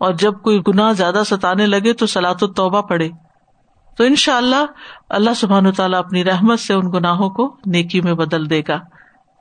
اور 0.00 0.12
جب 0.12 0.32
کوئی 0.42 0.60
گناہ 0.68 0.92
زیادہ 0.92 1.22
ستانے 1.26 1.66
لگے 1.66 1.92
تو 1.92 2.06
سلاط 2.06 2.42
و 2.42 2.46
توبہ 2.46 2.80
پڑے 2.82 3.08
تو 4.00 4.04
ان 4.06 4.16
شاء 4.16 4.36
اللہ 4.36 4.66
اللہ 5.08 5.30
سبحان 5.36 5.72
تعالیٰ 5.72 5.98
اپنی 5.98 6.24
رحمت 6.24 6.60
سے 6.60 6.74
ان 6.74 6.92
گناہوں 6.92 7.30
کو 7.30 7.56
نیکی 7.66 8.00
میں 8.00 8.14
بدل 8.14 8.50
دے 8.50 8.62
گا۔ 8.68 8.78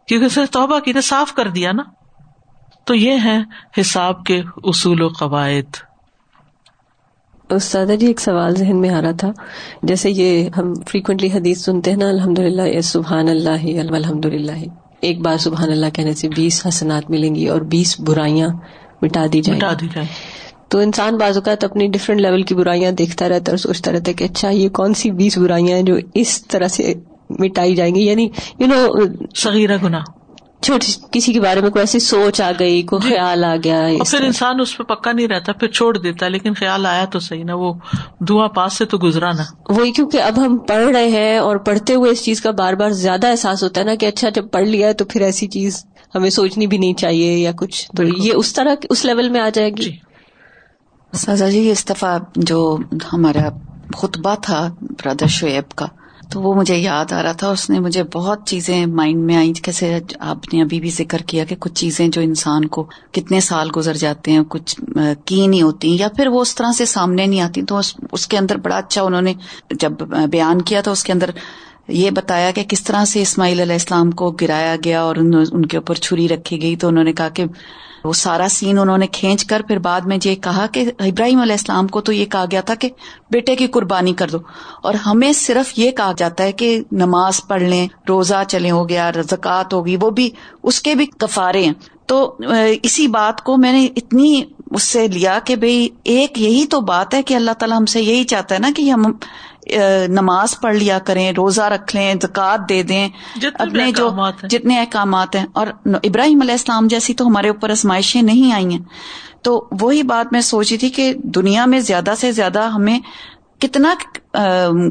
کیونکہ 0.07 0.25
اسے 0.25 0.45
توبہ 0.51 0.79
کی 0.79 0.93
نے 0.93 1.01
صاف 1.01 1.33
کر 1.33 1.47
دیا 1.47 1.71
نا۔ 1.71 1.83
تو 2.83 2.95
یہ 2.95 3.17
ہے 3.23 3.37
حساب 3.81 4.25
کے 4.25 4.41
اصول 4.63 5.01
و 5.01 5.07
قواعد۔ 5.07 5.75
استاد 7.49 7.85
جی 7.99 8.07
ایک 8.07 8.19
سوال 8.19 8.55
ذہن 8.55 8.81
میں 8.81 8.89
آ 8.89 9.01
رہا 9.01 9.11
تھا۔ 9.11 9.31
جیسے 9.83 10.09
یہ 10.09 10.49
ہم 10.57 10.73
فریکوینٹلی 10.73 11.27
حدیث 11.27 11.61
سنتے 11.61 11.91
ہیں 11.91 11.97
نا 11.97 12.09
الحمد 12.09 12.39
للہ 12.39 12.81
سبحان 12.81 13.27
اللہ 13.27 13.93
الحمد 13.95 14.25
للہ 14.25 14.65
ایک 15.01 15.21
بار 15.21 15.37
سبحان 15.37 15.69
اللہ 15.69 15.89
کہنے 15.93 16.13
سے 16.13 16.29
بیس 16.29 16.67
حسنات 16.67 17.09
ملیں 17.09 17.35
گی 17.35 17.47
اور 17.47 17.61
بیس 17.61 17.99
برائیاں 17.99 18.49
مٹا 19.01 19.25
دی 19.33 19.41
جائیں 19.41 20.07
تو 20.71 20.79
انسان 20.79 21.17
بعض 21.17 21.37
اوقات 21.37 21.63
اپنی 21.63 21.87
ڈفرینٹ 21.87 22.21
لیول 22.21 22.43
کی 22.43 22.55
برائیاں 22.55 22.91
دیکھتا 22.91 23.29
رہتا 23.29 23.51
ہے 23.51 23.53
اور 23.53 23.57
سوچتا 23.57 23.91
رہتا 23.91 24.09
ہے 24.09 24.13
کہ 24.13 24.23
اچھا 24.23 24.49
یہ 24.49 24.69
کون 24.69 24.93
سی 24.93 25.11
بیس 25.11 25.37
برائیاں 25.37 25.75
ہیں 25.75 25.83
جو 25.83 25.95
اس 26.13 26.41
طرح 26.47 26.67
سے 26.67 26.93
مٹائی 27.39 27.75
جائیں 27.75 27.95
گی؟ 27.95 28.01
یعنی 28.01 28.27
یو 28.59 28.67
نو 28.67 29.05
سغیرہ 29.35 29.77
گنا 29.83 29.99
چھوٹی 30.61 30.91
کسی 31.11 31.33
کے 31.33 31.39
بارے 31.39 31.61
میں 31.61 31.69
کوئی 31.69 31.81
ایسی 31.81 31.99
سوچ 31.99 32.41
آ 32.41 32.51
گئی 32.59 32.81
کوئی 32.83 33.01
جی۔ 33.01 33.09
خیال 33.09 33.43
آ 33.43 33.55
گیا 33.55 33.81
پھر 34.07 34.21
انسان 34.21 34.59
اس 34.59 34.77
پہ 34.77 34.83
پکا 34.83 35.11
نہیں 35.11 35.27
رہتا 35.27 35.53
پھر 35.53 35.67
چھوڑ 35.67 35.97
دیتا 35.97 36.27
لیکن 36.27 36.53
خیال 36.53 36.85
آیا 36.85 37.05
تو 37.05 37.19
صحیح 37.19 37.43
نا 37.43 37.55
وہ 37.55 37.73
دعا 38.29 38.47
پاس 38.47 38.73
سے 38.73 38.85
تو 38.85 38.97
گزرا 38.97 39.31
نا۔ 39.31 39.43
وہی 39.69 39.91
کیونکہ 39.91 40.21
اب 40.21 40.45
ہم 40.45 40.57
پڑھ 40.57 40.85
رہے 40.85 41.09
ہیں 41.09 41.37
اور 41.37 41.57
پڑھتے 41.57 41.93
ہوئے 41.93 42.11
اس 42.11 42.23
چیز 42.23 42.41
کا 42.41 42.51
بار 42.51 42.73
بار 42.73 42.89
زیادہ 42.89 43.27
احساس 43.27 43.63
ہوتا 43.63 43.81
ہے 43.81 43.85
نا 43.85 43.95
کہ 43.95 44.05
اچھا 44.05 44.29
جب 44.29 44.51
پڑھ 44.51 44.67
لیا 44.67 44.91
تو 44.91 45.05
پھر 45.05 45.21
ایسی 45.21 45.47
چیز 45.47 45.85
ہمیں 46.15 46.29
سوچنی 46.29 46.67
بھی 46.67 46.77
نہیں 46.77 46.93
چاہیے 46.93 47.33
یا 47.33 47.51
کچھ۔ 47.57 47.91
تو 47.97 48.03
یہ 48.03 48.33
اس 48.35 48.53
طرح 48.53 48.75
اس 48.89 49.05
لیول 49.05 49.29
میں 49.29 49.41
آ 49.41 49.49
جائے 49.49 49.69
گی۔ 49.69 49.83
جی۔ 49.83 50.08
سازا 51.13 51.47
جی 51.49 51.69
اس 51.71 51.87
دفعہ 51.89 52.17
جو 52.35 52.77
ہمارا 53.13 53.47
خطبہ 53.97 54.33
تھا 54.41 54.67
برادر 54.81 55.27
شعیب 55.27 55.71
کا، 55.75 55.85
تو 56.31 56.41
وہ 56.41 56.53
مجھے 56.55 56.75
یاد 56.77 57.11
آ 57.13 57.21
رہا 57.23 57.31
تھا، 57.31 57.49
اس 57.49 57.69
نے 57.69 57.79
مجھے 57.79 58.03
بہت 58.13 58.45
چیزیں 58.47 58.85
مائنڈ 58.85 59.23
میں 59.25 59.35
آئی 59.35 59.53
جیسے 59.55 59.97
آپ 60.21 60.53
نے 60.53 60.61
ابھی 60.61 60.79
بھی 60.79 60.89
ذکر 60.89 61.21
کیا 61.27 61.43
کہ 61.45 61.55
کچھ 61.59 61.73
چیزیں 61.73 62.07
جو 62.07 62.21
انسان 62.21 62.65
کو 62.67 62.83
کتنے 63.11 63.39
سال 63.41 63.69
گزر 63.75 63.97
جاتے 63.97 64.31
ہیں، 64.31 64.43
کچھ 64.49 64.75
کی 65.25 65.45
نہیں 65.47 65.61
ہوتی، 65.61 65.95
یا 65.99 66.07
پھر 66.17 66.27
وہ 66.27 66.41
اس 66.41 66.53
طرح 66.55 66.71
سے 66.77 66.85
سامنے 66.85 67.25
نہیں 67.25 67.41
آتی، 67.41 67.63
تو 67.63 67.79
اس 68.11 68.27
کے 68.27 68.37
اندر 68.37 68.57
بڑا 68.57 68.77
اچھا 68.77 69.01
انہوں 69.01 69.21
نے 69.21 69.33
جب 69.71 70.03
بیان 70.29 70.61
کیا 70.61 70.81
تو 70.81 70.91
اس 70.91 71.03
کے 71.03 71.13
اندر 71.13 71.31
یہ 71.87 72.09
بتایا 72.11 72.51
کہ 72.51 72.63
کس 72.69 72.83
طرح 72.83 73.05
سے 73.05 73.21
اسماعیل 73.21 73.59
علیہ 73.59 73.73
السلام 73.73 74.11
کو 74.11 74.31
گرایا 74.41 74.75
گیا 74.83 75.01
اور 75.01 75.15
ان 75.15 75.65
کے 75.65 75.77
اوپر 75.77 75.95
چھری 75.95 76.27
رکھی 76.29 76.61
گئی، 76.61 76.75
تو 76.75 76.87
انہوں 76.87 77.03
نے 77.03 77.13
کہا 77.13 77.29
کہ 77.29 77.45
وہ 78.03 78.13
سارا 78.13 78.47
سین 78.49 78.79
انہوں 78.79 78.97
نے 78.97 79.07
کھینچ 79.07 79.45
کر 79.45 79.61
پھر 79.61 79.79
بعد 79.79 80.01
میں 80.01 80.17
یہ 80.23 80.35
کہا 80.35 80.65
کہ 80.71 80.91
ابراہیم 80.99 81.41
علیہ 81.41 81.53
السلام 81.53 81.87
کو 81.87 82.01
تو 82.01 82.11
یہ 82.11 82.25
کہا 82.25 82.45
گیا 82.51 82.61
تھا 82.61 82.75
کہ 82.75 82.89
بیٹے 83.31 83.55
کی 83.55 83.67
قربانی 83.67 84.13
کر 84.13 84.29
دو۔ 84.29 84.37
اور 84.83 84.93
ہمیں 84.93 85.33
صرف 85.33 85.79
یہ 85.79 85.91
کہا 85.91 86.11
جاتا 86.17 86.43
ہے 86.43 86.51
کہ 86.51 86.79
نماز 86.91 87.41
پڑھ 87.47 87.63
لیں، 87.63 87.87
روزہ 88.09 88.43
چلے 88.47 88.71
ہو 88.71 88.89
گیا، 88.89 89.11
زکوٰۃ 89.31 89.73
ہوگی، 89.73 89.97
وہ 90.01 90.09
بھی، 90.09 90.29
اس 90.63 90.81
کے 90.81 90.95
بھی 90.95 91.05
کفارے 91.05 91.65
ہیں۔ 91.65 91.73
تو 92.05 92.37
اسی 92.83 93.07
بات 93.07 93.41
کو 93.41 93.57
میں 93.57 93.71
نے 93.71 93.87
اتنی 93.95 94.43
اس 94.71 94.83
سے 94.83 95.07
لیا 95.07 95.39
کہ 95.45 95.55
بھائی 95.55 95.89
ایک 96.03 96.41
یہی 96.41 96.65
تو 96.65 96.81
بات 96.81 97.13
ہے 97.13 97.23
کہ 97.23 97.33
اللہ 97.33 97.51
تعالیٰ 97.51 97.79
ہم 97.79 97.85
سے 97.85 98.01
یہی 98.01 98.23
چاہتا 98.23 98.55
ہے 98.55 98.59
نا 98.59 98.69
کہ 98.75 98.91
ہم 98.91 99.03
نماز 100.07 100.59
پڑھ 100.61 100.75
لیا 100.75 100.99
کریں 100.99 101.31
روزہ 101.31 101.61
رکھ 101.61 101.95
لیں 101.95 102.13
زکوٰۃ 102.21 102.69
دے 102.69 102.83
دیں 102.83 103.07
اپنے 103.53 103.91
جو 103.91 104.09
جتنے 104.47 104.79
احکامات 104.79 105.35
ہیں۔ 105.35 105.45
اور 105.53 105.67
ابراہیم 105.85 106.41
علیہ 106.41 106.51
السلام 106.51 106.87
جیسی 106.87 107.13
تو 107.13 107.27
ہمارے 107.27 107.47
اوپر 107.49 107.69
ازمائشیں 107.69 108.21
نہیں 108.21 108.53
آئی 108.53 108.65
ہیں۔ 108.65 108.83
تو 109.41 109.67
وہی 109.81 110.03
بات 110.03 110.33
میں 110.33 110.41
سوچی 110.41 110.77
تھی 110.77 110.89
کہ 110.89 111.13
دنیا 111.35 111.65
میں 111.65 111.79
زیادہ 111.79 112.13
سے 112.17 112.31
زیادہ 112.31 112.63
ہمیں 112.69 112.99
کتنا 113.61 113.93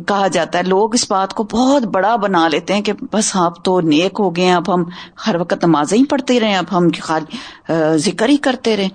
کہا 0.06 0.26
جاتا 0.26 0.58
ہے۔ 0.58 0.62
لوگ 0.62 0.94
اس 0.94 1.10
بات 1.10 1.34
کو 1.34 1.42
بہت 1.42 1.82
بڑا 1.82 2.16
بنا 2.16 2.48
لیتے 2.48 2.74
ہیں 2.74 2.82
کہ 2.82 2.92
بس 3.12 3.30
آپ 3.36 3.64
تو 3.64 3.80
نیک 3.80 4.16
ہو 4.18 4.36
گئے 4.36 4.44
ہیں 4.44 4.52
اب 4.52 4.74
ہم 4.74 4.84
ہر 5.26 5.36
وقت 5.36 5.64
نمازیں 5.64 5.98
ہی 5.98 6.04
پڑھتے 6.04 6.40
رہے 6.40 6.54
اب 6.54 6.64
ہم 6.72 6.88
خالی 7.02 7.36
ذکر 7.96 8.28
ہی 8.28 8.36
کرتے 8.36 8.76
رہے 8.76 8.88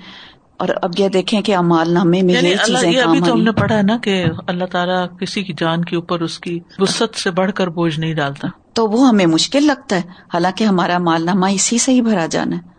اور 0.64 0.76
اب 0.82 0.92
یہ 0.98 1.10
دیکھیں 1.10 1.42
کہ 1.42 1.56
امال 1.56 1.94
نامے 1.94 2.22
میں 2.22 2.34
یعنی 2.34 2.50
یہ 2.50 2.56
اللہ 2.60 2.78
چیزیں 2.78 2.92
یہ 2.92 3.02
ابھی 3.02 3.20
کام 3.20 3.28
تو 3.28 3.34
ہم 3.34 3.42
نے 3.42 3.52
پڑھا 3.52 3.78
ہے 3.78 3.84
نا 3.84 3.98
کہ 3.98 4.26
اللہ 4.48 4.66
تعالیٰ 4.66 5.08
کسی 5.20 5.44
کی 5.44 5.54
جان 5.58 5.86
کے 5.86 5.96
اوپر 5.96 6.22
اس 6.22 6.40
کی 6.40 6.60
وسط 6.80 7.16
سے 7.16 7.32
بڑھ 7.32 7.52
کر 7.52 7.68
بوجھ 7.68 8.00
نہیں 8.00 8.14
ڈالتا۔ 8.14 8.48
تو 8.74 8.88
وہ 8.88 9.08
ہمیں 9.08 9.26
مشکل 9.26 9.64
لگتا 9.64 9.96
ہے۔ 9.96 10.02
حالانکہ 10.34 10.64
ہمارا 10.64 10.98
مال 10.98 11.26
نامہ 11.26 11.46
اسی 11.46 11.78
سے 11.78 11.92
ہی 11.92 12.02
بھرا 12.02 12.26
جانا 12.26 12.58
ہے۔ 12.58 12.73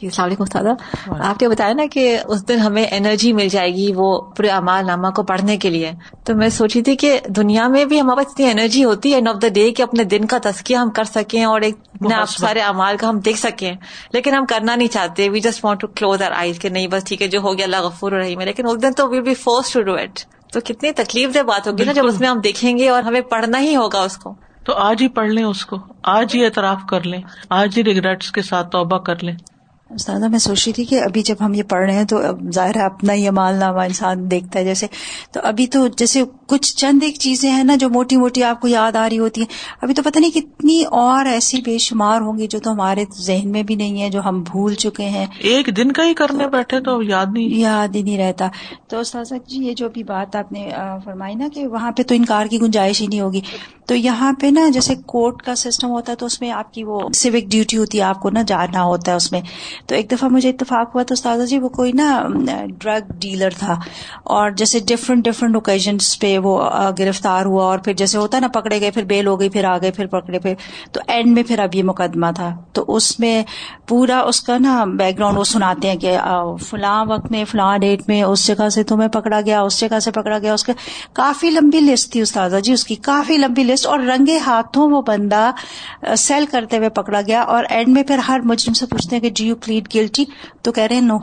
جی 0.00 0.06
السلام 0.06 0.26
علیکم 0.26 0.42
استاد 0.42 0.64
آپ 1.20 1.42
نے 1.42 1.48
بتایا 1.48 1.72
نا 1.72 1.82
کہ 1.92 2.18
اس 2.28 2.48
دن 2.48 2.58
ہمیں 2.58 2.86
انرجی 2.90 3.32
مل 3.32 3.48
جائے 3.48 3.74
گی 3.74 3.92
وہ 3.96 4.20
پورے 4.20 4.48
امال 4.48 4.86
نامہ 4.86 5.10
کو 5.10 5.22
پڑھنے 5.22 5.56
کے 5.56 5.70
لیے۔ 5.70 5.92
تو 6.24 6.34
میں 6.34 6.48
سوچی 6.48 6.82
تھی 6.82 6.96
کہ 6.96 7.20
دنیا 7.26 7.68
میں 7.68 7.84
بھی 7.84 8.00
ہمارے 8.00 8.16
پاس 8.16 8.26
اتنی 8.32 8.50
انرجی 8.50 8.84
ہوتی 8.84 9.10
ہے 9.10 9.14
اینڈ 9.14 9.28
آف 9.28 9.42
دا 9.42 9.48
ڈے 9.48 9.70
کہ 9.72 9.82
اپنے 9.82 10.04
دن 10.04 10.24
کا 10.24 10.38
تذکیہ 10.42 10.76
ہم 10.76 10.90
کر 10.90 11.04
سکیں 11.04 11.44
اور 11.44 11.60
ایک 11.60 11.76
آپ 12.14 12.28
سارے 12.28 12.60
امال 12.60 12.96
کا 12.96 13.08
ہم 13.08 13.18
دیکھ 13.18 13.38
سکیں۔ 13.38 13.74
لیکن 14.12 14.34
ہم 14.34 14.46
کرنا 14.46 14.74
نہیں 14.76 14.88
چاہتے۔ 14.88 15.28
We 15.28 15.40
just 15.40 15.64
want 15.64 15.80
to 15.80 15.86
close 15.86 16.22
our 16.22 16.32
eyes 16.32 16.58
کہ 16.58 16.68
نہیں 16.68 16.86
بس 16.86 17.04
ٹھیک 17.04 17.22
ہے 17.22 17.26
جو 17.28 17.40
ہو 17.40 17.58
گیا 17.58 17.64
اللہ 17.64 17.82
غفور 17.82 18.12
رہی 18.12 18.36
میں 18.36 18.46
لیکن 18.46 18.66
اس 18.66 18.82
دن 18.82 18.92
تو 18.92 19.08
we'll 19.08 19.22
be 19.22 19.34
force 19.34 19.72
to 19.72 19.82
do 19.82 19.94
it 19.94 20.20
تو 20.52 20.60
کتنی 20.64 20.92
تکلیف 20.92 21.34
دہ 21.34 21.42
بات 21.42 21.68
ہوگی 21.68 21.84
نا 21.84 21.92
جب 21.92 22.06
اس 22.06 22.20
میں 22.20 22.28
ہم 22.28 22.38
دیکھیں 22.38 22.78
گے 22.78 22.88
اور 22.88 23.02
ہمیں 23.02 23.20
پڑھنا 23.20 23.60
ہی 23.60 23.76
ہوگا 23.76 24.00
اس 24.00 24.16
کو۔ 24.16 24.34
تو 24.64 24.74
آج 24.74 25.02
ہی 25.02 25.08
پڑھ 25.08 25.28
لیں 25.28 25.44
اس 25.44 25.66
کو۔ 25.66 25.76
آج 26.02 26.34
ہی 26.34 26.44
اعتراف 26.44 26.78
کر 26.90 27.00
لیں۔ 27.02 27.20
آج 27.50 27.78
ہی 27.78 27.84
ریگریٹس 27.84 28.32
کے 28.32 28.42
ساتھ 28.42 28.70
توبہ 28.70 28.98
کر 28.98 29.24
لیں۔ 29.24 29.34
استاذہ 29.90 30.24
میں 30.24 30.38
سوچ 30.38 30.64
رہی 30.66 30.72
تھی 30.72 30.84
کہ 30.84 31.00
ابھی 31.00 31.22
جب 31.22 31.34
ہم 31.40 31.54
یہ 31.54 31.62
پڑھ 31.62 31.84
رہے 31.84 31.94
ہیں 31.94 32.04
تو 32.04 32.18
ظاہر 32.52 32.76
ہے 32.76 32.82
اپنا 32.82 33.12
ہی 33.12 33.30
مال 33.30 33.54
نامہ 33.54 33.80
انسان 33.80 34.30
دیکھتا 34.30 34.58
ہے 34.58 34.64
جیسے 34.64 34.86
تو 35.32 35.40
ابھی 35.42 35.66
تو 35.66 35.86
جیسے 35.86 36.22
کچھ 36.46 36.76
چند 36.76 37.02
ایک 37.02 37.18
چیزیں 37.18 37.50
ہیں 37.50 37.64
نا 37.64 37.74
جو 37.74 37.88
موٹی 37.90 38.16
موٹی 38.16 38.42
آپ 38.42 38.60
کو 38.60 38.68
یاد 38.68 38.96
آ 38.96 39.08
رہی 39.08 39.18
ہوتی 39.18 39.40
ہیں۔ 39.40 39.76
ابھی 39.82 39.94
تو 39.94 40.02
پتہ 40.02 40.18
نہیں 40.18 40.30
کتنی 40.30 40.84
اور 40.84 41.26
ایسی 41.26 41.60
بے 41.60 41.78
شمار 41.78 42.20
ہوں 42.20 42.38
گی 42.38 42.46
جو 42.46 42.58
تو 42.58 42.72
ہمارے 42.72 43.04
ذہن 43.18 43.50
میں 43.50 43.62
بھی 43.62 43.74
نہیں 43.74 44.02
ہے 44.02 44.10
جو 44.10 44.20
ہم 44.24 44.42
بھول 44.42 44.74
چکے 44.74 45.04
ہیں۔ 45.04 45.26
ایک 45.38 45.76
دن 45.76 45.92
کا 45.92 46.04
ہی 46.04 46.14
کرنے 46.14 46.48
بیٹھے 46.48 46.80
تو 46.80 47.02
یاد 47.02 47.26
نہیں۔ 47.32 47.48
یاد 47.48 47.96
ہی 47.96 48.02
نہیں 48.02 48.18
رہتا۔ 48.18 48.48
تو 48.88 48.98
استاذہ 48.98 49.34
جی 49.46 49.64
یہ 49.64 49.72
جو 49.72 49.88
بھی 49.88 50.02
بات 50.02 50.36
آپ 50.36 50.52
نے 50.52 50.70
فرمائی 51.04 51.34
نا 51.34 51.48
کہ 51.54 51.66
وہاں 51.66 51.92
پہ 51.92 52.02
تو 52.02 52.14
انکار 52.14 52.46
کی 52.46 52.60
گنجائش 52.60 53.02
ہی 53.02 53.06
نہیں 53.06 53.20
ہوگی۔ 53.20 53.40
تو 53.86 53.94
یہاں 53.94 54.32
پہ 54.32 54.46
نا 54.46 54.68
جیسے 54.68 54.94
کورٹ 55.06 55.42
کا 55.42 55.54
سسٹم 55.54 55.88
ہوتا 55.88 56.12
ہے 56.12 56.16
تو 56.16 56.26
اس 56.26 56.40
میں 56.40 56.50
آپ 56.50 56.74
کی 56.74 56.84
وہ 56.84 57.00
سوک 57.14 57.50
ڈیوٹی 57.50 57.76
ہوتی 57.76 57.98
ہے 57.98 58.02
آپ 58.02 58.20
کو 58.20 58.30
نا 58.30 58.42
جانا 58.42 58.82
ہوتا 58.82 59.10
ہے 59.10 59.16
اس 59.16 59.32
میں۔ 59.32 59.40
تو 59.86 59.94
ایک 59.94 60.10
دفعہ 60.10 60.28
مجھے 60.28 60.48
اتفاق 60.48 60.94
ہوا 60.94 61.02
تو 61.02 61.14
استاذہ 61.14 61.46
جی 61.46 61.58
وہ 61.58 61.68
کوئی 61.68 61.92
نا 61.92 62.22
ڈرگ 62.78 63.12
ڈیلر 63.18 63.50
تھا 63.58 63.76
اور 64.22 64.50
جیسے 64.50 64.78
ڈفرنٹ 64.86 65.24
ڈفرنٹ 65.24 65.54
اوکیزنس 65.54 66.18
پہ 66.18 66.38
وہ 66.38 66.58
گرفتار 66.98 67.46
ہوا 67.46 67.64
اور 67.64 67.78
پھر 67.78 67.92
جیسے 67.92 68.18
ہوتا 68.18 68.36
ہے 68.36 68.40
نا، 68.40 68.48
پکڑے 68.48 68.80
گئے، 68.80 68.90
پھر 68.90 69.04
بیل 69.04 69.26
ہو 69.26 69.38
گئی، 69.40 69.48
پھر 69.48 69.64
آ 69.64 69.76
گئے، 69.78 69.90
پھر 69.90 70.06
پکڑے، 70.06 70.38
پھر 70.38 70.54
تو 70.92 71.00
اینڈ 71.06 71.26
میں 71.26 71.42
پھر 71.42 71.58
اب 71.58 71.74
یہ 71.74 71.82
مقدمہ 71.82 72.26
تھا۔ 72.34 72.50
تو 72.72 72.84
اس 72.88 73.18
میں 73.20 73.42
پورا 73.86 74.20
اس 74.20 74.40
کا 74.40 74.58
نا 74.58 74.84
بیک 74.84 75.18
گراؤنڈ 75.18 75.38
وہ 75.38 75.44
سناتے 75.44 75.88
ہیں 75.88 75.96
کہ 75.96 76.16
فلاں 76.70 77.04
وقت 77.08 77.30
میں، 77.30 77.44
فلاں 77.44 77.76
ڈیٹ 77.78 78.02
میں 78.08 78.22
اس 78.22 78.46
جگہ 78.46 78.68
سے 78.68 78.82
تمہیں 78.82 79.08
پکڑا 79.08 79.40
گیا، 79.40 79.60
اس 79.60 79.80
جگہ 79.80 79.98
سے 79.98 80.10
پکڑا 80.10 80.38
گیا، 80.38 80.54
اس 80.54 80.64
کے 80.64 80.72
کافی 81.12 81.50
لمبی 81.50 81.80
لسٹ 81.80 82.12
تھی 82.12 82.20
استاذہ 82.20 82.56
جی 82.56 82.72
اس 82.72 82.84
کی 82.84 82.94
کافی 82.94 83.36
لمبی 83.36 83.64
لسٹ 83.64 83.86
اور 83.86 83.98
رنگے 83.98 84.38
ہاتھوں 84.38 84.90
وہ 84.90 85.02
بندہ 85.02 85.50
سیل 86.16 86.46
کرتے 86.46 86.76
ہوئے 86.76 86.88
پکڑا 86.88 87.20
گیا 87.26 87.42
اور 87.42 87.64
اینڈ 87.68 87.88
میں 87.88 88.02
پھر 88.02 88.18
ہر 88.28 88.40
مجرم 88.44 88.72
سے 88.72 88.86
پوچھتے 88.86 89.16
ہیں 89.16 89.22
کہ 89.22 89.30
جی 89.30 89.46
یو 89.46 89.54
پلیڈ 89.66 89.94
گلٹی 89.94 90.24
تو 90.62 90.72
کہہ 90.72 90.82
رہے 90.82 91.00
نو 91.00 91.18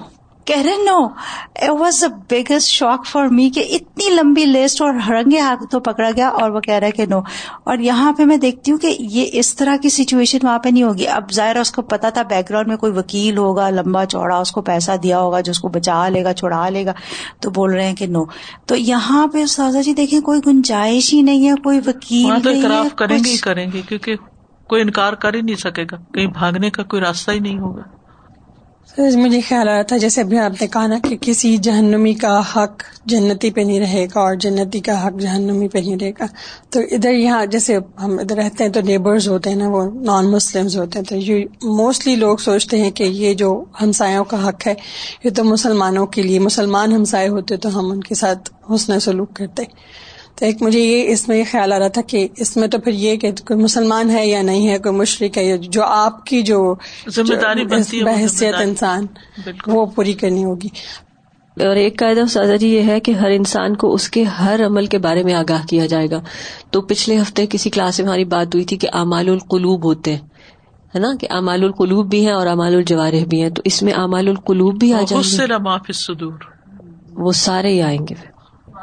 کہہ 0.48 0.62
رہے 0.62 0.84
no 0.84 0.98
it 1.56 1.70
was 1.70 2.02
the 2.02 2.08
biggest 2.30 2.68
shock 2.70 3.06
for 3.06 3.28
me 3.28 3.50
کہ 3.50 3.64
اتنی 3.70 4.10
لمبی 4.16 4.46
لسٹ 4.46 4.82
اور 4.82 4.94
رنگے 5.10 5.39
ہاتھ 5.39 5.64
تو 5.72 5.80
پکڑا 5.80 6.10
گیا 6.16 6.28
اور 6.30 6.50
وہ 6.52 6.60
کہہ 6.60 6.74
رہا 6.74 6.88
ہے 6.88 6.91
کہ 6.91 7.06
نو 7.06 7.20
اور 7.64 7.78
یہاں 7.78 8.12
پہ 8.14 8.24
میں 8.24 8.38
دیکھتی 8.38 8.72
ہوں 8.72 8.78
کہ 8.78 8.96
یہ 9.00 9.26
اس 9.32 9.56
طرح 9.56 9.76
کی 9.82 9.89
سچویشن 9.89 10.39
وہاں 10.44 10.58
پہ 10.60 10.70
نہیں 10.70 10.84
ہوگی۔ 10.84 11.08
اب 11.08 11.32
ظاہر 11.32 11.56
اس 11.56 11.72
کو 11.72 11.82
پتا 11.82 12.10
تھا 12.10 12.22
بیک 12.22 12.50
گراؤنڈ 12.50 12.68
میں 12.68 12.78
کوئی 12.78 12.94
وکیل 12.94 13.38
ہوگا 13.38 13.70
لمبا 13.70 14.06
چوڑا 14.06 14.38
اس 14.38 14.52
کو 14.52 14.62
پیسہ 14.62 14.91
دیا 15.04 15.20
ہوگا 15.20 15.39
جو 15.39 15.52
اس 15.52 15.60
کو 15.60 15.70
بچا 15.70 16.10
لے 16.10 16.24
گا 16.24 16.34
چھڑا 16.34 16.70
لے 16.70 16.86
گا 16.86 16.94
تو 17.39 17.50
بول 17.50 17.74
رہے 17.74 17.88
ہیں 17.88 17.96
کہ 17.96 18.08
نو 18.08 18.26
تو 18.66 18.76
یہاں 18.76 19.28
پہ 19.28 19.44
استاذہ 19.44 19.82
جی 19.82 19.94
دیکھیں 19.94 20.20
کوئی 20.22 20.41
گنجائش 20.48 21.14
ہی 21.14 21.22
نہیں 21.22 21.50
ہے 21.50 21.54
کوئی 21.64 21.80
وکیل 21.88 22.44
تو 22.44 22.50
اعتراف 22.50 22.96
کریں 22.96 23.18
گے 23.18 23.30
ہی 23.32 23.38
کریں 23.38 23.68
گے 23.74 23.82
کیونکہ 23.82 24.16
کوئی 24.70 24.82
انکار 24.82 25.14
کر 25.14 25.34
ہی 25.34 25.41
نہیں 25.41 25.56
سکے 25.56 25.84
گا 25.91 25.98
کہیں 26.14 26.28
بھاگنے 26.28 26.70
کا 26.70 26.84
کوئی 26.84 27.02
راستہ 27.02 27.32
ہی 27.32 27.39
نہیں 27.39 27.60
ہوگا۔ 27.60 28.03
مجھے 28.98 29.41
خیال 29.41 29.70
آ 29.70 29.74
رہا 29.74 29.82
تھا 29.82 29.98
جیسے 29.98 30.22
ابھی 30.22 30.39
آپ 30.39 30.62
نے 30.62 30.68
کہا 30.68 30.88
نا 30.88 31.00
کہ 31.10 31.18
کسی 31.22 31.58
جہنمی 31.58 32.14
کا 32.14 32.41
حق 32.56 32.84
جنتی 33.06 33.52
پہ 33.52 33.62
نہیں 33.62 33.80
رہے 33.80 34.06
گا 34.06 34.20
اور 34.20 34.36
جنتی 34.36 34.80
کا 34.80 35.08
حق 35.08 35.20
جہنمی 35.20 35.68
پہ 35.68 35.78
نہیں 35.78 35.96
رہے 36.02 36.12
گا۔ 36.12 36.26
تو 36.70 36.80
ادھر 36.91 37.12
یہاں 37.12 37.46
جیسے 37.46 37.78
ہم 38.04 38.20
ادھر 38.20 38.36
رہتے 38.36 38.64
ہیں 38.64 38.72
تو 38.72 38.82
نیبرز 38.82 39.28
ہوتے 39.28 39.50
ہیں 39.50 39.58
نا، 39.58 39.70
وہ 39.70 39.84
نان 39.94 40.32
مسلم 40.32 40.68
ہوتے 40.76 41.00
ہیں۔ 41.00 41.06
تو 41.06 41.16
یہ 41.16 41.46
موسٹلی 41.64 42.16
لوگ 42.16 42.38
سوچتے 42.38 42.82
ہیں 42.82 42.91
کہ 42.91 43.04
یہ 43.04 43.34
جو 43.34 43.64
ہمسایوں 43.82 44.24
کا 44.24 44.50
حق 44.50 44.68
ہے، 44.68 44.74
یہ 45.24 45.30
تو 45.30 45.44
مسلمانوں 45.44 46.06
کے 46.06 46.22
لیے، 46.22 46.39
مسلمان 46.39 46.91
ہمسائے 46.91 47.28
ہوتے 47.28 47.58
تو 47.58 47.80
ہم 47.80 47.91
ان 47.91 48.02
کے 48.02 48.16
ساتھ 48.16 48.50
حسن 48.76 49.00
سلوک 49.00 49.34
کرتے۔ 49.34 49.64
تو 50.36 50.46
ایک 50.46 50.62
مجھے 50.62 50.80
یہ 50.80 51.12
اس 51.12 51.28
میں 51.28 51.38
یہ 51.38 51.44
خیال 51.52 51.74
آ 51.74 51.80
رہا 51.80 51.88
تھا 51.88 52.02
کہ 52.02 52.28
اس 52.38 52.58
میں 52.58 52.68
تو 52.68 52.80
پھر 52.80 52.92
یہ 52.92 53.16
کہ 53.16 53.32
کوئی 53.32 53.64
مسلمان 53.64 54.10
ہے 54.10 54.28
یا 54.28 54.42
نہیں 54.42 54.70
ہے 54.70 54.78
کوئی 54.78 54.96
مشرق 54.96 55.38
ہے 55.38 55.58
جو 55.58 55.84
آپ 55.84 56.26
کی 56.26 56.42
جو 56.42 56.76
ذمہ 57.10 57.36
داری 57.42 57.66
بحثیت 58.04 58.56
انسان 58.64 59.06
وہ 59.68 59.86
پوری 59.86 60.14
کرنی 60.14 60.46
ہوگی۔ 60.46 60.70
اور 61.60 61.76
ایک 61.76 62.00
قاعدہ 62.00 62.26
سازا 62.30 62.56
جی 62.56 62.68
یہ 62.68 62.84
ہے 62.84 63.00
کہ 63.00 63.12
ہر 63.12 63.30
انسان 63.30 63.76
کو 63.76 63.94
اس 63.94 64.10
کے 64.10 64.24
ہر 64.24 64.66
عمل 64.66 64.86
کے 64.86 64.98
بارے 64.98 65.24
میں 65.24 65.34
آگاہ 65.34 65.66
کیا 65.68 65.86
جائے 65.86 66.08
گا۔ 66.12 66.22
تو 66.72 66.82
پچھلے 66.82 67.22
ہفتے 67.22 67.46
کسی 67.50 67.70
کلاس 67.70 68.00
میں 68.00 68.08
ہماری 68.08 68.26
بات 68.26 68.48
ہوئی 68.48 68.66
تھی 68.66 68.78
کہ 68.78 68.88
امال 68.94 69.30
القلوب 69.30 69.84
ہوتے 69.84 70.12
ہیں 70.12 70.22
ہے 70.96 71.00
نا؟ 71.00 71.08
کہ 71.20 71.28
امال 71.30 71.64
القلوب 71.64 72.10
بھی 72.10 72.26
ہیں 72.26 72.34
اور 72.34 72.48
امال 72.48 72.76
الجوارح 72.76 73.26
بھی 73.30 73.42
ہیں۔ 73.42 73.50
تو 73.50 73.62
اس 73.66 73.84
میں 73.84 73.94
امال 73.94 74.28
القلوب 74.28 74.80
بھی 74.80 74.94
آ 74.94 75.02
جائیں 75.08 75.24
گے۔ 75.24 75.38
وہ 77.12 77.32
سارے 77.32 77.74
ہی 77.74 77.82
آئیں 77.82 78.00
گے۔ 78.10 78.33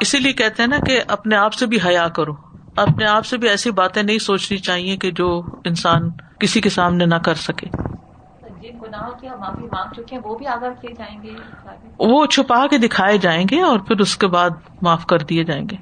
اسی 0.01 0.19
لیے 0.19 0.33
کہتے 0.33 0.63
ہیں 0.63 0.69
نا 0.69 0.77
کہ 0.79 1.01
اپنے 1.07 1.35
آپ 1.35 1.53
سے 1.53 1.65
بھی 1.65 1.77
حیا 1.85 2.07
کرو۔ 2.07 2.31
اپنے 2.75 3.05
آپ 3.05 3.25
سے 3.25 3.37
بھی 3.37 3.49
ایسی 3.49 3.71
باتیں 3.71 4.03
نہیں 4.03 4.17
سوچنی 4.17 4.57
چاہیے 4.57 4.97
کہ 4.97 5.11
جو 5.11 5.41
انسان 5.65 6.09
کسی 6.39 6.61
کے 6.61 6.69
سامنے 6.69 7.05
نہ 7.05 7.15
کر 7.15 7.33
سکے۔ 7.33 7.67
وہ 11.99 12.25
چھپا 12.25 12.67
کے 12.67 12.77
دکھائے 12.77 13.17
جائیں 13.17 13.45
گے 13.51 13.61
اور 13.61 13.79
پھر 13.79 13.99
اس 13.99 14.17
کے 14.17 14.27
بعد 14.27 14.49
معاف 14.81 15.05
کر 15.05 15.17
دیے 15.17 15.43
جائیں 15.43 15.63
گے۔ 15.71 15.75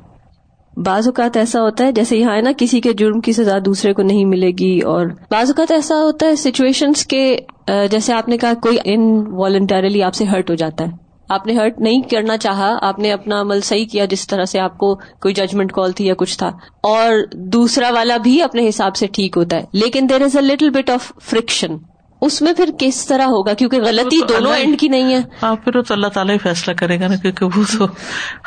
بعض 0.77 1.07
اوقات 1.07 1.37
ایسا 1.37 1.61
ہوتا 1.61 1.85
ہے 1.85 1.91
جیسے 1.91 2.17
یہاں 2.17 2.35
ہے 2.35 2.41
نا 2.41 2.51
کسی 2.57 2.81
کے 2.81 2.93
جرم 2.93 3.21
کی 3.21 3.33
سزا 3.33 3.57
دوسرے 3.65 3.93
کو 3.93 4.01
نہیں 4.01 4.25
ملے 4.25 4.51
گی 4.51 4.79
اور 4.79 5.05
بعض 5.31 5.49
اوقات 5.49 5.71
ایسا 5.71 5.95
ہوتا 5.95 6.25
ہے 6.25 6.35
سچویشن 6.35 6.91
کے 7.09 7.37
جیسے 7.67 8.13
آپ 8.13 8.29
نے 8.29 8.37
کہا 8.37 8.53
کوئی 8.53 8.77
ان 8.83 9.23
والنٹریلی 9.31 10.03
آپ 10.03 10.13
سے 10.13 10.25
ہرٹ 10.25 10.49
ہو 10.49 10.55
جاتا 10.55 10.83
ہے۔ 10.83 11.08
آپ 11.29 11.47
نے 11.47 11.53
ہرٹ 11.53 11.79
نہیں 11.79 12.01
کرنا 12.01 12.37
چاہا 12.37 12.77
آپ 12.81 12.99
نے 12.99 13.11
اپنا 13.11 13.41
عمل 13.41 13.61
صحیح 13.61 13.85
کیا 13.85 14.05
جس 14.05 14.27
طرح 14.27 14.45
سے 14.45 14.59
آپ 14.59 14.77
کو 14.77 14.95
کوئی 14.95 15.33
ججمنٹ 15.33 15.71
کال 15.71 15.91
تھی 15.91 16.05
یا 16.07 16.13
کچھ 16.13 16.37
تھا۔ 16.37 16.47
اور 16.83 17.13
دوسرا 17.33 17.89
والا 17.93 18.17
بھی 18.17 18.41
اپنے 18.41 18.69
حساب 18.69 18.95
سے 18.95 19.07
ٹھیک 19.07 19.37
ہوتا 19.37 19.57
ہے۔ 19.57 19.63
لیکن 19.73 20.05
there 20.09 20.21
is 20.21 20.35
a 20.35 20.41
little 20.41 20.69
bit 20.69 20.89
of 20.89 21.11
friction 21.21 21.77
اس 22.21 22.41
میں 22.41 22.53
پھر 22.53 22.69
کس 22.79 23.05
طرح 23.05 23.23
ہوگا؟ 23.23 23.53
کیونکہ 23.53 23.81
غلطی 23.81 24.21
دونوں 24.29 24.53
اینڈ 24.53 24.79
کی 24.79 24.87
نہیں 24.87 25.13
ہے۔ 25.13 25.21
ہاں 25.43 25.55
پھر 25.55 25.81
تو 25.81 25.93
اللہ 25.93 26.07
تعالیٰ 26.07 26.33
ہی 26.33 26.37
فیصلہ 26.37 26.73
کرے 26.73 26.99
گا 26.99 27.07
نا 27.07 27.15
کیونکہ 27.15 27.45
وہ 27.45 27.63
تو 27.77 27.87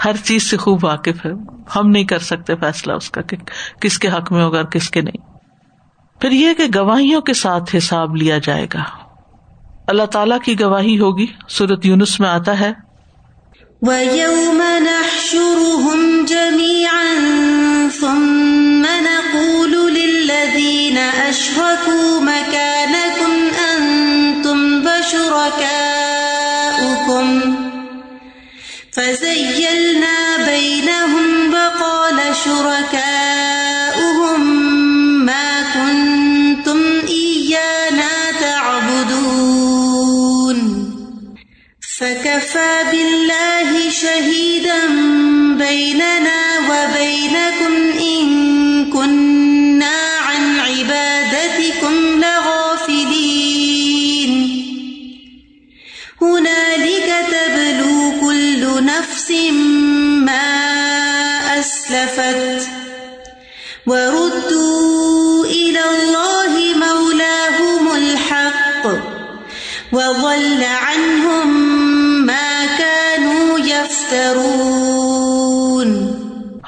ہر 0.05 0.17
چیز 0.25 0.51
سے 0.51 0.57
خوب 0.57 0.85
واقف 0.85 1.27
ہے۔ 1.27 1.31
ہم 1.77 1.91
نہیں 1.91 2.05
کر 2.05 2.19
سکتے 2.19 2.57
فیصلہ 2.57 2.93
اس 2.93 3.11
کا 3.11 3.23
کہ 3.23 3.37
کس 3.81 3.99
کے 3.99 4.09
حق 4.09 4.33
میں 4.33 4.45
ہوگا 4.45 4.57
اور 4.57 4.67
کس 4.67 4.91
کے 4.91 5.01
نہیں۔ 5.01 5.33
پھر 6.21 6.31
یہ 6.31 6.49
کہ 6.55 6.79
گواہیوں 6.79 7.21
کے 7.21 7.35
ساتھ 7.35 7.77
حساب 7.77 8.17
لیا 8.17 8.39
جائے 8.39 8.67
گا۔ 8.75 9.02
اللہ 9.93 10.07
تعالیٰ 10.07 10.39
کی 10.45 10.61
گواہی 10.61 10.99
ہوگی۔ 10.99 11.27
سورت 11.49 11.87
یونس 11.87 12.21
میں 12.21 12.29
آتا 12.29 12.61
ہے۔ 12.61 12.73
وَيَوْمَ 13.83 14.65
نَحْشُرُهُمْ 14.81 16.29
جَمِيعًا 16.29 17.15
ثُمَّ 18.01 18.87
نَقُولُ 19.01 19.89
لِلَّذِينَ 19.89 20.99
أَشْرَكُوا 21.29 22.21
مَكَانَكُمْ 22.21 23.33
أَنْتُمْ 23.75 24.87
وَشُرَكَاؤُكُمْ 24.87 25.57
فَزَيَّلْنَا 28.95 30.37
بَيْنَهُمْ 30.47 31.55
وَقَالَ 31.55 32.21
شُرَكَاؤُهُمْ 32.45 33.02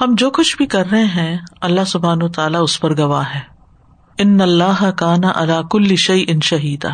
ہم 0.05 0.15
جو 0.17 0.29
کچھ 0.29 0.57
بھی 0.57 0.65
کر 0.65 0.83
رہے 0.91 1.03
ہیں، 1.03 1.37
اللہ 1.61 1.83
سبحان 1.87 2.23
و 2.23 2.27
تعالیٰ 2.27 2.63
اس 2.63 2.81
پر 2.81 2.97
گواہ 2.97 3.23
ہے۔ 3.35 3.39
ان 4.17 4.41
اللہ 4.41 4.91
کانا 4.91 5.31
اللہ 5.35 5.61
کل 5.71 5.95
شعی 5.95 6.25
ان 6.27 6.39
شہیدا 6.43 6.89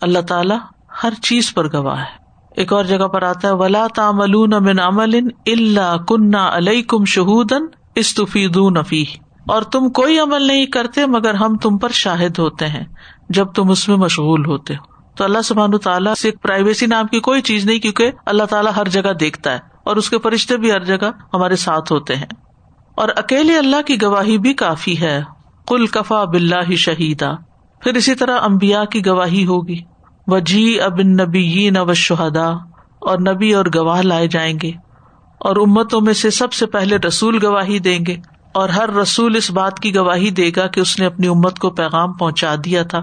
اللہ 0.00 0.18
تعالیٰ 0.18 0.58
ہر 1.02 1.12
چیز 1.22 1.54
پر 1.54 1.72
گواہ 1.72 1.98
ہے۔ 1.98 2.26
ایک 2.56 2.72
اور 2.72 2.84
جگہ 2.84 3.06
پر 3.06 3.22
آتا 3.22 3.48
ہے، 3.48 3.52
ولا 3.52 3.86
تاملون 3.94 4.50
من 4.60 4.80
عمل 4.80 5.14
اللہ 5.46 5.96
کنہ 6.08 6.36
علیہ 6.36 6.82
کم 6.82 7.04
شہودن 7.04 7.62
استفید 7.94 8.56
اور 9.48 9.62
تم 9.62 9.88
کوئی 9.88 10.18
عمل 10.18 10.42
نہیں 10.42 10.66
کرتے، 10.66 11.06
مگر 11.06 11.34
ہم 11.34 11.56
تم 11.56 11.78
پر 11.78 11.88
شاہد 11.88 12.38
ہوتے 12.38 12.68
ہیں، 12.68 12.84
جب 13.28 13.52
تم 13.52 13.70
اس 13.70 13.88
میں 13.88 13.96
مشغول 13.96 14.46
ہوتے 14.46 14.74
ہو۔ 14.74 15.14
تو 15.14 15.24
اللہ 15.24 15.42
سبحان 15.44 15.78
تعالیٰ 15.78 16.14
سے 16.14 16.30
پرائیویسی 16.30 16.86
نام 16.86 17.06
کی 17.06 17.20
کوئی 17.20 17.42
چیز 17.42 17.66
نہیں، 17.66 17.78
کیونکہ 17.78 18.10
اللہ 18.26 18.44
تعالیٰ 18.44 18.72
ہر 18.76 18.88
جگہ 18.88 19.12
دیکھتا 19.12 19.52
ہے۔ 19.52 19.75
اور 19.86 19.96
اس 19.96 20.10
کے 20.10 20.18
فرشتے 20.18 20.56
بھی 20.56 20.72
ہر 20.72 20.84
جگہ 20.84 21.10
ہمارے 21.34 21.56
ساتھ 21.56 21.92
ہوتے 21.92 22.16
ہیں۔ 22.16 22.26
اور 22.96 23.08
اکیلے 23.16 23.58
اللہ 23.58 23.82
کی 23.86 24.02
گواہی 24.02 24.38
بھی 24.38 24.54
کافی 24.54 25.00
ہے۔ 25.00 25.22
کل 25.68 25.86
کفا 25.86 26.24
بلّہ 26.24 26.74
شہیدا۔ 26.76 27.30
پھر 27.80 27.94
اسی 27.94 28.14
طرح 28.14 28.38
امبیا 28.40 28.84
کی 28.84 29.06
گواہی 29.06 29.46
ہوگی۔ 29.46 29.78
و 30.26 30.38
جی 30.38 30.80
ابن 30.80 31.06
نبی 31.06 31.70
نو 31.70 31.94
شہدا 31.94 32.46
اور 32.98 33.18
نبی 33.18 33.54
اور 33.54 33.64
گواہ 33.74 34.02
لائے 34.02 34.28
جائیں 34.28 34.58
گے۔ 34.62 34.70
اور 35.40 35.56
امتوں 35.56 36.00
میں 36.00 36.14
سے 36.14 36.30
سب 36.30 36.52
سے 36.52 36.66
پہلے 36.66 36.96
رسول 36.96 37.38
گواہی 37.44 37.78
دیں 37.78 37.98
گے۔ 38.06 38.16
اور 38.54 38.68
ہر 38.68 38.90
رسول 38.94 39.36
اس 39.36 39.50
بات 39.50 39.80
کی 39.80 39.94
گواہی 39.94 40.30
دے 40.30 40.50
گا 40.56 40.66
کہ 40.66 40.80
اس 40.80 41.00
نے 41.00 41.06
اپنی 41.06 41.26
امت 41.26 41.58
کو 41.58 41.70
پیغام 41.70 42.12
پہنچا 42.12 42.54
دیا 42.64 42.82
تھا۔ 42.82 43.00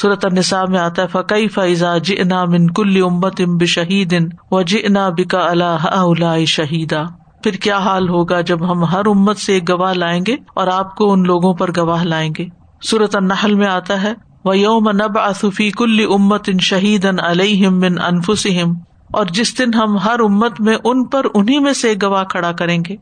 صورت 0.00 0.24
النساء 0.24 0.62
میں 0.68 0.78
آتا 0.78 1.02
ہے 1.02 1.06
فقی 1.06 1.48
فیضا 1.48 1.98
جنا 1.98 2.44
من 2.44 2.66
کل 2.72 3.02
امت 3.02 3.40
ام 3.40 3.56
بشہید 3.56 4.14
و 4.50 4.62
جنا 4.62 5.08
بکا 5.08 5.38
اللہ 5.46 6.44
شہیدا 6.46 7.02
پھر 7.42 7.52
کیا 7.52 7.78
حال 7.78 8.08
ہوگا 8.08 8.40
جب 8.40 8.70
ہم 8.72 8.84
ہر 8.84 9.06
امت 9.06 9.38
سے 9.38 9.52
ایک 9.52 9.68
گواہ 9.70 9.92
لائیں 9.92 10.20
گے 10.26 10.36
اور 10.54 10.66
آپ 10.66 10.94
کو 10.96 11.12
ان 11.12 11.22
لوگوں 11.22 11.52
پر 11.54 11.70
گواہ 11.76 12.04
لائیں 12.04 12.30
گے؟ 12.38 12.44
صورت 12.82 13.16
النحل 13.16 13.54
میں 13.54 13.66
آتا 13.66 14.02
ہے 14.02 14.12
و 14.44 14.54
یوم 14.54 14.90
نب 14.90 15.18
اصفی 15.18 15.70
کل 15.70 16.04
امت 16.10 16.48
ان 16.48 16.58
شہید 16.58 17.04
ان 17.04 17.20
علیہم 17.20 17.78
من 17.78 18.00
انفسم 18.06 18.72
اور 19.12 19.26
جس 19.26 19.58
دن 19.58 19.74
ہم 19.74 19.98
ہر 19.98 20.20
امت 20.20 20.60
میں 20.60 20.76
ان 20.84 21.04
پر 21.04 21.26
انہیں 21.34 21.60
میں 21.60 21.72
سے 21.72 21.94
گواہ 22.02 22.24
کھڑا 22.24 22.52
کریں 22.52 22.78
گے۔ 22.88 22.96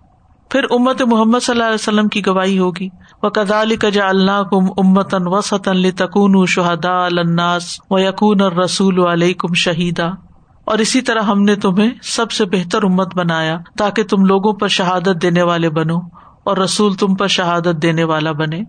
پھر 0.50 0.64
امت 0.70 1.02
محمد 1.02 1.38
صلی 1.42 1.52
اللہ 1.52 1.64
علیہ 1.64 1.74
وسلم 1.74 2.08
کی 2.08 2.26
گواہی 2.26 2.58
ہوگی۔ 2.58 2.88
وہ 3.22 3.28
کدال 3.30 3.76
کجا 3.76 4.08
اللہ 4.08 4.42
کم 4.50 4.64
امتن 4.76 5.26
وسط 5.26 5.68
تکون 5.96 6.46
شہدا 6.46 7.04
الناس 7.04 7.80
و 7.90 7.98
یقون 7.98 8.40
اور 8.40 8.52
رسول 8.52 9.06
علیہ 9.06 9.34
کم 9.34 9.54
شہیدا 9.54 10.06
اور 10.64 10.78
اسی 10.78 11.00
طرح 11.00 11.20
ہم 11.20 11.42
نے 11.42 11.56
تمہیں 11.56 11.90
سب 12.02 12.30
سے 12.30 12.44
بہتر 12.44 12.84
امت 12.84 13.16
بنایا 13.16 13.58
تاکہ 13.78 14.04
تم 14.04 14.24
لوگوں 14.24 14.52
پر 14.52 14.68
شہادت 14.68 15.22
دینے 15.22 15.42
والے 15.42 15.70
بنو 15.70 15.96
اور 16.44 16.56
رسول 16.56 16.94
تم 16.94 17.14
پر 17.14 17.26
شہادت 17.26 17.82
دینے 17.82 18.04
والا 18.04 18.32
بنے۔ 18.32 18.60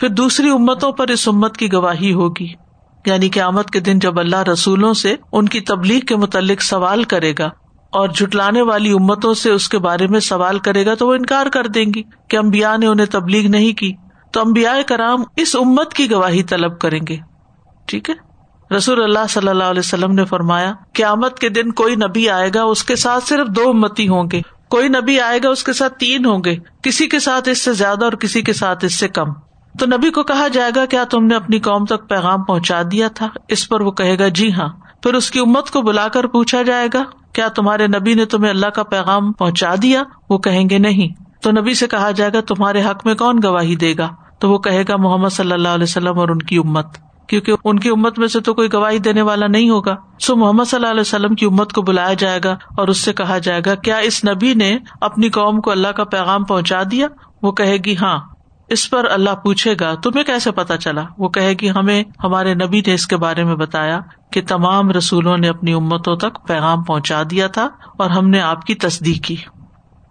پھر 0.00 0.08
دوسری 0.08 0.50
امتوں 0.50 0.92
پر 0.92 1.08
اس 1.08 1.28
امت 1.28 1.56
کی 1.56 1.72
گواہی 1.72 2.12
ہوگی۔ 2.12 2.48
یعنی 3.06 3.28
کہ 3.28 3.40
آمد 3.40 3.70
کے 3.72 3.80
دن 3.80 3.98
جب 3.98 4.18
اللہ 4.18 4.42
رسولوں 4.42 4.94
سے 4.94 5.16
ان 5.32 5.48
کی 5.48 5.60
تبلیغ 5.60 6.00
کے 6.00 6.16
متعلق 6.16 6.62
سوال 6.62 7.04
کرے 7.04 7.32
گا 7.38 7.50
اور 7.92 8.08
جٹلانے 8.08 8.62
والی 8.62 8.92
امتوں 8.92 9.34
سے 9.34 9.50
اس 9.50 9.68
کے 9.68 9.78
بارے 9.78 10.06
میں 10.06 10.20
سوال 10.20 10.58
کرے 10.58 10.86
گا 10.86 10.94
تو 10.94 11.08
وہ 11.08 11.14
انکار 11.14 11.46
کر 11.46 11.66
دیں 11.66 11.86
گی 11.94 12.02
کہ 12.28 12.36
امبیا 12.36 12.76
نے 12.76 12.86
انہیں 12.86 13.06
تبلیغ 13.06 13.50
نہیں 13.50 13.72
کی۔ 13.72 13.92
تو 14.32 14.40
امبیا 14.40 14.74
کرام 14.86 15.22
اس 15.36 15.56
امت 15.56 15.94
کی 15.94 16.10
گواہی 16.10 16.42
طلب 16.42 16.78
کریں 16.78 17.00
گے۔ 17.08 17.16
ٹھیک 17.86 18.10
ہے؟ 18.10 18.28
رسول 18.76 19.02
اللہ 19.02 19.26
صلی 19.28 19.48
اللہ 19.48 19.64
علیہ 19.64 19.78
وسلم 19.78 20.12
نے 20.12 20.24
فرمایا 20.24 20.72
کہ 20.92 21.04
آمد 21.04 21.38
کے 21.38 21.48
دن 21.48 21.72
کوئی 21.72 21.96
نبی 21.96 22.28
آئے 22.28 22.50
گا، 22.54 22.62
اس 22.62 22.84
کے 22.84 22.96
ساتھ 22.96 23.24
صرف 23.24 23.48
دو 23.48 23.68
امتی 23.68 24.08
ہوں 24.08 24.28
گے۔ 24.32 24.40
کوئی 24.70 24.88
نبی 24.88 25.20
آئے 25.20 25.38
گا، 25.44 25.48
اس 25.48 25.64
کے 25.64 25.72
ساتھ 25.72 25.98
تین 25.98 26.24
ہوں 26.24 26.44
گے۔ 26.44 26.56
کسی 26.82 27.08
کے 27.08 27.18
ساتھ 27.18 27.48
اس 27.48 27.62
سے 27.62 27.72
زیادہ 27.72 28.04
اور 28.04 28.12
کسی 28.12 28.42
کے 28.42 28.52
ساتھ 28.52 28.84
اس 28.84 28.98
سے 28.98 29.08
کم۔ 29.08 29.32
تو 29.78 29.86
نبی 29.86 30.10
کو 30.10 30.22
کہا 30.22 30.48
جائے 30.48 30.70
گا، 30.76 30.86
کیا 30.86 31.04
تم 31.04 31.24
نے 31.24 31.34
اپنی 31.34 31.60
قوم 31.60 31.84
تک 31.84 32.08
پیغام 32.08 32.44
پہنچا 32.44 32.82
دیا 32.92 33.08
تھا؟ 33.08 33.28
اس 33.48 33.68
پر 33.68 33.80
وہ 33.80 33.90
کہے 33.90 34.18
گا 34.18 34.28
جی 34.28 34.52
ہاں۔ 34.52 34.68
پھر 35.02 35.14
اس 35.14 35.30
کی 35.30 35.40
امت 35.40 35.70
کو 35.70 35.82
بلا 35.82 36.08
کر 36.08 36.26
پوچھا 36.26 36.62
جائے 36.62 36.88
گا۔ 36.94 37.02
کیا 37.32 37.48
تمہارے 37.48 37.86
نبی 37.86 38.14
نے 38.14 38.24
تمہیں 38.24 38.50
اللہ 38.50 38.66
کا 38.66 38.82
پیغام 38.82 39.32
پہنچا 39.32 39.74
دیا؟ 39.82 40.02
وہ 40.30 40.38
کہیں 40.38 40.70
گے 40.70 40.78
نہیں۔ 40.78 41.22
تو 41.42 41.50
نبی 41.50 41.74
سے 41.74 41.86
کہا 41.86 42.10
جائے 42.10 42.30
گا، 42.32 42.40
تمہارے 42.40 42.82
حق 42.82 43.06
میں 43.06 43.14
کون 43.14 43.40
گواہی 43.44 43.76
دے 43.76 43.94
گا؟ 43.98 44.08
تو 44.38 44.50
وہ 44.50 44.58
کہے 44.58 44.84
گا، 44.88 44.96
محمد 44.96 45.28
صلی 45.28 45.52
اللہ 45.52 45.68
علیہ 45.68 45.82
وسلم 45.82 46.18
اور 46.18 46.28
ان 46.28 46.38
کی 46.38 46.56
امت۔ 46.56 46.86
کیونکہ 47.28 47.52
ان 47.64 47.78
کی 47.78 47.88
امت 47.88 48.18
میں 48.18 48.28
سے 48.28 48.40
تو 48.40 48.54
کوئی 48.54 48.72
گواہی 48.72 48.98
دینے 48.98 49.22
والا 49.22 49.46
نہیں 49.46 49.70
ہوگا۔ 49.70 49.96
سو 50.20 50.36
محمد 50.36 50.64
صلی 50.64 50.76
اللہ 50.76 50.90
علیہ 50.90 51.00
وسلم 51.00 51.34
کی 51.34 51.46
امت 51.46 51.72
کو 51.72 51.82
بلایا 51.82 52.12
جائے 52.12 52.40
گا 52.44 52.56
اور 52.76 52.88
اس 52.88 52.98
سے 52.98 53.12
کہا 53.12 53.38
جائے 53.38 53.60
گا، 53.66 53.74
کیا 53.74 53.96
اس 53.96 54.24
نبی 54.24 54.54
نے 54.54 54.78
اپنی 55.00 55.28
قوم 55.28 55.60
کو 55.60 55.70
اللہ 55.70 55.88
کا 55.88 56.04
پیغام 56.04 56.44
پہنچا 56.44 56.82
دیا؟ 56.90 57.06
وہ 57.42 57.52
کہے 57.52 57.76
گی 57.76 57.96
ہاں۔ 57.96 58.18
اس 58.68 58.90
پر 58.90 59.04
اللہ 59.10 59.30
پوچھے 59.30 59.74
گا، 59.80 59.94
تمہیں 59.94 60.24
کیسے 60.24 60.50
پتا 60.50 60.76
چلا؟ 60.76 61.02
وہ 61.18 61.28
کہے 61.28 61.52
گی، 61.52 61.70
ہمیں 61.70 62.04
ہمارے 62.24 62.54
نبی 62.54 62.80
نے 62.86 62.94
اس 62.94 63.06
کے 63.06 63.16
بارے 63.16 63.44
میں 63.44 63.54
بتایا 63.54 64.00
کہ 64.32 64.42
تمام 64.48 64.90
رسولوں 64.90 65.36
نے 65.36 65.48
اپنی 65.48 65.72
امتوں 65.72 66.16
تک 66.16 66.46
پیغام 66.46 66.82
پہنچا 66.82 67.22
دیا 67.30 67.46
تھا 67.46 67.68
اور 67.98 68.10
ہم 68.10 68.28
نے 68.28 68.40
آپ 68.40 68.64
کی 68.64 68.74
تصدیق 68.74 69.24
کی۔ 69.24 69.36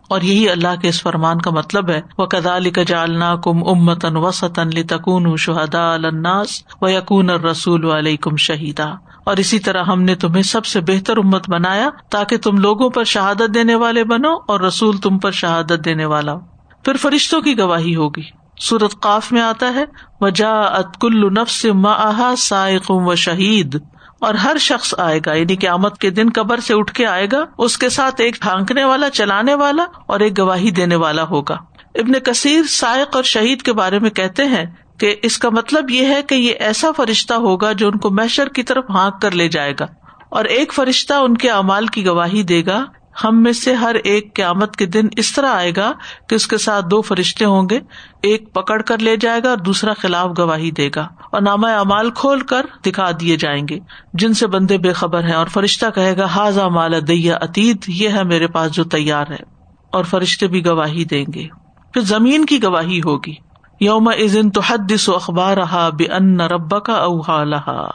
اور 0.10 0.22
یہی 0.22 0.50
اللہ 0.50 0.82
کے 0.82 0.88
اس 0.88 1.02
فرمان 1.02 1.42
کا 1.42 1.52
مطلب 1.52 1.90
ہے۔ 1.90 2.02
وہ 2.18 2.26
کدال 2.26 2.64
جالنا 2.88 3.36
کم 3.36 3.68
امتن 3.68 4.18
وسطن 4.18 4.70
تکون 4.70 5.38
شہدا 5.38 5.94
الناس 5.94 6.64
و 6.82 6.90
یقون 6.90 7.30
رسول 7.30 7.92
علیہ 7.92 8.18
کم 8.18 8.36
شہیدا 8.36 8.90
اور 9.26 9.38
اسی 9.38 9.60
طرح 9.60 9.84
ہم 9.84 10.02
نے 10.02 10.16
تمہیں 10.16 10.42
سب 10.42 10.66
سے 10.66 10.82
بہتر 10.82 11.18
امت 11.18 11.50
بنایا 11.50 11.90
تاکہ 12.10 12.38
تم 12.38 12.58
لوگوں 12.58 12.90
پر 12.90 13.04
شہادت 13.04 13.54
دینے 13.54 13.76
والے 13.76 14.04
بنو 14.04 14.34
اور 14.48 14.60
رسول 14.60 14.98
تم 14.98 15.20
پر 15.20 15.32
شہادت 15.32 15.86
دینے 15.86 16.06
والا۔ 16.06 16.36
پھر 16.84 16.98
فرشتوں 16.98 17.42
کی 17.42 17.60
گواہی 17.60 17.96
ہوگی۔ 17.96 18.37
سورت 18.60 19.00
قاف 19.00 19.32
میں 19.32 19.42
آتا 19.42 19.74
ہے 19.76 19.84
وجا 20.22 20.60
ات 20.62 20.98
کل 21.02 21.34
نفس 21.34 21.66
ما 21.66 22.36
سائق 22.38 22.92
و 22.92 23.16
شہید 23.16 23.76
اور 24.20 24.34
ہر 24.34 24.58
شخص 24.58 24.94
آئے 24.98 25.20
گا 25.26 25.34
یعنی 25.34 25.56
کہ 25.56 25.68
آمد 25.68 25.98
کے 26.00 26.10
دن 26.10 26.30
قبر 26.36 26.60
سے 26.60 26.74
اٹھ 26.74 26.94
کے 26.94 27.06
آئے 27.06 27.28
گا، 27.32 27.46
اس 27.58 27.78
کے 27.78 27.90
ساتھ 27.90 28.22
ایک 28.22 28.36
ڈھانکنے 28.42 28.84
والا، 28.84 29.10
چلانے 29.10 29.54
والا 29.54 29.86
اور 30.08 30.20
ایک 30.20 30.40
گواہی 30.40 30.72
دینے 30.72 30.96
والا 30.96 31.24
ہوگا۔ 31.24 31.58
ابن 31.96 32.20
کثیر 32.20 32.64
سائق 32.64 33.16
اور 33.16 33.24
شہید 33.24 33.62
کے 33.62 33.74
بارے 33.74 34.00
میں 34.00 34.10
کہتے 34.10 34.46
ہیں 34.46 34.66
کہ 35.00 35.16
اس 35.24 35.38
کا 35.38 35.50
مطلب 35.50 35.92
یہ 35.92 36.08
ہے 36.08 36.22
کہ 36.22 36.36
یہ 36.36 36.54
ایسا 36.60 36.92
فرشتہ 36.98 37.34
ہوگا 37.34 37.72
جو 37.72 37.88
ان 37.88 37.98
کو 37.98 38.10
میشر 38.10 38.50
کی 38.50 38.64
طرف 38.64 38.84
ہانک 38.90 39.22
کر 39.22 39.32
لے 39.32 39.48
جائے 39.48 39.74
گا 39.80 39.86
اور 40.30 40.46
ایک 40.46 40.74
فرشتہ 40.74 41.14
ان 41.14 41.38
کے 41.38 41.50
امال 41.50 41.88
کی 41.88 42.06
گواہی 42.06 42.44
دے 42.44 42.66
گا 42.66 42.86
ہم 43.24 43.44
میں 43.44 43.54
سے 43.54 43.74
ہر 43.74 43.96
ایک 44.04 44.36
قیامت 44.36 44.76
کے 44.76 44.86
دن 44.86 45.08
اس 45.18 45.34
طرح 45.34 45.50
آئے 45.50 45.72
گا 45.78 45.92
کہ 46.30 46.36
اس 46.36 46.48
کے 46.48 46.58
ساتھ 46.58 46.86
دو 46.86 47.02
فرشتے 47.02 47.46
ہوں 47.46 47.70
گے، 47.70 47.80
ایک 48.22 48.54
پکڑ 48.54 48.82
کر 48.82 48.98
لے 48.98 49.18
جائے 49.18 49.42
گا 49.44 49.50
اور 49.50 49.58
دوسرا 49.58 49.94
خلاف 49.94 50.30
گواہی 50.38 50.72
دے 50.72 50.90
گا 50.96 51.08
اور 51.32 51.42
نامہ 51.42 51.68
امال 51.68 52.12
کھول 52.12 52.40
کر 52.40 52.66
دکھا 52.86 53.12
دیے 53.20 53.38
جائیں 53.38 53.68
گے۔ 53.70 53.80
جن 54.14 54.34
سے 54.34 54.48
بندے 54.48 54.78
بے 54.78 54.94
خبر 54.94 55.24
ہیں 55.24 55.34
اور 55.34 55.48
فرشتہ 55.48 55.86
کہے 55.96 56.18
گا 56.18 56.26
حاضہ 56.26 56.62
مالا 56.62 56.98
دیا 57.08 57.38
اتیت 57.42 57.78
یہ 57.88 58.10
ہے 58.10 58.24
میرے 58.24 58.48
پاس 58.48 58.72
جو 58.72 58.84
تیار 58.84 59.26
ہے۔ 59.30 59.58
اور 59.92 60.04
فرشتے 60.04 60.48
بھی 60.48 60.66
گواہی 60.66 61.06
دیں 61.06 61.26
گے۔ 61.36 61.48
پھر 61.94 62.02
زمین 62.02 62.46
کی 62.46 62.64
گواہی 62.64 63.00
ہوگی۔ 63.00 63.34
یوم 63.80 64.08
ازن 64.08 64.50
تو 64.50 64.62
حدس 64.62 65.10
و 65.10 65.16
اخبار 65.16 65.58
رہا 65.58 65.90
بے 65.90 66.06
ان 66.06 66.42
رب 66.42 66.84
کا 66.84 66.94
اوہا 66.94 67.44
لہا 67.44 67.90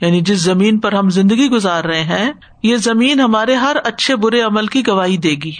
یعنی 0.00 0.20
جس 0.20 0.38
زمین 0.38 0.78
پر 0.78 0.92
ہم 0.92 1.10
زندگی 1.10 1.50
گزار 1.50 1.84
رہے 1.84 2.02
ہیں، 2.02 2.32
یہ 2.62 2.76
زمین 2.76 3.20
ہمارے 3.20 3.54
ہر 3.54 3.76
اچھے 3.84 4.16
برے 4.16 4.40
عمل 4.40 4.66
کی 4.66 4.86
گواہی 4.86 5.16
دے 5.16 5.30
گی، 5.30 5.52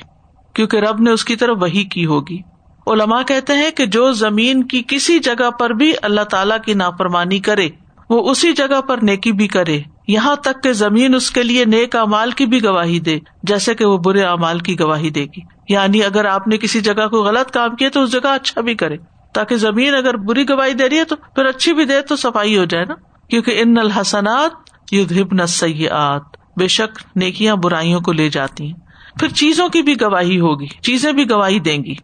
کیونکہ 0.54 0.76
رب 0.76 1.00
نے 1.00 1.10
اس 1.10 1.24
کی 1.24 1.36
طرف 1.36 1.56
وہی 1.60 1.84
کی 1.84 2.06
ہوگی۔ 2.06 2.38
علماء 2.86 3.22
کہتے 3.22 3.52
ہیں 3.52 3.70
کہ 3.70 3.86
جو 3.86 4.12
زمین 4.12 4.62
کی 4.62 4.82
کسی 4.88 5.18
جگہ 5.18 5.50
پر 5.50 5.70
بھی 5.70 5.92
اللہ 6.02 6.20
تعالیٰ 6.20 6.58
کی 6.64 6.74
نافرمانی 6.74 7.38
کرے، 7.38 7.68
وہ 8.10 8.30
اسی 8.30 8.52
جگہ 8.52 8.80
پر 8.80 8.98
نیکی 9.02 9.32
بھی 9.32 9.48
کرے۔ 9.48 9.80
یہاں 10.08 10.36
تک 10.36 10.62
کہ 10.62 10.72
زمین 10.72 11.14
اس 11.14 11.30
کے 11.30 11.42
لیے 11.42 11.64
نیک 11.64 11.96
امال 11.96 12.30
کی 12.30 12.46
بھی 12.46 12.64
گواہی 12.64 13.00
دے، 13.00 13.18
جیسے 13.42 13.74
کہ 13.74 13.84
وہ 13.84 13.98
برے 13.98 14.22
امال 14.22 14.58
کی 14.58 14.80
گواہی 14.80 15.10
دے 15.10 15.24
گی۔ 15.24 15.40
یعنی 15.68 16.02
اگر 16.02 16.24
آپ 16.24 16.48
نے 16.48 16.56
کسی 16.56 16.80
جگہ 16.80 17.06
کو 17.06 17.22
غلط 17.22 17.50
کام 17.50 17.76
کیا 17.76 17.88
تو 17.88 18.02
اس 18.02 18.12
جگہ 18.12 18.26
اچھا 18.26 18.60
بھی 18.60 18.74
کرے، 18.74 18.96
تاکہ 19.34 19.56
زمین 19.56 19.94
اگر 19.94 20.16
بری 20.16 20.48
گواہی 20.48 20.72
دے 20.72 20.88
رہی 20.88 20.98
ہے 20.98 21.04
تو 21.04 21.16
پھر 21.16 21.44
اچھی 21.44 21.72
بھی 21.72 21.84
دے 21.84 22.00
تو 22.00 22.16
صفائی 22.16 22.58
ہو 22.58 22.64
جائے 22.64 22.84
نا۔ 22.84 22.94
کیونکہ 23.30 23.62
ان 23.62 23.78
الحسنات 23.78 24.50
یدھبن 24.92 25.46
سیاحت 25.46 26.22
بے 26.56 26.68
شک 26.68 27.16
نیکیاں 27.16 27.56
برائیوں 27.56 28.00
کو 28.00 28.12
لے 28.12 28.28
جاتی 28.28 28.66
ہیں۔ 28.66 28.74
پھر 29.20 29.28
چیزوں 29.28 29.68
کی 29.68 29.82
بھی 29.82 30.00
گواہی 30.00 30.40
ہوگی، 30.40 30.66
چیزیں 30.66 31.12
بھی 31.12 31.30
گواہی 31.30 31.60
دیں 31.60 31.84
گی۔ 31.84 31.94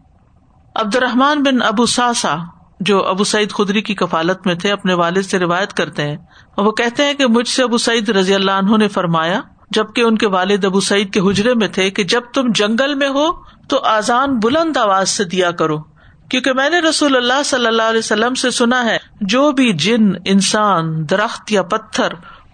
عبد 0.75 0.97
الرحمان 0.97 1.43
بن 1.43 1.63
ابو 1.63 1.87
ساسا، 1.87 2.37
جو 2.81 3.07
ابو 3.07 3.25
سعید 3.25 3.53
خدری 3.53 3.83
کی 3.83 3.95
کفالت 3.95 4.47
میں 4.47 4.55
تھے، 4.55 4.73
اپنے 4.73 4.95
والد 4.95 5.23
سے 5.23 5.39
روایت 5.39 5.73
کرتے 5.73 6.09
ہیں۔ 6.09 6.17
اور 6.55 6.65
وہ 6.65 6.73
کہتے 6.73 7.05
ہیں 7.05 7.15
کہ 7.15 7.27
مجھ 7.27 7.49
سے 7.49 7.63
ابو 7.63 7.79
سعید 7.79 8.09
رضی 8.09 8.35
اللہ 8.35 8.51
عنہ 8.51 8.77
نے 8.77 8.89
فرمایا، 8.89 9.41
جبکہ 9.71 10.01
ان 10.01 10.19
کے 10.19 10.27
والد 10.27 10.65
ابو 10.65 10.81
سعید 10.81 11.13
کے 11.13 11.21
حجرے 11.21 11.55
میں 11.55 11.69
تھے، 11.69 11.91
کہ 11.91 12.05
جب 12.05 12.21
تم 12.35 12.53
جنگل 12.55 12.95
میں 12.95 13.09
ہو 13.09 13.27
تو 13.69 13.79
آزان 13.79 14.39
بلند 14.39 14.77
آواز 14.77 15.11
سے 15.11 15.25
دیا 15.25 15.51
کرو۔ 15.51 15.92
کیونکہ 16.33 16.53
میں 16.53 16.71
نے 16.71 16.81
رسول 16.81 17.17
اللہ 17.17 17.43
صلی 17.45 17.67
اللہ 17.67 17.83
علیہ 17.83 17.99
وسلم 17.99 18.35
سے 18.35 18.51
سنا 18.51 18.85
ہے، 18.85 18.99
جو 19.21 19.53
بھی 19.53 19.73
جن، 19.73 20.13
انسان، 20.25 21.11
درخت 21.11 21.53
یا 21.53 21.63
پتھر 21.63 22.09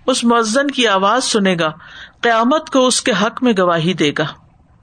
اس 0.06 0.24
مؤذن 0.24 0.70
کی 0.70 0.86
آواز 0.86 1.24
سنے 1.24 1.56
گا، 1.60 1.72
قیامت 2.20 2.70
کو 2.70 2.86
اس 2.86 3.00
کے 3.00 3.12
حق 3.22 3.42
میں 3.42 3.52
گواہی 3.58 3.92
دے 3.92 4.12
گا۔ 4.18 4.24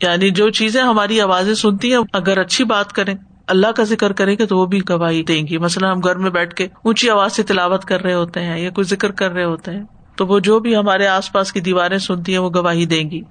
یعنی 0.01 0.29
جو 0.29 0.49
چیزیں 0.49 0.81
ہماری 0.81 1.21
آوازیں 1.21 1.53
سنتی 1.53 1.93
ہیں، 1.93 2.01
اگر 2.13 2.37
اچھی 2.37 2.63
بات 2.63 2.93
کریں، 2.93 3.15
اللہ 3.47 3.71
کا 3.71 3.83
ذکر 3.83 4.13
کریں 4.13 4.35
گے 4.39 4.45
تو 4.45 4.57
وہ 4.57 4.65
بھی 4.65 4.81
گواہی 4.89 5.23
دیں 5.23 5.47
گی۔ 5.47 5.57
مثلاً 5.57 5.91
ہم 5.91 5.99
گھر 5.99 6.15
میں 6.15 6.29
بیٹھ 6.29 6.55
کے 6.55 6.63
اونچی 6.63 7.09
آواز 7.09 7.31
سے 7.31 7.43
تلاوت 7.43 7.85
کر 7.85 8.01
رہے 8.01 8.13
ہوتے 8.13 8.39
ہیں 8.39 8.59
یا 8.59 8.69
کوئی 8.69 8.85
ذکر 8.85 9.11
کر 9.11 9.31
رہے 9.31 9.45
ہوتے 9.45 9.71
ہیں، 9.71 9.83
تو 10.15 10.25
وہ 10.25 10.39
جو 10.39 10.59
بھی 10.59 10.75
ہمارے 10.75 11.07
آس 11.07 11.31
پاس 11.31 11.53
کی 11.53 11.59
دیواریں 11.59 11.97
سنتی 11.97 12.31
ہیں، 12.31 12.39
وہ 12.39 12.49
گواہی 12.55 12.85
دیں 12.85 13.09
گی۔ 13.09 13.21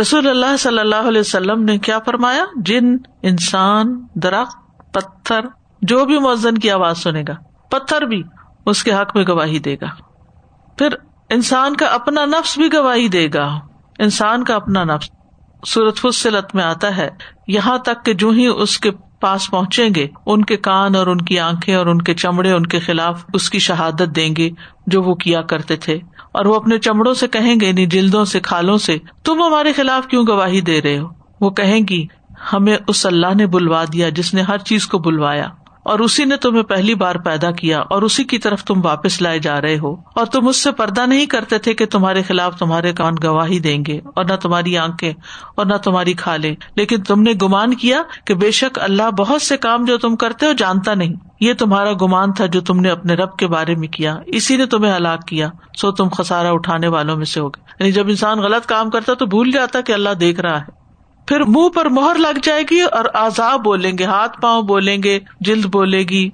رسول 0.00 0.28
اللہ 0.28 0.56
صلی 0.56 0.78
اللہ 0.78 1.08
علیہ 1.08 1.20
وسلم 1.20 1.64
نے 1.64 1.78
کیا 1.78 1.98
فرمایا؟ 1.98 2.44
جن، 2.56 2.96
انسان، 3.22 4.06
درخت 4.14 4.63
پتھر، 4.94 5.40
جو 5.82 6.04
بھی 6.04 6.18
مؤذن 6.18 6.58
کی 6.58 6.70
آواز 6.70 6.98
سنے 6.98 7.22
گا، 7.28 7.34
پتھر 7.70 8.02
بھی 8.02 8.22
اس 8.66 8.84
کے 8.84 8.92
حق 8.92 9.16
میں 9.16 9.24
گواہی 9.28 9.58
دے 9.58 9.76
گا۔ 9.80 9.86
پھر 10.78 10.88
انسان 11.30 11.76
کا 11.76 11.86
اپنا 11.86 12.24
نفس 12.24 12.58
بھی 12.58 12.72
گواہی 12.72 13.08
دے 13.08 13.28
گا۔ 13.34 13.58
انسان 13.98 14.44
کا 14.44 14.54
اپنا 14.54 14.84
نفس۔ 14.84 15.10
سورت 15.66 15.96
فصلت 15.96 16.54
میں 16.54 16.64
آتا 16.64 16.96
ہے، 16.96 17.10
یہاں 17.48 17.78
تک 17.78 18.04
کہ 18.04 18.14
جو 18.14 18.30
ہی 18.30 18.46
اس 18.46 18.78
کے 18.78 18.90
پاس 19.20 19.50
پہنچیں 19.50 19.88
گے، 19.96 20.06
ان 20.26 20.44
کے 20.44 20.56
کان 20.56 20.96
اور 20.96 21.06
ان 21.06 21.20
کی 21.20 21.38
آنکھیں 21.38 21.74
اور 21.74 21.86
ان 21.86 22.02
کے 22.02 22.14
چمڑے، 22.14 22.52
ان 22.52 22.66
کے 22.66 22.78
خلاف 22.78 23.24
اس 23.34 23.50
کی 23.50 23.58
شہادت 23.58 24.16
دیں 24.16 24.36
گے 24.36 24.50
جو 24.86 25.02
وہ 25.02 25.14
کیا 25.14 25.42
کرتے 25.42 25.76
تھے۔ 25.76 25.94
اور 26.32 26.44
وہ 26.44 26.54
اپنے 26.54 26.78
چمڑوں 26.78 27.14
سے 27.14 27.28
کہیں 27.28 27.56
گے، 27.60 27.72
نہیں، 27.72 27.86
جلدوں 27.86 28.24
سے، 28.24 28.40
کھالوں 28.40 28.78
سے، 28.78 28.98
تم 29.24 29.42
ہمارے 29.42 29.72
خلاف 29.72 30.06
کیوں 30.06 30.24
گواہی 30.28 30.60
دے 30.60 30.82
رہے 30.82 30.98
ہو؟ 30.98 31.08
وہ 31.40 31.50
کہیں 31.50 31.80
گی 31.90 32.06
ہمیں 32.52 32.76
اس 32.88 33.06
اللہ 33.06 33.34
نے 33.34 33.46
بلوا 33.46 33.84
دیا 33.92 34.08
جس 34.08 34.34
نے 34.34 34.42
ہر 34.42 34.58
چیز 34.58 34.86
کو 34.86 34.98
بلوایا۔ 34.98 35.48
اور 35.82 35.98
اسی 35.98 36.24
نے 36.24 36.36
تمہیں 36.36 36.62
پہلی 36.62 36.94
بار 36.94 37.14
پیدا 37.14 37.50
کیا 37.50 37.80
اور 37.80 38.02
اسی 38.02 38.24
کی 38.24 38.38
طرف 38.38 38.64
تم 38.64 38.80
واپس 38.84 39.22
لائے 39.22 39.38
جا 39.38 39.60
رہے 39.60 39.78
ہو۔ 39.78 39.94
اور 40.14 40.26
تم 40.26 40.48
اس 40.48 40.62
سے 40.62 40.72
پردہ 40.72 41.06
نہیں 41.06 41.26
کرتے 41.26 41.58
تھے 41.58 41.74
کہ 41.74 41.86
تمہارے 41.86 42.22
خلاف 42.22 42.58
تمہارے 42.58 42.92
کان 42.92 43.14
گواہی 43.22 43.58
دیں 43.58 43.84
گے 43.86 44.00
اور 44.14 44.24
نہ 44.24 44.36
تمہاری 44.36 44.78
آنکھیں 44.78 45.12
اور 45.56 45.66
نہ 45.66 45.74
تمہاری 45.74 46.12
کھالے 46.12 46.54
لیکن 46.76 47.02
تم 47.02 47.22
نے 47.22 47.32
گمان 47.42 47.74
کیا 47.74 48.02
کہ 48.24 48.34
بے 48.34 48.50
شک 48.50 48.78
اللہ 48.82 49.10
بہت 49.10 49.42
سے 49.42 49.56
کام 49.56 49.84
جو 49.84 49.98
تم 49.98 50.16
کرتے 50.16 50.46
ہو 50.46 50.52
جانتا 50.52 50.94
نہیں۔ 50.94 51.12
یہ 51.40 51.52
تمہارا 51.54 51.92
گمان 52.02 52.32
تھا 52.32 52.46
جو 52.46 52.60
تم 52.60 52.80
نے 52.80 52.90
اپنے 52.90 53.14
رب 53.14 53.36
کے 53.36 53.46
بارے 53.46 53.74
میں 53.74 53.88
کیا۔ 53.88 54.16
اسی 54.26 54.56
نے 54.56 54.66
تمہیں 54.66 54.96
ہلاک 54.96 55.26
کیا۔ 55.26 55.48
سو 55.76 55.92
تم 55.92 56.08
خسارا 56.08 56.50
اٹھانے 56.50 56.88
والوں 56.88 57.16
میں 57.16 57.24
سے 57.24 57.40
ہوگے 57.40 57.60
یعنی 57.80 57.92
جب 57.92 58.08
انسان 58.08 58.38
غلط 58.38 58.66
کام 58.66 58.90
کرتا 58.90 59.14
تو 59.14 59.26
بھول 59.26 59.50
جاتا 59.50 59.80
کہ 59.80 59.92
اللہ 59.92 60.10
دیکھ 60.10 60.40
رہا 60.40 60.60
ہے۔ 60.60 60.83
پھر 61.26 61.40
منہ 61.40 61.68
پر 61.68 61.88
مہر 61.88 62.18
لگ 62.18 62.38
جائے 62.42 62.62
گی 62.70 62.80
اور 62.80 63.04
آزاد 63.14 63.58
بولیں 63.58 63.98
گے، 63.98 64.04
ہاتھ 64.04 64.40
پاؤں 64.40 64.62
بولیں 64.62 65.02
گے، 65.02 65.18
جلد 65.40 65.64
بولے 65.64 66.02
گی۔ 66.02 66.30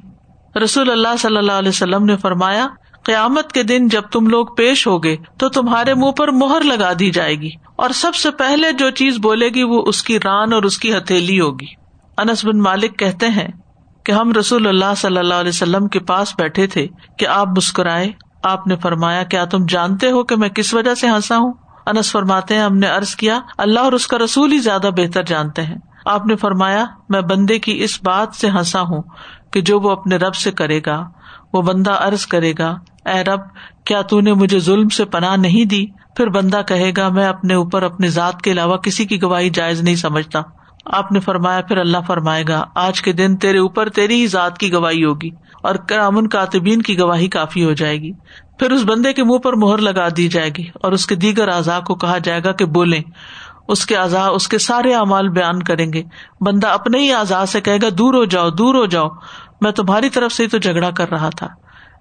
رسول 0.65 0.91
اللہ 0.91 1.17
صلی 1.19 1.37
اللہ 1.37 1.53
علیہ 1.53 1.69
وسلم 1.69 2.05
نے 2.05 2.17
فرمایا، 2.17 2.67
قیامت 3.03 3.53
کے 3.53 3.63
دن 3.63 3.89
جب 3.89 4.03
تم 4.13 4.27
لوگ 4.27 4.47
پیش 4.47 4.87
ہوگے 4.87 5.17
تو 5.39 5.49
تمہارے 5.49 5.95
منہ 5.95 6.11
پر 6.11 6.29
مہر 6.29 6.61
لگا 6.61 6.93
دی 6.99 7.11
جائے 7.11 7.35
گی 7.35 7.51
اور 7.77 7.91
سب 7.91 8.15
سے 8.15 8.31
پہلے 8.31 8.73
جو 8.73 8.91
چیز 8.91 9.19
بولے 9.19 9.49
گی 9.49 9.63
وہ 9.63 9.83
اس 9.87 10.03
کی 10.03 10.19
ران 10.19 10.53
اور 10.53 10.63
اس 10.63 10.79
کی 10.79 10.97
ہتھیلی 10.97 11.41
ہوگی۔ 11.41 11.67
انس 12.19 12.45
بن 12.45 12.59
مالک 12.59 12.99
کہتے 12.99 13.29
ہیں 13.29 13.49
کہ 14.05 14.13
ہم 14.13 14.33
رسول 14.33 14.67
اللہ 14.67 14.95
صلی 14.97 15.19
اللہ 15.19 15.35
علیہ 15.35 15.49
وسلم 15.49 15.89
کے 15.89 16.01
پاس 16.01 16.35
بیٹھے 16.39 16.67
تھے 16.67 16.87
کہ 17.19 17.27
آپ 17.27 17.49
مسکرائے 17.49 18.11
آپ 18.43 18.67
نے 18.67 18.77
فرمایا، 18.77 19.23
کیا 19.23 19.45
تم 19.45 19.67
جانتے 19.69 20.11
ہو 20.11 20.25
کہ 20.25 20.37
میں 20.37 20.49
کس 20.49 20.75
وجہ 20.75 20.95
سے 20.95 21.09
ہنسا 21.09 21.37
ہوں؟ 21.37 21.53
انس 21.91 22.13
فرماتے 22.13 22.55
ہیں، 22.55 22.63
ہم 22.63 22.79
نے 22.79 22.87
ارض 22.87 23.15
کیا، 23.15 23.41
اللہ 23.59 23.81
اور 23.81 23.93
اس 23.93 24.07
کا 24.07 24.19
رسول 24.19 24.53
ہی 24.53 24.59
زیادہ 24.59 24.91
بہتر 24.97 25.23
جانتے 25.23 25.63
ہیں۔ 25.63 25.77
آپ 26.07 26.27
نے 26.27 26.37
فرمایا، 26.37 26.85
میں 27.09 27.21
بندے 27.21 27.59
کی 27.59 27.83
اس 27.83 27.99
بات 28.03 28.35
سے 28.35 28.49
ہنسا 28.49 28.81
ہوں 28.81 29.03
کہ 29.53 29.61
جو 29.61 29.81
وہ 29.81 29.91
اپنے 29.91 30.17
رب 30.17 30.35
سے 30.35 30.51
کرے 30.51 30.81
گا، 30.87 31.09
وہ 31.53 31.63
بندہ 31.63 31.91
ارض 31.91 32.27
کرے 32.27 32.53
گا، 32.59 32.75
اے 33.07 33.25
رب، 33.25 33.41
کیا 33.85 34.03
تو 34.03 34.21
نے 34.21 34.33
مجھے 34.33 34.59
ظلم 34.59 34.89
سے 34.89 35.05
پناہ 35.05 35.37
نہیں 35.37 35.65
دی؟ 35.65 35.87
پھر 36.17 36.29
بندہ 36.29 36.61
کہے 36.67 36.93
گا، 36.97 37.09
میں 37.09 37.27
اپنے 37.27 37.55
اوپر 37.55 37.83
اپنی 37.83 38.09
ذات 38.09 38.43
کے 38.43 38.53
علاوہ 38.53 38.77
کسی 38.77 39.05
کی 39.05 39.23
گواہی 39.23 39.51
جائز 39.51 39.83
نہیں 39.83 39.97
سمجھتا۔ 39.97 40.41
آپ 40.85 41.13
نے 41.13 41.21
فرمایا، 41.21 41.61
پھر 41.61 41.77
اللہ 41.77 41.99
فرمائے 42.07 42.45
گا، 42.49 42.65
آج 42.75 43.03
کے 43.03 43.13
دن 43.13 43.37
تیرے 43.37 43.59
اوپر 43.59 43.89
تیری 43.89 44.21
ہی 44.21 44.27
ذات 44.27 44.59
کی 44.59 44.73
گواہی 44.73 45.05
ہوگی 45.05 45.31
اور 45.63 45.75
کرامن 45.75 46.29
کاتبین 46.29 46.83
کی 46.83 46.99
گواہی 46.99 47.29
کافی 47.29 47.65
ہو 47.65 47.73
جائے 47.73 47.97
گی۔ 47.97 48.13
پھر 48.61 48.71
اس 48.71 48.83
بندے 48.85 49.13
کے 49.13 49.25
منہ 49.25 49.39
پر 49.39 49.53
مہر 49.53 49.79
لگا 49.79 50.09
دی 50.17 50.29
جائے 50.29 50.51
گی 50.59 50.69
اور 50.75 50.93
اس 50.93 51.07
کے 51.07 51.15
دیگر 51.15 51.49
اعضاء 51.49 51.81
کو 51.81 51.95
کہا 51.95 52.19
جائے 52.19 52.45
گا 52.45 52.53
کہ 52.53 52.65
بولے 52.65 53.01
اس 53.69 53.87
کے 53.87 53.97
اعضاء 53.97 54.29
اس 54.29 54.49
کے 54.49 54.59
سارے 54.59 54.95
اعمال 54.95 55.29
بیان 55.29 55.63
کریں 55.63 55.93
گے۔ 55.93 56.03
بندہ 56.41 56.67
اپنے 56.67 56.99
ہی 56.99 57.13
اعضاء 57.13 57.45
سے 57.45 57.61
کہے 57.61 57.77
گا، 57.83 57.87
دور 57.99 58.15
ہو 58.15 58.25
جاؤ، 58.25 58.51
دور 58.51 58.75
ہو 58.75 58.87
جاؤ، 58.87 59.09
میں 59.61 59.73
تمہاری 59.73 60.11
طرف 60.11 60.33
سے 60.33 60.47
تو 60.47 60.59
جھگڑا 60.59 60.91
کر 60.91 61.11
رہا 61.11 61.31
تھا۔ 61.31 61.47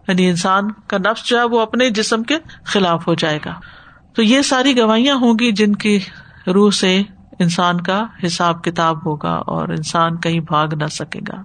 یعنی 0.07 0.29
انسان 0.29 0.71
کا 0.71 0.97
نفس 0.97 1.25
جو 1.25 1.39
ہے 1.39 1.43
وہ 1.43 1.59
اپنے 1.59 1.89
جسم 1.89 2.23
کے 2.23 2.35
خلاف 2.65 3.07
ہو 3.07 3.13
جائے 3.13 3.39
گا۔ 3.45 3.53
تو 4.15 4.23
یہ 4.23 4.41
ساری 4.41 4.77
گواہیاں 4.77 5.15
ہوں 5.15 5.33
گی 5.39 5.51
جن 5.51 5.75
کی 5.75 5.99
روح 6.47 6.71
سے 6.71 7.01
انسان 7.39 7.81
کا 7.81 8.03
حساب 8.25 8.63
کتاب 8.63 9.05
ہوگا 9.05 9.33
اور 9.33 9.69
انسان 9.69 10.17
کہیں 10.17 10.39
بھاگ 10.39 10.67
نہ 10.67 10.87
سکے 10.87 11.19
گا۔ 11.27 11.41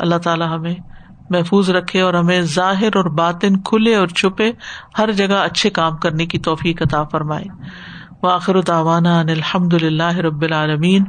اللہ 0.00 0.16
تعالیٰ 0.16 0.56
ہمیں 0.56 0.74
محفوظ 1.30 1.70
رکھے 1.70 2.00
اور 2.00 2.14
ہمیں 2.14 2.40
ظاہر 2.40 2.96
اور 2.96 3.04
باطن 3.04 3.60
کھلے 3.60 3.94
اور 3.96 4.08
چھپے 4.08 4.52
ہر 4.98 5.12
جگہ 5.12 5.34
اچھے 5.34 5.70
کام 5.70 5.96
کرنے 5.96 6.26
کی 6.26 6.38
توفیق 6.38 6.82
عطا 6.82 7.04
فرمائے۔ 7.04 7.44
واخر 8.22 8.60
داوانا 8.60 9.20
ان 9.20 9.28
الحمد 9.28 9.74
اللہ 9.74 10.16
رب 10.16 10.42
العالمین۔ 10.42 11.04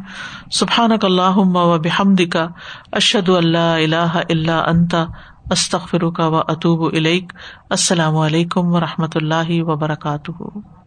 سبحان 0.51 0.91
اللہ 1.01 1.37
و 1.37 1.77
بحمد 1.77 2.21
کا 2.31 2.47
اشد 2.91 3.29
اللہ 3.29 3.57
اللہ 3.57 4.19
اللہ 4.29 4.51
انتا 4.51 5.05
استخر 5.51 6.09
کا 6.09 6.27
و 6.27 6.37
اطوب 6.37 6.93
السلام 7.69 8.17
علیکم 8.17 8.65
و 8.65 8.79
رحمۃ 8.79 9.15
اللہ 9.15 9.49
وبرکاتہ۔ 9.49 10.78